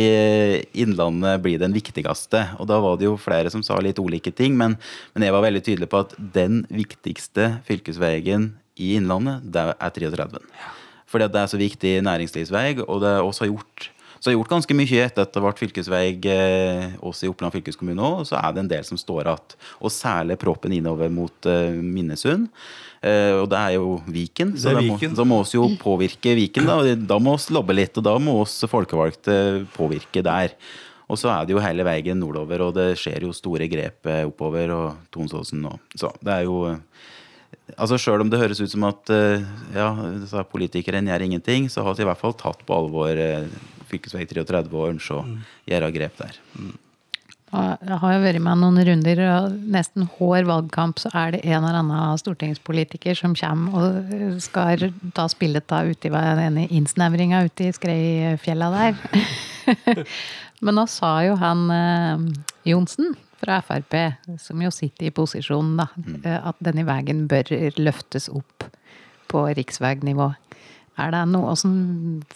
Innlandet 0.83 1.45
blir 1.45 1.63
den 1.63 1.77
viktigste. 1.77 2.43
Og 2.59 2.67
da 2.71 2.81
var 2.83 2.99
det 2.99 3.07
jo 3.07 3.15
flere 3.21 3.53
som 3.53 3.63
sa 3.67 3.79
litt 3.79 4.01
ulike 4.03 4.35
ting, 4.35 4.59
men, 4.59 4.75
men 5.15 5.29
jeg 5.29 5.37
var 5.37 5.47
veldig 5.47 5.63
tydelig 5.63 5.91
på 5.93 6.03
at 6.03 6.17
den 6.19 6.65
viktigste 6.73 7.53
fylkesveien 7.69 8.51
i 8.83 8.97
Innlandet, 8.99 9.47
det 9.55 9.69
er 9.71 9.95
33. 9.95 10.27
Ja. 10.59 10.73
Fordi 11.07 11.29
det 11.31 11.45
er 11.45 11.53
så 11.53 11.61
viktig 11.61 11.93
næringslivsvei, 12.03 12.69
og 12.83 13.05
det 13.05 13.21
også 13.23 13.47
har 13.47 13.55
gjort 13.55 13.93
så 14.17 14.31
jeg 14.31 14.37
har 14.37 14.41
gjort 14.41 14.55
ganske 14.55 14.77
mye 14.77 15.03
etter 15.05 15.27
at 15.27 15.35
det 15.35 15.43
ble 15.45 15.53
fylkesvei 15.59 16.05
eh, 16.33 16.95
også 17.05 17.27
i 17.27 17.31
Oppland 17.31 17.55
fylkeskommune 17.55 18.03
òg. 18.03 18.25
Så 18.29 18.39
er 18.41 18.55
det 18.55 18.63
en 18.63 18.71
del 18.71 18.87
som 18.89 19.01
står 19.01 19.29
igjen. 19.29 19.57
Og 19.85 19.93
særlig 19.93 20.39
proppen 20.41 20.73
innover 20.73 21.13
mot 21.13 21.49
uh, 21.51 21.77
Minnesund. 21.77 22.49
Uh, 23.05 23.43
og 23.43 23.51
det 23.53 23.61
er 23.61 23.77
jo 23.77 23.99
Viken, 24.09 24.55
så 24.59 24.73
da 24.73 24.81
må, 24.83 24.97
da 25.21 25.27
må 25.29 25.43
oss 25.45 25.53
jo 25.55 25.69
påvirke 25.81 26.33
Viken. 26.39 26.69
Da, 26.69 26.97
da 26.97 27.21
må 27.23 27.37
vi 27.37 27.55
lobbe 27.55 27.77
litt, 27.77 28.01
og 28.01 28.07
da 28.09 28.17
må 28.23 28.39
oss 28.41 28.57
folkevalgte 28.71 29.67
påvirke 29.77 30.25
der. 30.25 30.57
Og 31.07 31.21
så 31.21 31.31
er 31.31 31.47
det 31.47 31.55
jo 31.55 31.63
hele 31.63 31.85
veien 31.87 32.19
nordover, 32.19 32.65
og 32.67 32.73
det 32.75 32.89
skjer 32.99 33.29
jo 33.29 33.37
store 33.37 33.69
grep 33.71 34.09
oppover. 34.25 34.73
og 34.75 35.13
Tonsåsen 35.15 35.63
og 35.69 35.95
Så 35.95 36.11
det 36.25 36.41
er 36.41 36.49
jo 36.49 36.65
Altså 37.79 37.97
Sjøl 37.99 38.23
om 38.23 38.29
det 38.31 38.39
høres 38.39 38.61
ut 38.63 38.71
som 38.71 38.85
at 38.87 39.11
ja, 39.75 39.89
politikeren 40.51 41.09
gjør 41.11 41.25
ingenting, 41.25 41.67
så 41.71 41.83
har 41.83 41.97
vi 41.99 42.05
i 42.05 42.07
hvert 42.07 42.21
fall 42.21 42.35
tatt 42.39 42.61
på 42.67 42.75
alvor 42.75 43.19
fv. 43.87 44.27
33 44.35 44.67
og 44.73 44.91
ønsker 44.91 45.23
å 45.23 45.39
gjøre 45.71 45.95
grep 45.95 46.19
der. 46.21 46.43
Mm. 46.59 46.75
Jeg 47.57 47.99
har 48.03 48.13
jo 48.13 48.23
vært 48.25 48.43
med 48.43 48.59
noen 48.59 48.81
runder, 48.89 49.21
og 49.31 49.53
nesten 49.71 50.09
hver 50.17 50.49
valgkamp 50.49 50.99
så 50.99 51.13
er 51.15 51.37
det 51.37 51.45
en 51.47 51.63
eller 51.63 51.79
annen 51.79 52.19
stortingspolitiker 52.19 53.17
som 53.17 53.37
kommer 53.39 53.77
og 53.87 54.41
skal 54.43 54.89
ta 55.15 55.29
spillet 55.31 55.73
av 55.73 55.93
uti 55.93 56.11
i 56.11 56.25
denne 56.41 56.67
innsnevringa 56.67 57.45
ute 57.47 57.69
i 57.69 57.77
Skreifjella 57.77 58.73
der. 58.75 58.99
Men 60.65 60.79
nå 60.81 60.87
sa 60.91 61.21
jo 61.23 61.37
han 61.39 61.71
eh, 61.71 62.27
Johnsen 62.73 63.15
fra 63.39 63.61
Frp, 63.63 63.95
som 64.43 64.63
jo 64.65 64.73
sitter 64.75 65.07
i 65.09 65.15
posisjon, 65.15 65.77
da, 65.79 65.87
eh, 66.25 66.41
at 66.51 66.59
denne 66.65 66.87
veien 66.89 67.27
bør 67.31 67.53
løftes 67.79 68.27
opp 68.33 68.67
på 69.31 69.47
riksveinivå. 69.59 70.33
Er 70.97 71.13
det 71.13 71.25
noe 71.29 71.57
som 71.61 71.75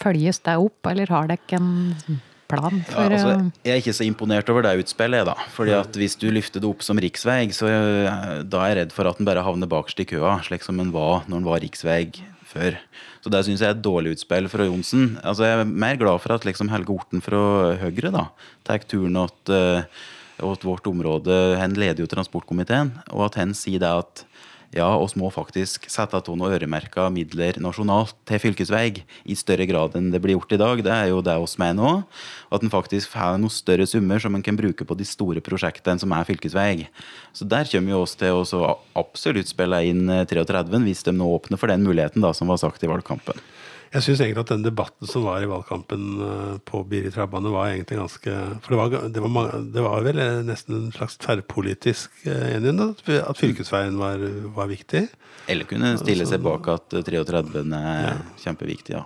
følges 0.01 0.43
det 0.45 0.57
opp, 0.61 0.91
eller 0.91 1.11
har 1.13 1.31
dere 1.31 1.61
en 1.61 2.21
plan 2.51 2.81
Ja, 2.91 3.07
altså, 3.07 3.31
jeg 3.65 3.73
er 3.73 3.81
ikke 3.81 3.95
så 3.97 4.07
imponert 4.07 4.51
over 4.53 4.67
det 4.67 4.75
utspillet, 4.83 5.29
da. 5.29 5.37
Fordi 5.55 5.77
at 5.79 5.97
hvis 5.97 6.19
du 6.21 6.29
løfter 6.35 6.63
det 6.63 6.69
opp 6.69 6.85
som 6.85 7.01
riksvei, 7.01 7.45
så 7.57 7.71
eh, 7.71 8.43
da 8.43 8.65
er 8.65 8.73
jeg 8.73 8.79
redd 8.81 8.95
for 8.97 9.11
at 9.11 9.21
den 9.21 9.29
bare 9.29 9.45
havner 9.47 9.71
bakerst 9.71 10.03
i 10.03 10.09
køa, 10.11 10.41
slik 10.47 10.67
som 10.67 10.81
den 10.81 10.93
var 10.95 11.25
når 11.29 11.37
den 11.39 11.49
var 11.49 11.65
riksvei 11.65 12.03
før. 12.51 12.79
Så 13.23 13.33
det 13.33 13.45
syns 13.47 13.63
jeg 13.63 13.71
er 13.71 13.77
et 13.77 13.85
dårlig 13.85 14.17
utspill 14.17 14.49
fra 14.51 14.67
Johnsen. 14.67 15.13
Altså, 15.23 15.47
jeg 15.47 15.61
er 15.61 15.75
mer 15.87 16.01
glad 16.01 16.23
for 16.25 16.35
at 16.35 16.47
liksom 16.49 16.73
Helge 16.73 16.97
Orten 16.97 17.23
fra 17.25 17.43
Høyre 17.81 18.13
da, 18.15 18.27
tar 18.67 18.83
turen 18.91 19.21
at 19.21 19.55
eh, 19.55 20.01
åt 20.41 20.65
vårt 20.65 20.89
område. 20.89 21.37
Han 21.61 21.77
leder 21.79 22.03
jo 22.03 22.11
transportkomiteen, 22.11 22.95
og 23.13 23.29
at 23.29 23.41
han 23.41 23.55
sier 23.57 23.83
det 23.83 23.93
at 24.03 24.25
ja, 24.71 24.87
oss 24.95 25.17
må 25.19 25.27
faktisk 25.35 25.89
sette 25.91 26.15
av 26.15 26.29
noen 26.31 26.55
øremerka 26.55 27.09
midler 27.11 27.57
nasjonalt 27.59 28.15
til 28.29 28.39
fylkesvei 28.39 29.01
i 29.03 29.35
større 29.35 29.67
grad 29.67 29.97
enn 29.99 30.13
det 30.13 30.21
blir 30.23 30.37
gjort 30.37 30.55
i 30.55 30.61
dag. 30.63 30.83
Det 30.87 30.93
er 30.95 31.09
jo 31.11 31.25
det 31.27 31.35
oss 31.43 31.57
mener 31.59 31.89
òg. 31.89 32.21
At 32.55 32.63
en 32.63 32.71
faktisk 32.71 33.11
får 33.11 33.41
noen 33.43 33.51
større 33.51 33.89
summer 33.91 34.23
som 34.23 34.39
en 34.39 34.45
kan 34.47 34.59
bruke 34.59 34.87
på 34.87 34.99
de 34.99 35.07
store 35.09 35.43
prosjektene 35.43 35.99
som 35.99 36.15
er 36.15 36.29
fylkesvei. 36.29 36.87
Så 37.35 37.49
der 37.51 37.67
kommer 37.73 37.97
jo 37.97 38.05
oss 38.05 38.15
til 38.21 38.39
å 38.39 38.77
absolutt 38.99 39.51
spille 39.51 39.83
inn 39.91 40.07
eh, 40.07 40.23
33 40.31 40.85
hvis 40.87 41.03
de 41.09 41.19
nå 41.19 41.27
åpner 41.35 41.59
for 41.59 41.73
den 41.73 41.83
muligheten 41.83 42.23
da, 42.23 42.31
som 42.37 42.51
var 42.51 42.63
sagt 42.63 42.87
i 42.87 42.91
valgkampen. 42.91 43.43
Jeg 43.91 44.05
syns 44.07 44.21
egentlig 44.23 44.45
at 44.45 44.51
den 44.53 44.63
debatten 44.63 45.09
som 45.11 45.25
var 45.27 45.43
i 45.43 45.49
valgkampen 45.51 46.03
eh, 46.23 46.59
på 46.63 46.85
Biri 46.87 47.11
Trabane, 47.11 47.51
var 47.51 47.73
egentlig 47.73 47.99
ganske 47.99 48.35
For 48.63 48.75
det 48.75 48.79
var, 48.79 49.09
det 49.11 49.25
var, 49.25 49.33
mange, 49.35 49.63
det 49.75 49.83
var 49.83 50.05
vel 50.07 50.21
eh, 50.23 50.43
nesten 50.47 50.77
en 50.77 50.93
slags 50.95 51.19
tverrpolitisk 51.19 52.21
eh, 52.23 52.53
enighet 52.55 53.03
at, 53.19 53.41
fylkesveien 53.41 53.99
var, 53.99 54.23
var 54.55 54.71
viktig. 54.71 55.09
Eller 55.51 55.67
kunne 55.67 55.97
stille 55.99 56.29
seg 56.29 56.45
bak 56.45 56.71
at 56.71 56.95
eh, 57.01 57.03
33 57.09 57.65
er 57.81 58.23
kjempeviktig, 58.45 58.95
ja. 58.95 59.03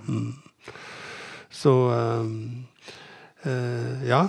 Så 1.54 1.72
øh, 1.94 2.28
øh, 3.48 4.04
ja. 4.04 4.26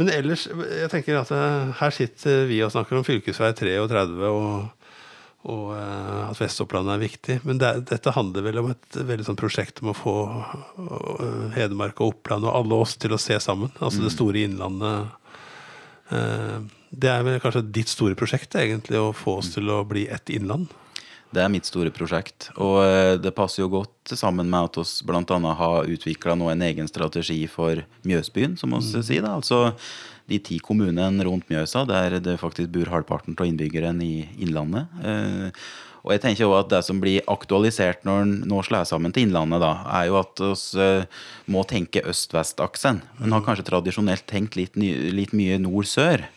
Men 0.00 0.08
ellers, 0.14 0.48
jeg 0.48 0.90
tenker 0.90 1.20
at 1.20 1.30
her 1.76 1.92
sitter 1.92 2.46
vi 2.48 2.62
og 2.64 2.72
snakker 2.72 2.96
om 2.96 3.04
fylkesvei 3.04 3.52
33 3.52 4.32
og, 4.32 4.72
og 5.46 5.70
eh, 5.76 6.30
at 6.30 6.40
Vest-Oppland 6.40 6.90
er 6.90 7.02
viktig. 7.02 7.38
Men 7.46 7.60
det, 7.62 7.70
dette 7.92 8.14
handler 8.16 8.46
vel 8.48 8.58
om 8.62 8.72
et 8.72 8.98
veldig 8.98 9.28
sånn 9.28 9.38
prosjekt 9.38 9.82
om 9.82 9.92
å 9.92 9.96
få 9.96 10.16
eh, 10.34 11.44
Hedmark 11.54 12.02
og 12.02 12.16
Oppland 12.16 12.48
og 12.48 12.56
alle 12.58 12.80
oss 12.82 12.96
til 12.98 13.14
å 13.14 13.20
se 13.22 13.38
sammen. 13.42 13.70
Altså 13.78 14.02
det 14.02 14.12
store 14.16 14.42
innlandet. 14.48 15.14
Eh, 16.10 16.58
det 16.90 17.12
er 17.12 17.24
vel 17.26 17.40
kanskje 17.44 17.66
ditt 17.70 17.92
store 17.92 18.18
prosjekt, 18.18 18.58
egentlig, 18.58 18.98
å 18.98 19.14
få 19.14 19.38
oss 19.38 19.52
til 19.54 19.70
å 19.70 19.84
bli 19.86 20.08
ett 20.10 20.32
innland. 20.34 20.72
Det 21.28 21.42
er 21.44 21.50
mitt 21.52 21.68
store 21.68 21.92
prosjekt. 21.92 22.48
Og 22.56 23.20
det 23.20 23.34
passer 23.36 23.60
jo 23.60 23.70
godt 23.74 24.14
sammen 24.16 24.48
med 24.48 24.70
at 24.70 24.78
vi 24.80 25.08
bl.a. 25.10 25.54
har 25.60 25.90
utvikla 25.92 26.38
en 26.40 26.64
egen 26.64 26.88
strategi 26.88 27.42
for 27.52 27.84
Mjøsbyen, 28.08 28.56
som 28.56 28.72
vi 28.72 29.02
sier. 29.04 29.20
da, 29.26 29.34
Altså 29.36 29.74
de 30.28 30.38
ti 30.44 30.58
kommunene 30.62 31.26
rundt 31.26 31.48
Mjøsa, 31.50 31.84
der 31.88 32.18
det 32.22 32.38
faktisk 32.40 32.72
bor 32.74 32.90
halvparten 32.92 33.36
av 33.38 33.48
innbyggerne 33.48 34.04
i 34.04 34.26
Innlandet. 34.44 34.88
Eh, 35.02 35.68
og 36.04 36.14
jeg 36.14 36.22
tenker 36.22 36.46
også 36.46 36.60
at 36.62 36.70
Det 36.72 36.82
som 36.86 37.00
blir 37.02 37.26
aktualisert 37.28 38.04
når 38.06 38.22
en 38.22 38.34
nå 38.48 38.62
slår 38.64 38.86
sammen 38.88 39.12
til 39.12 39.26
Innlandet, 39.26 39.60
da, 39.60 39.72
er 39.98 40.08
jo 40.08 40.20
at 40.20 40.40
vi 40.40 41.52
må 41.52 41.64
tenke 41.68 42.04
øst-vest-aksen. 42.06 43.02
En 43.24 43.34
har 43.34 43.44
kanskje 43.44 43.66
tradisjonelt 43.66 44.24
tenkt 44.30 44.56
litt, 44.56 44.78
litt 44.78 45.34
mye 45.36 45.58
nord-sør. 45.60 46.28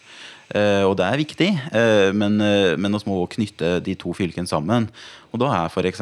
Eh, 0.52 0.84
og 0.84 0.98
det 1.00 1.06
er 1.08 1.22
viktig, 1.22 1.50
eh, 1.72 2.12
men, 2.12 2.42
eh, 2.44 2.76
men 2.76 2.92
vi 2.92 3.08
må 3.08 3.22
også 3.22 3.38
knytte 3.38 3.70
de 3.84 3.96
to 3.96 4.12
fylkene 4.12 4.50
sammen. 4.50 4.90
Og 5.32 5.40
da 5.40 5.48
er 5.62 5.72
f.eks. 5.72 6.02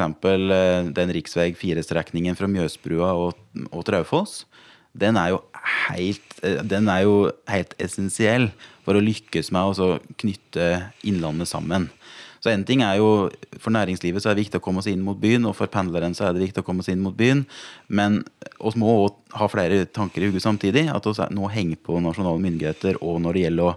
Den 0.96 1.12
rv. 1.14 1.54
4-strekningen 1.54 2.34
fra 2.38 2.50
Mjøsbrua 2.50 3.12
og, 3.14 3.38
og 3.70 3.84
Traufoss 3.86 4.44
den 4.92 5.18
er, 5.20 5.34
jo 5.34 5.40
helt, 5.90 6.36
eh, 6.42 6.60
den 6.66 6.88
er 6.90 7.04
jo 7.06 7.14
helt 7.50 7.74
essensiell 7.78 8.50
for 8.86 8.98
å 8.98 9.04
lykkes 9.04 9.52
med 9.54 9.80
å 9.80 9.92
knytte 10.20 10.70
Innlandet 11.06 11.50
sammen. 11.50 11.90
Så 12.40 12.48
en 12.50 12.64
ting 12.64 12.80
er 12.80 12.96
jo, 12.96 13.28
For 13.60 13.72
næringslivet 13.74 14.22
så 14.22 14.30
er 14.30 14.38
det 14.38 14.46
viktig 14.46 14.60
å 14.62 14.64
komme 14.64 14.80
oss 14.80 14.88
inn 14.88 15.02
mot 15.04 15.18
byen, 15.20 15.44
og 15.44 15.52
for 15.58 15.68
pendleren 15.68 16.14
så 16.16 16.24
er 16.26 16.32
det 16.32 16.46
viktig 16.46 16.62
å 16.62 16.66
komme 16.66 16.80
oss 16.80 16.88
inn 16.88 17.02
mot 17.04 17.16
byen. 17.16 17.44
Men 17.92 18.22
vi 18.56 18.72
må 18.80 18.94
også 19.04 19.36
ha 19.42 19.48
flere 19.52 19.84
tanker 19.84 20.24
i 20.24 20.30
hodet 20.30 20.42
samtidig. 20.46 20.86
At 20.88 21.04
vi 21.04 21.28
nå 21.36 21.50
henger 21.52 21.76
på 21.84 22.00
nasjonale 22.00 22.40
myndigheter 22.40 22.96
og 23.04 23.20
når 23.20 23.36
det 23.36 23.44
gjelder 23.44 23.68
å 23.68 23.76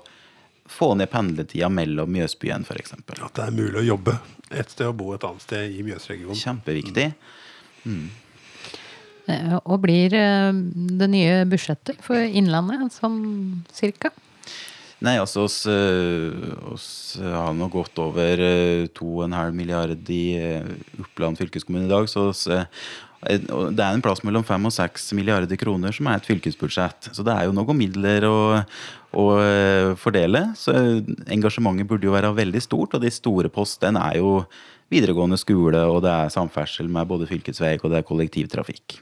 få 0.72 0.94
ned 0.96 1.12
pendletida 1.12 1.68
mellom 1.68 2.16
Mjøsbyen 2.16 2.64
f.eks. 2.64 2.96
At 2.96 3.36
det 3.36 3.44
er 3.44 3.52
mulig 3.52 3.82
å 3.82 3.88
jobbe 3.92 4.16
et 4.48 4.72
sted 4.72 4.88
og 4.88 4.96
bo 5.02 5.12
et 5.12 5.28
annet 5.28 5.44
sted 5.44 5.76
i 5.76 5.84
Mjøsregionen. 5.84 6.40
Kjempeviktig. 6.40 7.10
Eh, 7.84 8.23
Og 9.30 9.80
blir 9.86 10.14
eh, 10.18 10.52
det 11.00 11.10
nye 11.12 11.44
budsjettet 11.48 12.02
for 12.04 12.20
Innlandet 12.20 12.92
sånn 12.96 13.64
cirka? 13.72 14.12
Nei, 15.04 15.18
altså 15.20 15.46
øh, 15.68 16.52
oss 16.72 16.88
har 17.20 17.56
nå 17.56 17.68
gått 17.72 18.00
over 18.00 18.40
øh, 18.40 18.86
2,5 18.96 19.56
milliard 19.56 20.12
i 20.12 20.26
Oppland 21.00 21.40
fylkeskommune 21.40 21.90
i 21.90 21.92
dag. 21.92 22.08
Så 22.12 22.30
oss, 22.32 22.46
det 22.48 23.84
er 23.84 23.90
en 23.90 24.04
plass 24.04 24.24
mellom 24.28 24.44
5 24.48 24.68
og 24.68 24.76
6 24.76 25.10
milliarder 25.20 25.60
kroner 25.60 25.96
som 25.96 26.08
er 26.12 26.20
et 26.20 26.28
fylkesbudsjett. 26.28 27.12
Så 27.16 27.24
det 27.24 27.36
er 27.36 27.48
jo 27.48 27.56
noen 27.56 27.80
midler 27.80 28.28
å, 28.28 28.38
å 29.16 29.26
fordele. 30.00 30.50
Så 30.60 30.76
engasjementet 31.32 31.88
burde 31.88 32.08
jo 32.08 32.16
være 32.16 32.36
veldig 32.40 32.64
stort, 32.64 32.96
og 32.96 33.04
de 33.04 33.12
store 33.12 33.52
postene 33.52 34.04
er 34.12 34.20
jo 34.20 34.42
videregående 34.92 35.40
skole, 35.40 35.80
og 35.90 36.02
det 36.06 36.12
er 36.12 36.34
samferdsel 36.34 36.90
med 36.92 37.08
både 37.10 37.30
fylkesvei 37.30 37.78
og 37.80 37.92
det 37.92 38.02
er 38.02 38.08
kollektivtrafikk. 38.08 39.00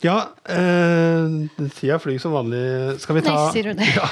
Ja, 0.00 0.28
eh, 0.46 1.68
tida 1.74 1.98
flyr 1.98 2.18
som 2.22 2.32
vanlig. 2.32 3.00
Skal 3.02 3.18
vi 3.18 3.22
ta, 3.26 3.34
Nei, 3.34 3.52
sier 3.54 3.70
du 3.70 3.80
det? 3.80 3.88
Ja, 3.98 4.06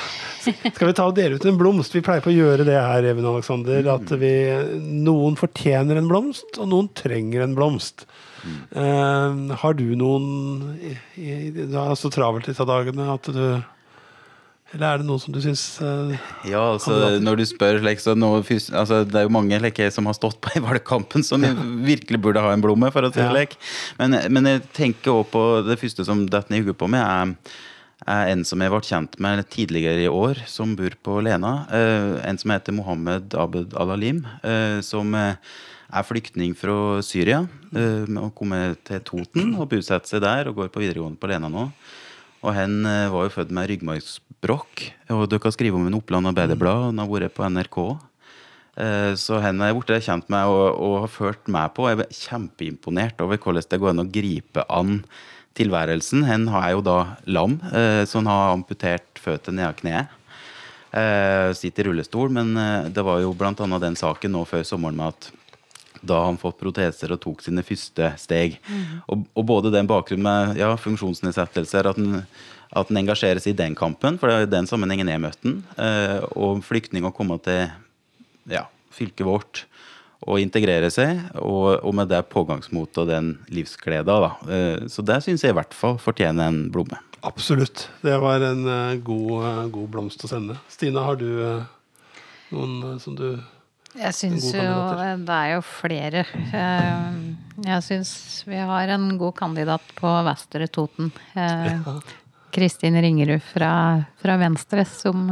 skal 0.46 0.90
vi 0.90 0.94
ta 0.98 1.06
og 1.06 1.14
dele 1.14 1.38
ut 1.38 1.46
en 1.46 1.58
blomst? 1.58 1.94
Vi 1.94 2.02
pleier 2.06 2.24
på 2.24 2.32
å 2.32 2.34
gjøre 2.34 2.66
det 2.66 2.78
her, 2.78 3.06
Even 3.06 3.26
Alexander. 3.30 3.86
At 3.94 4.10
vi, 4.18 4.32
noen 4.82 5.38
fortjener 5.38 6.00
en 6.00 6.10
blomst, 6.10 6.58
og 6.58 6.70
noen 6.72 6.90
trenger 6.98 7.46
en 7.46 7.54
blomst. 7.58 8.06
Eh, 8.46 9.56
har 9.62 9.78
du 9.78 9.86
noen 9.98 10.76
i, 10.78 10.92
i, 11.18 11.30
Du 11.54 11.78
er 11.82 11.96
så 11.98 12.10
travelt 12.14 12.46
disse 12.46 12.66
dagene 12.66 13.08
at 13.14 13.30
du 13.34 13.42
Eller 14.76 14.86
er 14.92 15.00
det 15.00 15.08
noe 15.08 15.20
som 15.22 15.32
du 15.32 15.40
syns 15.40 15.64
uh, 15.80 16.12
Ja, 16.44 16.62
altså 16.74 17.16
når 17.22 17.40
du 17.40 17.44
spør 17.48 17.80
så 18.02 18.12
nå, 18.18 18.30
altså, 18.44 19.02
Det 19.08 19.20
er 19.20 19.26
jo 19.26 19.32
mange 19.32 19.60
like, 19.62 19.88
som 19.94 20.08
har 20.08 20.16
stått 20.18 20.38
på 20.44 20.52
i 20.58 20.62
valgkampen 20.64 21.24
som 21.24 21.44
virkelig 21.86 22.20
burde 22.22 22.42
ha 22.44 22.52
en 22.52 22.64
blomme, 22.64 22.90
for 22.92 23.06
å 23.06 23.12
si 23.12 23.20
det 23.20 23.26
Ja. 23.26 23.32
slik. 23.32 23.56
Men, 23.98 24.18
men 24.32 24.50
jeg 24.50 24.66
tenker 24.76 25.14
også 25.14 25.32
på 25.32 25.44
det 25.66 25.78
første 25.80 26.04
som 26.06 26.26
detter 26.28 26.52
ned 26.52 26.60
i 26.60 26.66
hodet 26.66 26.80
på 26.80 26.90
meg, 26.92 27.02
er, 27.02 27.62
er 28.12 28.32
en 28.34 28.44
som 28.44 28.60
jeg 28.60 28.72
ble 28.72 28.82
kjent 28.84 29.16
med 29.22 29.44
tidligere 29.52 30.04
i 30.04 30.10
år, 30.12 30.42
som 30.50 30.76
bor 30.78 30.94
på 31.02 31.20
Lena. 31.24 31.54
Uh, 31.72 32.20
en 32.28 32.38
som 32.38 32.52
heter 32.52 32.76
Mohammed 32.76 33.34
Abed 33.38 33.74
Alalim, 33.80 34.24
uh, 34.44 34.82
som 34.84 35.14
eh, 35.16 35.40
er 35.92 36.06
flyktning 36.06 36.54
fra 36.58 37.00
Syria. 37.04 37.44
Eh, 37.76 38.08
og 38.20 38.34
kommer 38.36 38.74
til 38.86 39.02
Toten 39.06 39.54
og 39.56 39.70
bosetter 39.72 40.16
seg 40.16 40.24
der 40.24 40.50
og 40.50 40.60
går 40.60 40.72
på 40.72 40.82
videregående 40.82 41.20
på 41.20 41.30
Lena 41.30 41.50
nå. 41.52 41.68
Og 42.46 42.54
han 42.54 42.78
eh, 42.86 43.08
var 43.10 43.26
jo 43.26 43.34
født 43.34 43.54
med 43.54 43.66
ryggmargsbrokk. 43.72 44.84
Og 45.16 45.24
dere 45.30 45.42
kan 45.42 45.54
skrive 45.54 45.78
om 45.78 45.86
en 45.88 45.98
Oppland 45.98 46.30
Arbeiderblad. 46.30 46.90
Han 46.92 47.02
har 47.02 47.10
vært 47.10 47.34
på 47.34 47.46
NRK. 47.50 47.78
Eh, 48.78 49.12
Så 49.18 49.40
han 49.42 49.62
er 49.64 49.74
blitt 49.74 50.06
kjent 50.06 50.28
med 50.30 50.46
og, 50.46 50.66
og 50.78 51.00
har 51.06 51.12
ført 51.12 51.50
meg 51.50 51.74
på. 51.74 51.88
Jeg 51.90 52.04
er 52.04 52.20
kjempeimponert 52.20 53.24
over 53.24 53.40
hvordan 53.42 53.66
det 53.72 53.80
går 53.82 53.94
an 53.94 54.04
å 54.04 54.10
gripe 54.14 54.66
an 54.70 55.00
tilværelsen. 55.58 56.22
Han 56.28 56.46
er 56.54 56.76
jo 56.76 56.84
da 56.86 56.98
lam, 57.26 57.58
eh, 57.72 58.04
så 58.06 58.20
han 58.22 58.30
har 58.30 58.54
amputert 58.54 59.18
føttene 59.22 59.62
ned 59.62 59.72
av 59.72 59.80
kneet. 59.82 60.14
Sitter 61.58 61.82
i 61.82 61.90
rullestol, 61.90 62.30
men 62.32 62.54
det 62.94 63.02
var 63.04 63.18
jo 63.20 63.34
annet 63.36 63.82
den 63.82 63.98
saken 64.00 64.32
nå 64.32 64.46
før 64.48 64.62
sommeren 64.64 64.96
med 64.96 65.10
at 65.12 65.26
da 66.02 66.22
han 66.26 66.38
fått 66.40 66.58
proteser 66.60 67.14
og 67.14 67.22
tok 67.22 67.44
sine 67.44 67.64
første 67.66 68.12
steg. 68.20 68.58
Og, 69.06 69.24
og 69.36 69.48
både 69.48 69.72
den 69.74 69.88
bakgrunnen 69.90 70.26
med 70.26 70.60
ja, 70.60 70.72
funksjonsnedsettelser, 70.80 71.90
at 71.90 72.00
han, 72.00 72.22
at 72.70 72.92
han 72.92 73.02
engasjerer 73.02 73.42
seg 73.42 73.54
i 73.54 73.60
den 73.62 73.76
kampen, 73.78 74.20
for 74.20 74.30
det 74.30 74.46
er 74.46 74.52
den 74.58 74.68
sammenhengen 74.70 75.10
jeg 75.12 75.22
møtte 75.22 75.48
han, 75.48 75.60
eh, 75.80 76.20
og 76.34 76.64
flyktning 76.66 77.06
å 77.06 77.14
komme 77.14 77.38
til 77.44 77.66
ja, 78.50 78.66
fylket 78.94 79.26
vårt 79.26 79.64
og 80.26 80.40
integrere 80.40 80.88
seg, 80.90 81.20
og, 81.38 81.82
og 81.84 81.92
med 81.94 82.08
det 82.10 82.22
pågangsmotet 82.32 83.02
og 83.02 83.10
den 83.10 83.34
livsgleda. 83.52 84.16
Da. 84.24 84.30
Eh, 84.48 84.86
så 84.90 85.04
det 85.06 85.20
syns 85.24 85.44
jeg 85.44 85.54
i 85.54 85.58
hvert 85.58 85.76
fall 85.76 86.00
fortjener 86.02 86.50
en 86.50 86.64
blomme. 86.72 86.98
Absolutt. 87.26 87.88
Det 88.06 88.14
var 88.22 88.42
en 88.44 88.66
uh, 88.68 88.94
god, 89.02 89.30
uh, 89.42 89.62
god 89.72 89.88
blomst 89.90 90.22
å 90.22 90.30
sende. 90.30 90.58
Stina, 90.70 91.02
har 91.08 91.18
du 91.18 91.26
uh, 91.26 91.64
noen 92.54 93.00
som 93.02 93.16
du 93.18 93.32
Jeg 93.96 94.14
syns 94.16 94.50
jo 94.52 94.64
det 95.26 95.36
er 95.36 95.52
jo 95.54 95.62
flere. 95.64 96.24
Eh, 96.52 97.20
Jeg 97.66 97.82
syns 97.86 98.10
vi 98.46 98.58
har 98.60 98.90
en 98.92 99.06
god 99.18 99.34
kandidat 99.38 99.84
på 99.96 100.10
Vestre 100.26 100.68
Toten. 100.68 101.08
Eh, 101.34 101.88
Kristin 102.52 102.96
Ringerud 103.00 103.42
fra, 103.44 103.70
fra 104.20 104.36
Venstre, 104.40 104.84
som 104.88 105.26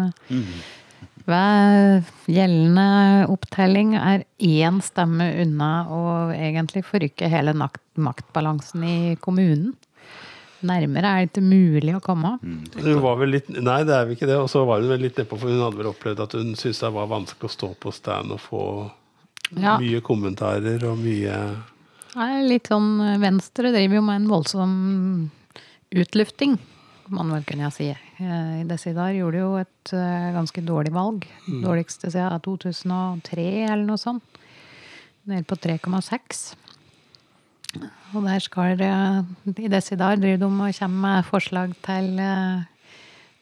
ved 1.24 2.04
gjeldende 2.28 3.28
opptelling 3.32 3.94
er 3.96 4.24
én 4.44 4.80
stemme 4.84 5.30
unna 5.44 5.70
å 5.88 6.02
egentlig 6.36 6.84
forrykke 6.84 7.30
hele 7.32 7.54
maktbalansen 7.56 8.84
i 8.84 8.98
kommunen. 9.24 9.72
Nærmere 10.64 11.10
er 11.12 11.26
det 11.26 11.30
ikke 11.32 11.44
mulig 11.44 11.94
å 11.98 12.02
komme. 12.04 12.34
Hun 12.40 13.02
var 13.04 13.18
vel 13.20 13.34
litt, 13.36 13.48
nei, 13.52 13.82
det 13.84 13.94
er 13.96 14.06
vel 14.08 14.16
ikke 14.16 14.28
det. 14.30 14.38
Og 14.40 14.48
så 14.52 14.64
var 14.68 14.80
hun 14.80 14.88
vel 14.94 15.04
litt 15.04 15.18
nedpå, 15.20 15.36
for 15.38 15.52
hun 15.52 15.60
hadde 15.64 15.80
vel 15.82 15.90
opplevd 15.92 16.24
at 16.24 16.36
hun 16.38 16.54
syntes 16.56 16.80
det 16.84 16.92
var 16.96 17.10
vanskelig 17.12 17.50
å 17.50 17.54
stå 17.58 17.70
på 17.84 17.92
stand 17.94 18.32
og 18.34 18.40
få 18.40 18.64
Ja. 19.60 19.76
mye 19.78 20.00
kommentarer 20.00 20.82
og 20.88 20.96
mye 20.98 21.36
er 22.16 22.44
litt 22.46 22.70
sånn 22.70 23.18
Venstre 23.22 23.72
driver 23.74 23.98
jo 23.98 24.04
med 24.06 24.20
en 24.22 24.28
voldsom 24.30 24.74
utlufting, 25.94 26.56
man 27.14 27.32
vel 27.34 27.44
kunne 27.46 27.70
si. 27.74 27.90
I 27.90 28.28
I 28.60 28.64
Desidar 28.68 29.12
gjorde 29.16 29.40
jo 29.42 29.50
et 29.58 29.92
eh, 29.92 30.28
ganske 30.36 30.62
dårlig 30.64 30.92
valg. 30.94 31.26
Dårligste 31.48 32.10
siden 32.14 32.40
2003 32.44 33.46
eller 33.66 33.84
noe 33.88 33.98
sånt. 34.00 34.22
Nede 35.26 35.44
på 35.48 35.56
3,6. 35.58 36.54
Og 38.14 38.22
der 38.24 38.40
skal 38.42 38.78
det 38.78 38.92
I 39.58 39.70
Desidar 39.72 40.16
driver 40.20 40.42
de 40.44 40.48
og 40.48 40.78
kommer 40.78 41.04
med 41.04 41.28
forslag 41.28 41.74
til, 41.82 42.18
eh, 42.22 42.64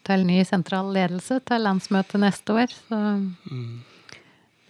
til 0.05 0.27
ny 0.27 0.43
sentral 0.49 0.93
ledelse 0.93 1.41
til 1.41 1.67
landsmøtet 1.67 2.21
neste 2.21 2.53
år. 2.53 2.77
Så 2.89 3.03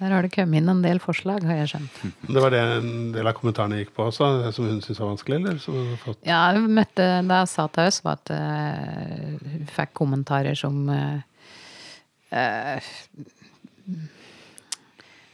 der 0.03 0.11
har 0.11 0.27
det 0.27 0.33
kommet 0.35 0.59
inn 0.59 0.71
en 0.71 0.83
del 0.83 0.99
forslag, 0.99 1.45
har 1.47 1.61
jeg 1.61 1.69
skjønt. 1.71 1.99
Det 2.27 2.41
var 2.43 2.51
det 2.51 2.61
en 2.81 3.13
del 3.15 3.29
av 3.29 3.37
kommentarene 3.37 3.79
gikk 3.79 3.93
på 3.95 4.09
også, 4.11 4.51
som 4.51 4.67
hun 4.67 4.81
syntes 4.83 4.99
var 4.99 5.13
vanskelig? 5.13 5.37
eller? 5.39 5.61
Hun 5.63 5.93
fått... 6.03 6.19
Ja, 6.27 6.41
hun 6.57 6.75
møtte, 6.75 7.07
da 7.29 7.43
jeg 7.45 7.51
sa 7.53 7.69
til 7.71 7.91
oss, 7.91 8.01
var 8.03 8.19
at 8.19 8.33
eh, 8.35 9.37
hun 9.53 9.69
fikk 9.71 9.95
kommentarer 10.01 10.59
som 10.59 10.81
eh, 10.91 11.23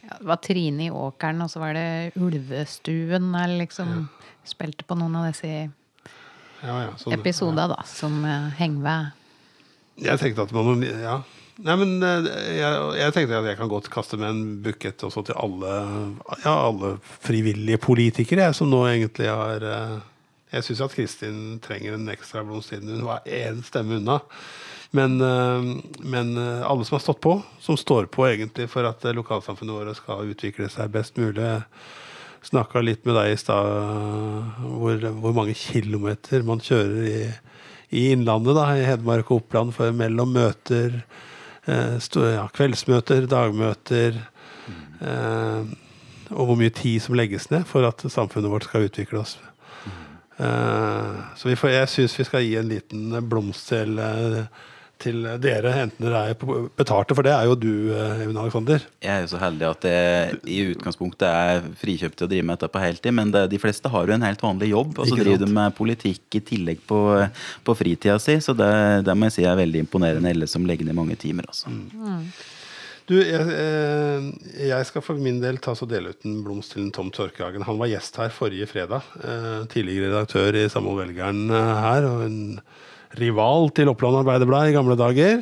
ja, 0.05 0.13
Det 0.19 0.29
var 0.29 0.41
Trine 0.45 0.85
i 0.85 0.93
åkeren, 0.93 1.41
og 1.41 1.49
så 1.49 1.63
var 1.63 1.73
det 1.73 1.89
Ulvestuen, 2.21 3.33
eller 3.33 3.63
liksom 3.63 4.05
Spilte 4.47 4.85
på 4.87 4.97
noen 4.99 5.17
av 5.19 5.29
disse 5.29 5.49
Ja, 5.49 6.75
ja, 6.83 6.93
sånn, 6.99 7.15
episoder, 7.15 7.71
da, 7.71 7.83
som 7.87 8.21
uh, 8.25 8.49
henger 8.59 8.85
ved. 8.85 9.19
Jeg 10.09 10.21
tenkte 10.21 10.47
at 10.47 10.55
man 10.55 10.83
Ja. 10.87 11.19
Nei, 11.59 11.73
men 11.75 11.97
eh, 12.07 12.27
jeg, 12.55 12.75
jeg 12.95 13.13
tenkte 13.15 13.39
at 13.41 13.47
jeg 13.49 13.57
kan 13.59 13.67
godt 13.71 13.89
kaste 13.91 14.15
med 14.15 14.29
en 14.31 14.43
bukett 14.63 15.03
også 15.03 15.25
til 15.27 15.35
alle, 15.35 15.73
ja, 16.45 16.53
alle 16.53 16.93
frivillige 17.03 17.81
politikere 17.83 18.45
jeg, 18.45 18.55
som 18.55 18.69
nå 18.71 18.79
egentlig 18.87 19.27
har 19.27 19.65
eh, 19.67 19.97
Jeg 20.53 20.65
syns 20.65 20.85
at 20.85 20.95
Kristin 20.95 21.41
trenger 21.59 21.97
en 21.97 22.07
ekstra 22.13 22.45
blomst 22.47 22.71
siden 22.71 22.93
hun 22.95 23.09
var 23.09 23.27
én 23.27 23.59
stemme 23.67 23.99
unna. 23.99 24.21
Men, 24.95 25.19
men 26.01 26.31
alle 26.39 26.85
som 26.87 26.95
har 26.95 27.03
stått 27.03 27.19
på, 27.21 27.35
som 27.61 27.77
står 27.77 28.07
på 28.09 28.23
egentlig 28.25 28.65
for 28.71 28.87
at 28.89 29.03
lokalsamfunnet 29.13 29.75
vårt 29.75 29.99
skal 29.99 30.31
utvikle 30.31 30.65
seg 30.73 30.89
best 30.95 31.19
mulig. 31.21 31.51
Snakka 32.45 32.81
litt 32.81 33.03
med 33.05 33.17
deg 33.19 33.33
i 33.33 33.39
stad 33.39 33.67
hvor, 34.63 35.01
hvor 35.19 35.33
mange 35.35 35.53
kilometer 35.59 36.45
man 36.47 36.61
kjører 36.63 37.03
i, 37.09 37.19
i 37.91 38.05
Innlandet, 38.13 38.55
da, 38.55 38.67
i 38.79 38.85
Hedmark 38.87 39.29
og 39.33 39.41
Oppland, 39.43 39.73
for 39.75 39.91
mellom 39.95 40.31
møter. 40.37 41.01
Eh, 41.67 41.97
sto- 42.01 42.23
ja, 42.29 42.45
kveldsmøter, 42.55 43.27
dagmøter. 43.29 44.21
Eh, 45.03 45.61
og 46.29 46.45
hvor 46.45 46.57
mye 46.59 46.71
tid 46.73 47.01
som 47.03 47.15
legges 47.17 47.49
ned 47.51 47.65
for 47.67 47.83
at 47.87 48.03
samfunnet 48.05 48.51
vårt 48.53 48.67
skal 48.69 48.87
utvikle 48.87 49.23
oss. 49.23 49.35
Eh, 50.39 51.13
så 51.35 51.49
vi 51.49 51.57
får, 51.59 51.73
jeg 51.75 51.91
syns 51.91 52.17
vi 52.21 52.27
skal 52.29 52.45
gi 52.45 52.55
en 52.59 52.69
liten 52.71 53.17
blomst 53.29 53.67
til, 53.73 53.97
eh, 53.99 54.45
til 54.99 55.23
dere, 55.41 55.71
enten 55.85 56.05
dere 56.05 56.21
er 56.31 56.67
betalte, 56.77 57.15
for 57.17 57.25
det 57.25 57.31
er 57.33 57.47
jo 57.47 57.55
du, 57.59 57.71
Even 58.19 58.37
Alexander. 58.41 58.83
Jeg 59.03 59.13
er 59.13 59.23
jo 59.23 59.31
så 59.31 59.41
heldig 59.41 59.67
at 59.69 59.87
jeg 59.89 60.39
i 60.43 60.59
utgangspunktet 60.73 61.27
er 61.29 61.63
frikjøpt 61.79 62.19
til 62.19 62.27
å 62.27 62.31
drive 62.33 62.47
med 62.49 62.59
dette 62.59 62.71
på 62.73 62.83
heltid, 62.83 63.15
men 63.15 63.33
det, 63.35 63.45
de 63.53 63.61
fleste 63.61 63.91
har 63.91 64.07
jo 64.07 64.15
en 64.15 64.27
helt 64.27 64.43
vanlig 64.43 64.71
jobb, 64.73 64.93
og 64.99 65.09
så 65.09 65.19
driver 65.19 65.43
de 65.45 65.51
med 65.55 65.75
politikk 65.77 66.39
i 66.39 66.43
tillegg 66.51 66.83
på, 66.89 67.01
på 67.63 67.77
fritida 67.79 68.19
si, 68.21 68.37
så 68.43 68.55
det, 68.57 68.71
det 69.07 69.15
må 69.15 69.29
jeg 69.29 69.39
si 69.39 69.47
er 69.47 69.59
veldig 69.59 69.85
imponerende, 69.87 70.33
alle 70.35 70.49
som 70.51 70.67
legger 70.67 70.87
ned 70.87 70.97
mange 70.99 71.19
timer. 71.19 71.47
Altså. 71.49 71.71
Du, 73.09 73.15
jeg, 73.17 73.41
eh, 73.41 74.25
jeg 74.69 74.85
skal 74.85 75.01
for 75.01 75.17
min 75.17 75.39
del 75.41 75.57
ta 75.63 75.73
så 75.77 75.87
dele 75.89 76.11
ut 76.13 76.27
en 76.29 76.43
blomst 76.45 76.75
til 76.75 76.83
en 76.83 76.91
Tom 76.93 77.09
Tørkehagen. 77.13 77.65
Han 77.65 77.79
var 77.81 77.89
gjest 77.89 78.19
her 78.21 78.29
forrige 78.33 78.67
fredag. 78.69 79.07
Eh, 79.17 79.63
tidligere 79.71 80.11
redaktør 80.11 80.59
i 80.59 80.67
Samhold 80.69 81.01
Velgeren 81.01 81.47
eh, 81.49 81.71
her, 81.87 82.05
og 82.05 82.27
en 82.27 82.37
rival 83.17 83.71
til 83.73 83.89
Oppland 83.89 84.21
Arbeiderblad 84.21 84.69
i 84.69 84.75
gamle 84.75 84.97
dager. 84.99 85.41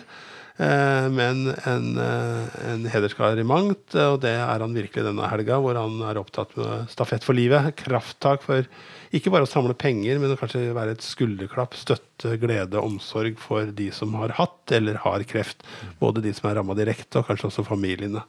Eh, 0.57 1.07
men 1.13 1.51
en, 1.69 1.97
eh, 2.01 2.45
en 2.71 2.85
hederskar 2.89 3.37
i 3.37 3.45
mangt, 3.45 3.93
eh, 3.93 4.07
og 4.09 4.21
det 4.23 4.33
er 4.33 4.63
han 4.63 4.73
virkelig 4.73 5.03
denne 5.05 5.29
helga, 5.29 5.59
hvor 5.61 5.77
han 5.77 6.01
er 6.01 6.17
opptatt 6.17 6.55
med 6.57 6.89
stafett 6.89 7.23
for 7.27 7.37
livet. 7.37 7.75
Krafttak 7.77 8.41
for 8.41 8.65
ikke 9.13 9.29
bare 9.29 9.45
å 9.45 9.51
samle 9.51 9.77
penger, 9.77 10.17
men 10.17 10.33
å 10.33 10.39
kanskje 10.39 10.73
være 10.73 10.97
et 10.97 11.05
skulderklapp, 11.05 11.77
støtte, 11.77 12.39
glede, 12.41 12.81
omsorg 12.81 13.37
for 13.37 13.69
de 13.69 13.91
som 13.91 14.17
har 14.17 14.33
hatt 14.39 14.73
eller 14.73 14.97
har 15.05 15.21
kreft. 15.29 15.61
Både 16.01 16.25
de 16.25 16.33
som 16.33 16.49
er 16.49 16.57
ramma 16.57 16.73
direkte, 16.73 17.21
og 17.21 17.29
kanskje 17.29 17.51
også 17.51 17.67
familiene. 17.67 18.25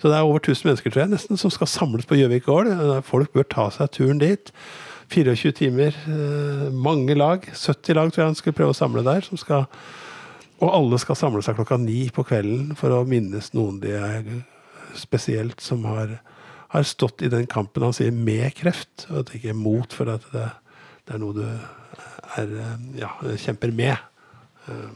Så 0.00 0.08
det 0.08 0.16
er 0.16 0.24
over 0.24 0.40
1000 0.40 0.70
mennesker 0.70 0.92
tror 0.92 1.04
jeg, 1.04 1.12
nesten 1.12 1.40
som 1.40 1.52
skal 1.52 1.68
samles 1.68 2.08
på 2.08 2.16
Gjøvik 2.16 2.48
gård. 2.48 2.72
Folk 3.04 3.36
bør 3.36 3.48
ta 3.48 3.68
seg 3.72 3.92
turen 3.92 4.20
dit. 4.20 4.52
24 5.12 5.52
timer, 5.52 5.96
eh, 6.08 6.66
mange 6.72 7.14
lag. 7.14 7.46
70 7.52 7.94
lag 7.94 8.10
tror 8.10 8.22
jeg 8.22 8.32
han 8.32 8.38
skulle 8.38 8.56
prøve 8.58 8.74
å 8.74 8.78
samle 8.78 9.04
der. 9.06 9.20
som 9.26 9.38
skal 9.40 9.66
og 10.56 10.72
alle 10.72 10.98
skal 11.00 11.18
samle 11.18 11.42
seg 11.44 11.58
klokka 11.58 11.76
ni 11.80 12.06
på 12.14 12.24
kvelden 12.24 12.70
for 12.80 12.94
å 12.94 13.02
minnes 13.08 13.50
noen 13.52 13.80
de 13.82 13.92
er 13.92 14.28
spesielt 14.96 15.60
som 15.60 15.84
har, 15.84 16.14
har 16.72 16.86
stått 16.88 17.20
i 17.26 17.28
den 17.28 17.44
kampen 17.50 17.84
han 17.84 17.92
sier 17.92 18.14
med 18.14 18.54
kreft, 18.56 19.04
og 19.10 19.26
det 19.28 19.36
ikke 19.36 19.52
er 19.52 19.58
mot, 19.60 19.92
for 19.92 20.08
at 20.14 20.24
det, 20.32 20.46
det 21.04 21.16
er 21.16 21.20
noe 21.20 21.36
du 21.36 21.42
er, 21.44 22.48
eh, 22.48 22.86
ja, 23.02 23.12
kjemper 23.36 23.74
med. 23.76 24.00
Eh, 24.68 24.88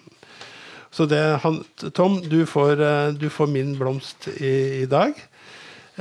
Så 0.90 1.04
det, 1.06 1.20
han, 1.44 1.60
Tom, 1.94 2.16
du 2.26 2.40
får, 2.50 2.80
du 3.14 3.28
får 3.30 3.46
min 3.46 3.76
blomst 3.78 4.26
i, 4.32 4.80
i 4.80 4.86
dag. 4.90 5.14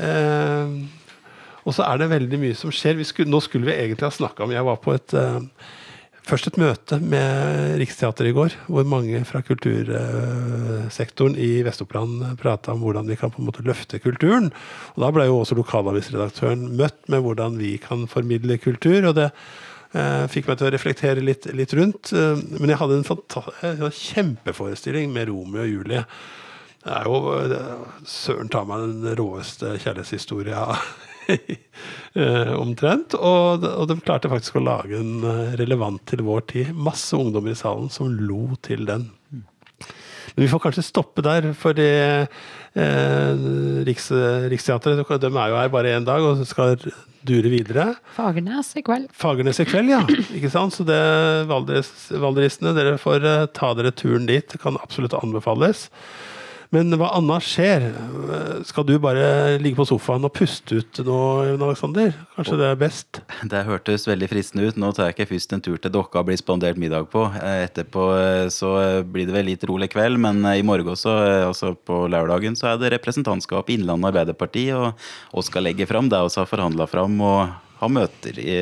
Eh, 0.01 0.71
og 1.69 1.75
så 1.77 1.85
er 1.85 2.01
det 2.01 2.09
veldig 2.09 2.39
mye 2.41 2.57
som 2.57 2.73
skjer. 2.73 2.97
Skulle, 3.05 3.29
nå 3.29 3.41
skulle 3.45 3.69
vi 3.69 3.77
egentlig 3.77 4.07
ha 4.07 4.15
snakka 4.15 4.45
om 4.45 4.55
Jeg 4.55 4.65
var 4.65 4.81
på 4.81 4.95
et 4.97 5.13
uh, 5.13 5.37
Først 6.29 6.45
et 6.45 6.59
møte 6.61 6.99
med 7.01 7.79
Riksteatret 7.79 8.29
i 8.29 8.33
går, 8.35 8.53
hvor 8.69 8.85
mange 8.85 9.23
fra 9.25 9.39
kultursektoren 9.41 11.37
i 11.41 11.63
Vest-Oppland 11.65 12.35
prata 12.37 12.75
om 12.75 12.83
hvordan 12.83 13.09
vi 13.09 13.17
kan 13.17 13.31
på 13.33 13.41
en 13.41 13.47
måte 13.47 13.65
løfte 13.65 13.97
kulturen. 14.03 14.51
Og 14.93 14.99
Da 15.01 15.09
ble 15.15 15.25
jo 15.25 15.39
også 15.39 15.57
lokalavisredaktøren 15.57 16.67
møtt 16.77 17.01
med 17.09 17.23
hvordan 17.25 17.57
vi 17.57 17.77
kan 17.81 18.05
formidle 18.11 18.59
kultur. 18.61 19.09
og 19.09 19.15
det 19.17 19.31
eh, 19.31 20.27
fikk 20.29 20.51
meg 20.51 20.59
til 20.59 20.69
å 20.69 20.73
reflektere 20.75 21.25
litt, 21.25 21.49
litt 21.49 21.73
rundt. 21.73 22.13
Eh, 22.13 22.37
men 22.59 22.69
jeg 22.69 22.77
hadde 22.77 23.01
en, 23.01 23.09
en 23.71 23.99
kjempeforestilling 24.03 25.09
med 25.15 25.31
Romeo 25.31 25.65
og 25.65 25.71
Julie. 25.71 26.05
Det 26.83 26.93
er 26.93 27.09
jo 27.09 27.17
Søren 28.05 28.53
ta 28.53 28.61
meg 28.67 28.85
den 28.85 29.17
råeste 29.17 29.79
kjærlighetshistoria 29.81 30.61
eh, 30.75 31.08
omtrent. 32.63 33.15
Og, 33.17 33.65
og 33.65 33.89
de 33.89 33.99
klarte 34.03 34.31
faktisk 34.31 34.59
å 34.59 34.65
lage 34.65 34.99
en 34.99 35.23
eh, 35.23 35.57
relevant 35.59 36.01
til 36.09 36.23
vår 36.27 36.47
tid. 36.53 36.73
Masse 36.75 37.17
ungdommer 37.17 37.55
i 37.55 37.59
salen 37.59 37.91
som 37.93 38.11
lo 38.11 38.55
til 38.65 38.87
den. 38.89 39.09
Men 39.29 40.45
vi 40.45 40.49
får 40.51 40.61
kanskje 40.63 40.85
stoppe 40.85 41.23
der, 41.25 41.51
for 41.57 41.75
det, 41.75 42.29
eh, 42.77 43.45
Riks, 43.87 44.11
Riksteatret 44.51 45.01
de 45.19 45.29
er 45.29 45.51
jo 45.51 45.57
her 45.57 45.71
bare 45.73 45.95
én 45.97 46.05
dag 46.07 46.23
og 46.23 46.45
skal 46.47 46.77
dure 47.25 47.51
videre. 47.51 47.93
Fagernes 48.15 48.71
i 48.79 48.83
kveld. 48.85 49.09
Fagernes 49.15 49.59
i 49.59 49.67
kveld, 49.67 49.91
ja. 49.91 50.01
Ikke 50.37 50.51
sant? 50.53 50.75
Så 50.75 50.85
det, 50.87 50.99
Valdres, 51.49 51.91
valderistene, 52.13 52.75
dere 52.77 52.97
får 53.01 53.25
eh, 53.27 53.45
ta 53.55 53.73
dere 53.77 53.91
turen 53.91 54.29
dit. 54.29 54.45
Det 54.47 54.61
kan 54.61 54.79
absolutt 54.79 55.17
anbefales. 55.17 55.87
Men 56.69 56.93
hva 57.01 57.07
annet 57.17 57.41
skjer? 57.41 57.87
Skal 58.69 58.85
du 58.85 58.93
bare 59.01 59.57
ligge 59.57 59.79
på 59.79 59.87
sofaen 59.89 60.27
og 60.27 60.33
puste 60.37 60.77
ut 60.77 60.99
nå, 61.01 61.17
Jon 61.47 61.63
Alexander? 61.65 62.11
Kanskje 62.35 62.59
det 62.59 62.67
er 62.67 62.77
best? 62.77 63.21
Det 63.49 63.63
hørtes 63.65 64.05
veldig 64.05 64.27
fristende 64.29 64.67
ut. 64.69 64.77
Nå 64.77 64.91
tar 64.93 65.09
jeg 65.09 65.15
ikke 65.15 65.31
først 65.31 65.55
en 65.57 65.63
tur 65.65 65.79
til 65.81 65.93
Dokka 65.95 66.21
og 66.21 66.27
blir 66.29 66.37
spandert 66.37 66.77
middag 66.77 67.07
på. 67.09 67.23
Eh, 67.41 67.63
Etterpå 67.65 68.03
eh, 68.13 68.45
så 68.53 68.73
blir 69.01 69.25
det 69.25 69.33
vel 69.33 69.49
litt 69.49 69.65
rolig 69.65 69.89
kveld, 69.95 70.21
men 70.21 70.43
eh, 70.45 70.59
i 70.61 70.67
morgen 70.67 70.99
så, 70.99 71.15
eh, 71.25 71.47
altså 71.47 71.73
på 71.73 72.03
lørdagen, 72.13 72.57
så 72.59 72.69
er 72.75 72.83
det 72.83 72.93
representantskap 72.93 73.71
i 73.73 73.79
Innlandet 73.79 74.11
Arbeiderparti, 74.11 74.67
og, 74.77 75.09
og 75.33 75.47
skal 75.47 75.65
legge 75.65 75.89
fram 75.89 76.11
det 76.13 76.21
vi 76.21 76.37
har 76.37 76.51
forhandla 76.53 76.85
fram, 76.91 77.17
og 77.25 77.79
ha 77.81 77.89
møter 77.89 78.37
i, 78.45 78.59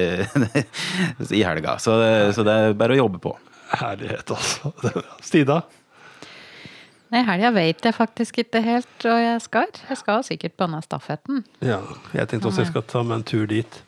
i 1.41 1.43
helga. 1.43 1.76
Så, 1.84 1.99
så 2.32 2.47
det 2.47 2.55
er 2.55 2.80
bare 2.80 2.95
å 2.95 3.01
jobbe 3.03 3.20
på. 3.28 3.36
Herlighet, 3.82 4.32
altså. 4.32 4.72
Stida? 5.28 5.60
Nei, 7.14 7.24
helga 7.24 7.53
vet 7.55 7.86
jeg 7.88 7.95
faktisk 7.95 8.41
ikke 8.43 8.62
helt, 8.66 8.95
og 9.08 9.20
jeg 9.24 9.43
skal. 9.45 9.70
Jeg 9.88 9.99
skal 10.01 10.24
sikkert 10.28 10.58
på 10.58 10.68
denne 10.68 10.82
stafetten. 10.84 11.43
Ja, 11.64 11.80
jeg 12.18 12.28
tenkte 12.28 12.49
også 12.51 12.66
jeg 12.66 12.74
skal 12.74 12.88
ta 12.89 13.03
meg 13.05 13.22
en 13.22 13.28
tur 13.28 13.45
dit. 13.47 13.84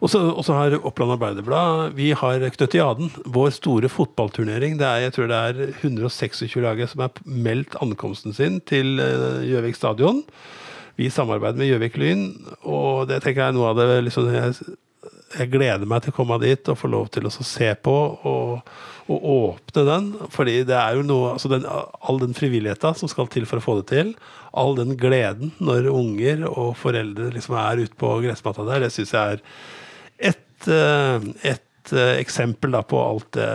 Og 0.00 0.08
så 0.08 0.54
har 0.56 0.78
Oppland 0.88 1.12
Arbeiderblad 1.12 1.92
Vi 1.92 2.10
har 2.16 2.44
Knøttiaden, 2.54 3.10
vår 3.28 3.50
store 3.52 3.90
fotballturnering. 3.92 4.78
Det 4.80 4.86
er, 4.86 5.04
jeg 5.04 5.16
tror 5.16 5.28
det 5.28 5.40
er 5.40 5.74
126 5.82 6.56
lag 6.64 6.80
som 6.88 7.04
har 7.04 7.20
meldt 7.24 7.76
ankomsten 7.84 8.36
sin 8.36 8.60
til 8.64 9.00
eh, 9.00 9.44
Gjøvik 9.50 9.76
stadion. 9.76 10.22
Vi 10.96 11.10
samarbeider 11.12 11.60
med 11.60 11.68
Gjøvik 11.68 11.98
Lyn, 12.00 12.24
og 12.68 13.08
det 13.08 13.22
tenker 13.22 13.42
jeg 13.42 13.52
er 13.52 13.56
noe 13.56 13.72
av 13.72 13.80
det 13.80 14.00
liksom, 14.08 14.28
jeg, 14.32 14.76
jeg 15.36 15.52
gleder 15.52 15.88
meg 15.88 16.04
til 16.04 16.12
å 16.12 16.16
komme 16.16 16.40
dit 16.42 16.72
og 16.72 16.80
få 16.80 16.90
lov 16.92 17.12
til 17.12 17.28
å 17.28 17.32
se 17.32 17.70
på 17.84 17.96
og, 18.28 18.72
og 19.10 19.24
åpne 19.34 19.84
den. 19.88 20.10
Fordi 20.32 20.60
det 20.68 20.76
er 20.76 20.98
jo 20.98 21.06
noe 21.06 21.34
altså 21.34 21.50
den, 21.52 21.66
All 21.66 22.20
den 22.22 22.36
frivilligheta 22.36 22.92
som 22.98 23.10
skal 23.10 23.30
til 23.32 23.48
for 23.48 23.60
å 23.60 23.64
få 23.64 23.76
det 23.80 23.88
til, 23.90 24.14
all 24.50 24.74
den 24.78 24.96
gleden 24.98 25.52
når 25.62 25.90
unger 25.92 26.46
og 26.50 26.72
foreldre 26.80 27.30
liksom 27.34 27.56
er 27.60 27.84
ute 27.84 27.98
på 27.98 28.16
gressmatta 28.24 28.66
der, 28.66 28.86
det 28.86 28.92
syns 28.94 29.14
jeg 29.14 29.36
er 29.36 29.42
et, 30.30 30.68
eh, 30.68 31.28
et 31.54 31.92
eh, 31.94 32.14
eksempel 32.18 32.74
da 32.74 32.82
på 32.86 32.98
alt 33.02 33.30
det 33.38 33.50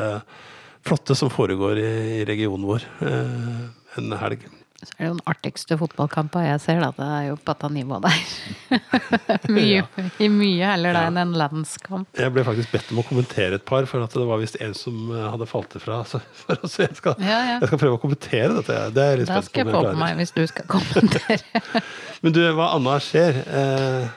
flotte 0.85 1.17
som 1.17 1.31
foregår 1.33 1.81
i, 1.81 1.91
i 2.19 2.27
regionen 2.27 2.67
vår 2.69 2.85
eh, 3.03 3.65
en 3.99 4.15
helg. 4.21 4.45
Så 4.85 4.95
er 4.95 5.01
det 5.01 5.09
jo 5.09 5.15
den 5.15 5.23
artigste 5.31 5.77
fotballkampen 5.79 6.45
jeg 6.45 6.61
ser, 6.63 6.81
da. 6.83 6.91
Det 6.95 7.07
er 7.17 7.27
jo 7.29 7.37
på 7.39 7.53
dette 7.53 7.69
nivået 7.73 8.05
der. 8.05 8.79
mye, 9.55 9.83
I 10.21 10.29
mye 10.31 10.71
heller 10.71 10.97
da 10.97 11.03
enn 11.09 11.19
en 11.21 11.33
landskamp. 11.39 12.09
Jeg 12.19 12.33
ble 12.35 12.45
faktisk 12.47 12.73
bedt 12.75 12.91
om 12.93 13.01
å 13.01 13.05
kommentere 13.07 13.59
et 13.59 13.65
par, 13.67 13.87
for 13.89 14.05
at 14.05 14.13
det 14.15 14.27
var 14.29 14.41
visst 14.41 14.59
en 14.63 14.75
som 14.77 15.09
eh, 15.09 15.25
hadde 15.33 15.49
falt 15.49 15.75
ifra. 15.79 16.03
Så, 16.11 16.21
for, 16.43 16.59
så 16.69 16.85
jeg, 16.85 16.99
skal, 16.99 17.17
Ja, 17.19 17.39
ja. 17.49 17.57
jeg 17.63 17.71
skal 17.71 17.81
prøve 17.81 17.97
å 17.97 18.01
kommentere 18.03 18.51
dette. 18.59 18.77
Det 18.95 19.03
er 19.03 19.15
jeg 19.15 19.23
litt 19.23 19.33
Det 19.33 19.41
skal 19.49 19.65
jeg 19.65 19.73
få 19.73 19.83
på 19.89 19.97
meg 19.99 20.21
hvis 20.21 20.35
du 20.35 20.43
skal 20.51 20.69
kommentere. 20.69 21.81
Men 22.23 22.35
du, 22.35 22.41
hva 22.57 22.71
annet 22.77 23.05
skjer? 23.09 23.41
Eh, 23.45 24.13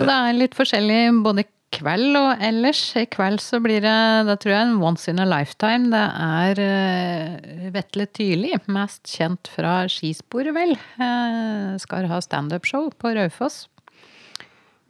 det 0.00 0.14
er 0.14 0.36
litt 0.38 0.54
forskjellig 0.56 1.00
både 1.24 1.44
kveld 1.74 2.16
og 2.18 2.42
ellers. 2.42 2.80
I 2.98 3.04
kveld 3.10 3.40
så 3.42 3.60
blir 3.62 3.80
det, 3.84 3.96
det 4.28 4.36
tror 4.42 4.54
jeg, 4.54 4.66
en 4.68 4.80
once 4.84 5.08
in 5.12 5.20
a 5.22 5.26
lifetime. 5.28 5.90
Det 5.92 6.04
er 6.26 6.62
uh, 6.64 7.66
Vetle 7.74 8.06
Tyrli, 8.16 8.52
mest 8.74 9.06
kjent 9.10 9.50
fra 9.54 9.82
skisporet, 9.90 10.52
vel. 10.56 10.74
eh, 11.00 11.76
skal 11.82 12.08
ha 12.10 12.18
standup-show 12.24 12.90
på 12.98 13.14
Raufoss. 13.16 13.64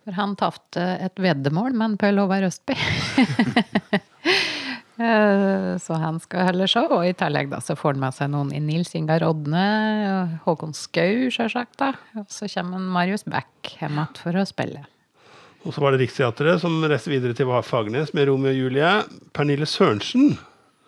For 0.07 0.17
han 0.17 0.33
tapte 0.41 0.81
et 1.05 1.21
veddemål 1.21 1.75
med 1.77 1.91
en 1.93 1.99
Per 2.01 2.17
Håvard 2.17 2.49
Østby. 2.49 2.79
Eh, 5.01 5.79
Så 5.81 5.97
han 5.97 6.19
skal 6.21 6.45
holde 6.51 6.67
show, 6.69 6.85
og 6.93 7.07
i 7.09 7.15
tillegg 7.17 7.49
da 7.49 7.57
så 7.65 7.73
får 7.79 7.95
han 7.95 8.03
med 8.03 8.13
seg 8.19 8.29
noen 8.35 8.51
i 8.53 8.59
Nils 8.61 8.91
Ingar 8.99 9.23
Odne, 9.25 9.63
og 10.11 10.35
Håkon 10.45 10.75
Skau, 10.77 11.31
sjølsagt. 11.33 11.81
Og 12.21 12.27
så 12.29 12.45
kommer 12.53 12.83
Marius 12.85 13.25
Beck 13.25 13.71
hjem 13.79 13.97
igjen 13.97 14.19
for 14.21 14.37
å 14.37 14.45
spille. 14.45 14.83
Og 15.65 15.75
så 15.75 15.83
var 15.83 15.93
det 15.93 16.01
Riksteatret 16.05 16.61
som 16.63 16.79
reiste 16.89 17.11
videre 17.13 17.35
til 17.37 17.49
Fagernes 17.67 18.15
med 18.17 18.29
Romeo 18.31 18.51
og 18.53 18.57
Julie. 18.57 18.93
Pernille 19.37 19.67
Sørensen, 19.69 20.39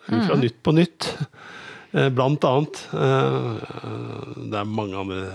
fra 0.07 0.35
Nytt 0.39 0.57
på 0.65 0.73
Nytt. 0.73 1.11
eh, 1.93 2.09
Blant 2.09 2.43
annet. 2.43 2.79
Eh, 2.93 3.49
Det 4.49 4.57
er 4.59 4.65
mange 4.65 4.97
andre 4.97 5.27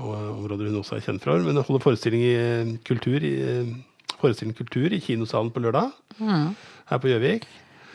områder 0.00 0.70
hun 0.70 0.80
også 0.80 0.96
er 0.96 1.04
kjent 1.04 1.22
fra, 1.22 1.36
men 1.38 1.56
hun 1.56 1.62
holder 1.66 1.82
forestilling 1.84 2.22
i 2.24 2.34
eh, 2.40 2.72
kultur 2.88 3.20
i, 3.20 3.34
eh, 3.42 3.74
forestilling 4.20 4.56
kultur 4.56 4.92
i 4.92 5.00
kinosalen 5.00 5.50
på 5.52 5.60
lørdag 5.60 5.92
her 6.20 6.98
på 6.98 7.08
Gjøvik. 7.12 7.44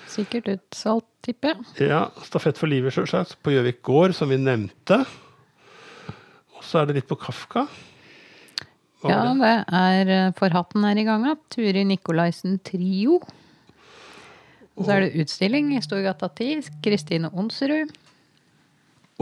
Sikkert 0.07 0.47
utsolgt, 0.53 1.07
tipper 1.25 1.55
jeg. 1.55 1.89
Ja, 1.89 2.05
Stafett 2.23 2.57
for 2.61 2.67
livet, 2.69 2.93
selvsagt. 2.93 3.35
På 3.43 3.51
Gjøvik 3.51 3.81
gård, 3.83 4.13
som 4.15 4.29
vi 4.29 4.37
nevnte. 4.37 5.01
Og 6.55 6.63
så 6.63 6.79
er 6.81 6.85
det 6.87 6.95
litt 7.01 7.07
på 7.09 7.17
Kafka. 7.19 7.65
Ja, 9.11 9.33
det? 9.39 9.55
er 9.79 10.13
eh, 10.17 10.31
Forhatten 10.37 10.85
er 10.87 11.01
i 11.01 11.05
gang 11.07 11.25
igjen. 11.27 11.43
Turi 11.53 11.83
Nikolaisen 11.87 12.59
Trio. 12.65 13.19
Og 14.75 14.83
så 14.83 14.95
er 14.97 15.05
det 15.05 15.23
utstilling 15.23 15.71
i 15.75 15.83
Storgata 15.83 16.27
10. 16.27 16.81
Kristine 16.83 17.31
Onsrud. 17.31 17.93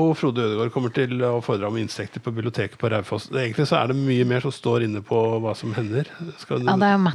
Og 0.02 0.16
Frode 0.18 0.42
Ødegaard 0.42 0.72
kommer 0.74 0.90
til 0.90 1.20
å 1.22 1.36
foredra 1.46 1.68
om 1.70 1.76
insekter 1.78 2.22
på 2.24 2.32
biblioteket 2.34 2.80
på 2.82 2.90
Raufoss. 2.90 3.28
Egentlig 3.30 3.68
så 3.70 3.78
er 3.78 3.92
det 3.92 3.98
mye 4.00 4.26
mer 4.26 4.42
som 4.42 4.54
står 4.56 4.88
inne 4.88 5.04
på 5.06 5.20
hva 5.44 5.52
som 5.58 5.70
hender. 5.76 6.10
Skal 6.42 6.64
du... 6.64 6.66
Ja, 6.66 6.74
det 6.82 6.88
er 6.90 6.96
jo 6.98 7.12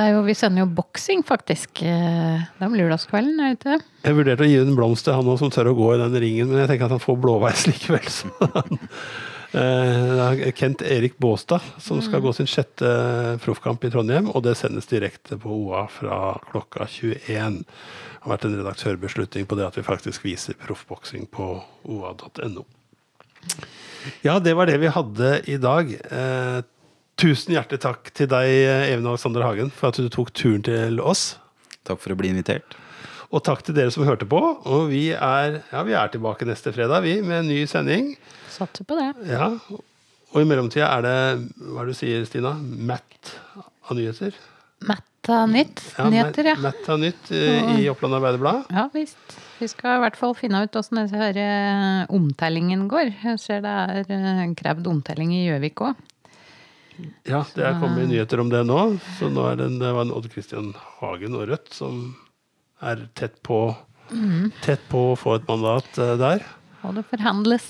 er 0.00 0.14
jo, 0.14 0.22
vi 0.24 0.36
sender 0.38 0.64
jo 0.64 0.70
boksing, 0.78 1.20
faktisk. 1.28 1.82
Eh, 1.84 2.40
Det 2.40 2.64
er 2.64 2.70
om 2.70 2.78
lørdagskvelden, 2.80 3.36
er 3.44 3.52
det 3.52 3.58
ikke? 3.58 3.90
Jeg 4.08 4.16
vurderte 4.16 4.46
å 4.46 4.48
gi 4.48 4.56
en 4.62 4.78
blomst 4.78 5.04
til 5.04 5.18
han 5.18 5.36
som 5.42 5.52
tør 5.52 5.74
å 5.74 5.76
gå 5.76 5.90
i 5.92 6.00
den 6.00 6.16
ringen, 6.24 6.48
men 6.48 6.62
jeg 6.62 6.72
tenker 6.72 6.88
at 6.88 6.96
han 6.96 7.04
får 7.04 7.20
blåveis 7.20 7.66
likevel. 7.68 8.08
Så 8.08 8.32
Eh, 9.52 10.50
Kent 10.54 10.82
Erik 10.82 11.18
Båstad 11.18 11.60
som 11.78 12.02
skal 12.02 12.20
gå 12.20 12.32
sin 12.32 12.46
sjette 12.46 12.90
proffkamp 13.42 13.84
i 13.84 13.90
Trondheim, 13.90 14.28
og 14.30 14.44
det 14.46 14.54
sendes 14.60 14.86
direkte 14.86 15.38
på 15.40 15.50
OA 15.64 15.86
fra 15.90 16.18
klokka 16.52 16.86
21. 16.86 17.64
Det 17.66 18.20
har 18.22 18.34
vært 18.34 18.46
en 18.46 18.58
redaktørbeslutning 18.60 19.48
på 19.50 19.58
det 19.58 19.66
at 19.66 19.78
vi 19.78 19.86
faktisk 19.86 20.26
viser 20.28 20.58
proffboksing 20.60 21.26
på 21.34 21.48
oa.no. 21.82 22.66
Ja, 24.22 24.38
det 24.38 24.54
var 24.54 24.70
det 24.70 24.78
vi 24.82 24.92
hadde 24.92 25.32
i 25.50 25.56
dag. 25.58 25.90
Eh, 25.98 26.60
tusen 27.18 27.56
hjertelig 27.56 27.82
takk 27.82 28.12
til 28.14 28.30
deg, 28.30 28.52
Even 28.92 29.08
Alexander 29.10 29.44
Hagen, 29.48 29.74
for 29.74 29.90
at 29.90 29.98
du 29.98 30.06
tok 30.12 30.30
turen 30.30 30.62
til 30.62 31.02
oss. 31.02 31.40
Takk 31.88 31.98
for 31.98 32.14
å 32.14 32.20
bli 32.20 32.30
invitert. 32.30 32.78
Og 33.30 33.42
takk 33.46 33.62
til 33.62 33.76
dere 33.76 33.92
som 33.94 34.02
hørte 34.06 34.26
på. 34.26 34.40
Og 34.66 34.88
vi 34.90 35.10
er, 35.14 35.60
ja, 35.70 35.82
vi 35.86 35.94
er 35.94 36.10
tilbake 36.10 36.48
neste 36.48 36.72
fredag 36.74 37.04
vi, 37.06 37.20
med 37.22 37.44
en 37.44 37.50
ny 37.50 37.60
sending. 37.70 38.14
Satser 38.50 38.86
på 38.88 38.98
det. 38.98 39.12
Ja, 39.30 39.52
Og 40.30 40.42
i 40.42 40.46
mellomtida 40.46 40.86
er 40.94 41.02
det 41.02 41.14
Hva 41.58 41.82
er 41.82 41.88
det 41.88 41.94
du 41.94 41.98
sier, 41.98 42.24
Stina? 42.26 42.54
Matt 42.58 43.34
av 43.86 43.96
nyheter? 43.98 44.34
Matta 44.86 45.44
Nytt. 45.46 45.82
Nyheter, 45.98 46.50
ja. 46.50 46.56
Matt, 46.58 46.80
Matt 46.80 46.88
av 46.88 47.00
nytt 47.02 47.30
eh, 47.36 47.80
i 47.82 47.88
Oppland 47.90 48.16
Arbeiderblad. 48.16 48.70
Ja 48.72 48.86
visst. 48.94 49.18
Vi 49.60 49.68
skal 49.68 49.98
i 49.98 50.04
hvert 50.06 50.16
fall 50.16 50.32
finne 50.38 50.62
ut 50.64 50.78
åssen 50.80 51.02
denne 51.02 51.26
eh, 51.36 52.14
omtellingen 52.16 52.86
går. 52.90 53.12
Jeg 53.26 53.42
ser 53.42 53.60
det 53.66 53.74
er 53.98 54.14
eh, 54.16 54.46
krevd 54.56 54.88
omtelling 54.88 55.34
i 55.36 55.44
Gjøvik 55.44 55.82
òg. 55.84 56.06
Ja, 57.28 57.44
det 57.56 57.64
er 57.64 57.78
kommet 57.80 58.08
nyheter 58.10 58.40
om 58.42 58.50
det 58.52 58.64
nå. 58.68 58.80
Så 59.18 59.28
nå 59.32 59.44
er 59.50 59.60
det, 59.60 59.68
det 59.80 59.92
var 59.96 60.06
en 60.06 60.14
Odd 60.16 60.30
Christian 60.32 60.72
Hagen 61.00 61.36
og 61.36 61.46
Rødt 61.52 61.72
som 61.76 62.02
er 62.82 63.06
tett 63.18 63.40
på, 63.46 63.76
Mm. 64.10 64.50
tett 64.64 64.80
på 64.90 65.12
å 65.12 65.16
få 65.18 65.36
et 65.38 65.44
mandat 65.46 65.86
eh, 66.02 66.16
der. 66.18 66.40
Og 66.82 66.96
det 66.96 67.04
forhandles 67.06 67.66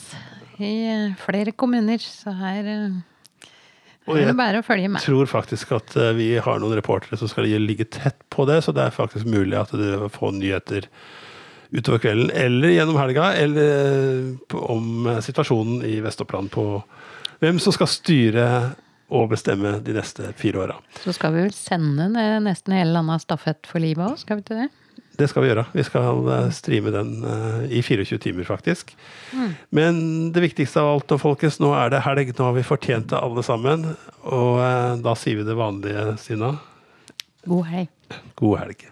i 0.57 0.71
eh, 0.89 1.11
flere 1.21 1.53
kommuner, 1.53 2.01
så 2.01 2.33
her 2.33 2.65
eh, 2.65 2.95
Og 4.09 4.17
er 4.17 4.23
jeg 4.23 4.31
det 4.31 4.37
bare 4.39 4.63
å 4.63 4.65
følge 4.65 4.89
Jeg 4.89 5.05
tror 5.05 5.29
faktisk 5.29 5.75
at 5.77 5.93
vi 6.17 6.31
har 6.41 6.59
noen 6.63 6.79
reportere 6.79 7.19
som 7.21 7.29
skal 7.29 7.45
ligge 7.61 7.85
tett 7.93 8.25
på 8.33 8.47
det, 8.49 8.63
så 8.65 8.73
det 8.73 8.87
er 8.87 8.97
faktisk 8.97 9.29
mulig 9.29 9.59
at 9.61 9.75
du 9.77 10.09
får 10.09 10.33
nyheter 10.39 10.89
utover 11.77 12.01
kvelden 12.03 12.33
eller 12.35 12.73
gjennom 12.73 12.97
helga, 12.99 13.29
eller 13.37 14.33
om 14.57 15.05
situasjonen 15.23 15.85
i 15.87 16.01
Vest-Oppland 16.03 16.49
på 16.51 16.65
hvem 17.45 17.61
som 17.63 17.77
skal 17.77 17.87
styre 17.93 18.47
og 19.13 19.29
bestemme 19.31 19.77
de 19.85 19.93
neste 19.95 20.33
fire 20.41 20.65
åra. 20.65 20.81
Så 21.05 21.13
skal 21.15 21.37
vi 21.37 21.45
vel 21.45 21.55
sende 21.55 22.09
nesten 22.43 22.75
hele 22.75 22.97
landet 22.97 23.23
stafett 23.29 23.69
for 23.69 23.83
livet 23.85 24.09
òg, 24.09 24.19
skal 24.25 24.41
vi 24.41 24.47
ikke 24.49 24.59
det? 24.65 24.69
Det 25.21 25.29
skal 25.29 25.45
vi 25.45 25.51
gjøre. 25.51 25.66
Vi 25.77 25.85
skal 25.85 26.29
eh, 26.33 26.47
streame 26.57 26.93
den 26.95 27.11
eh, 27.29 27.64
i 27.77 27.83
24 27.85 28.21
timer, 28.25 28.47
faktisk. 28.49 28.95
Men 29.68 29.99
det 30.33 30.45
viktigste 30.47 30.81
av 30.81 30.95
alt 30.95 31.12
nå, 31.12 31.18
folkens, 31.21 31.59
nå 31.61 31.75
er 31.77 31.93
det 31.93 32.05
helg. 32.07 32.33
Nå 32.39 32.47
har 32.49 32.57
vi 32.57 32.64
fortjent 32.64 33.11
det 33.12 33.21
alle 33.21 33.45
sammen. 33.45 33.85
Og 34.25 34.62
eh, 34.64 34.95
da 35.05 35.16
sier 35.18 35.43
vi 35.43 35.49
det 35.49 35.59
vanlige, 35.59 36.07
Sina. 36.23 36.55
God 37.45 37.68
helg. 37.68 37.93
God 38.41 38.62
helg. 38.62 38.89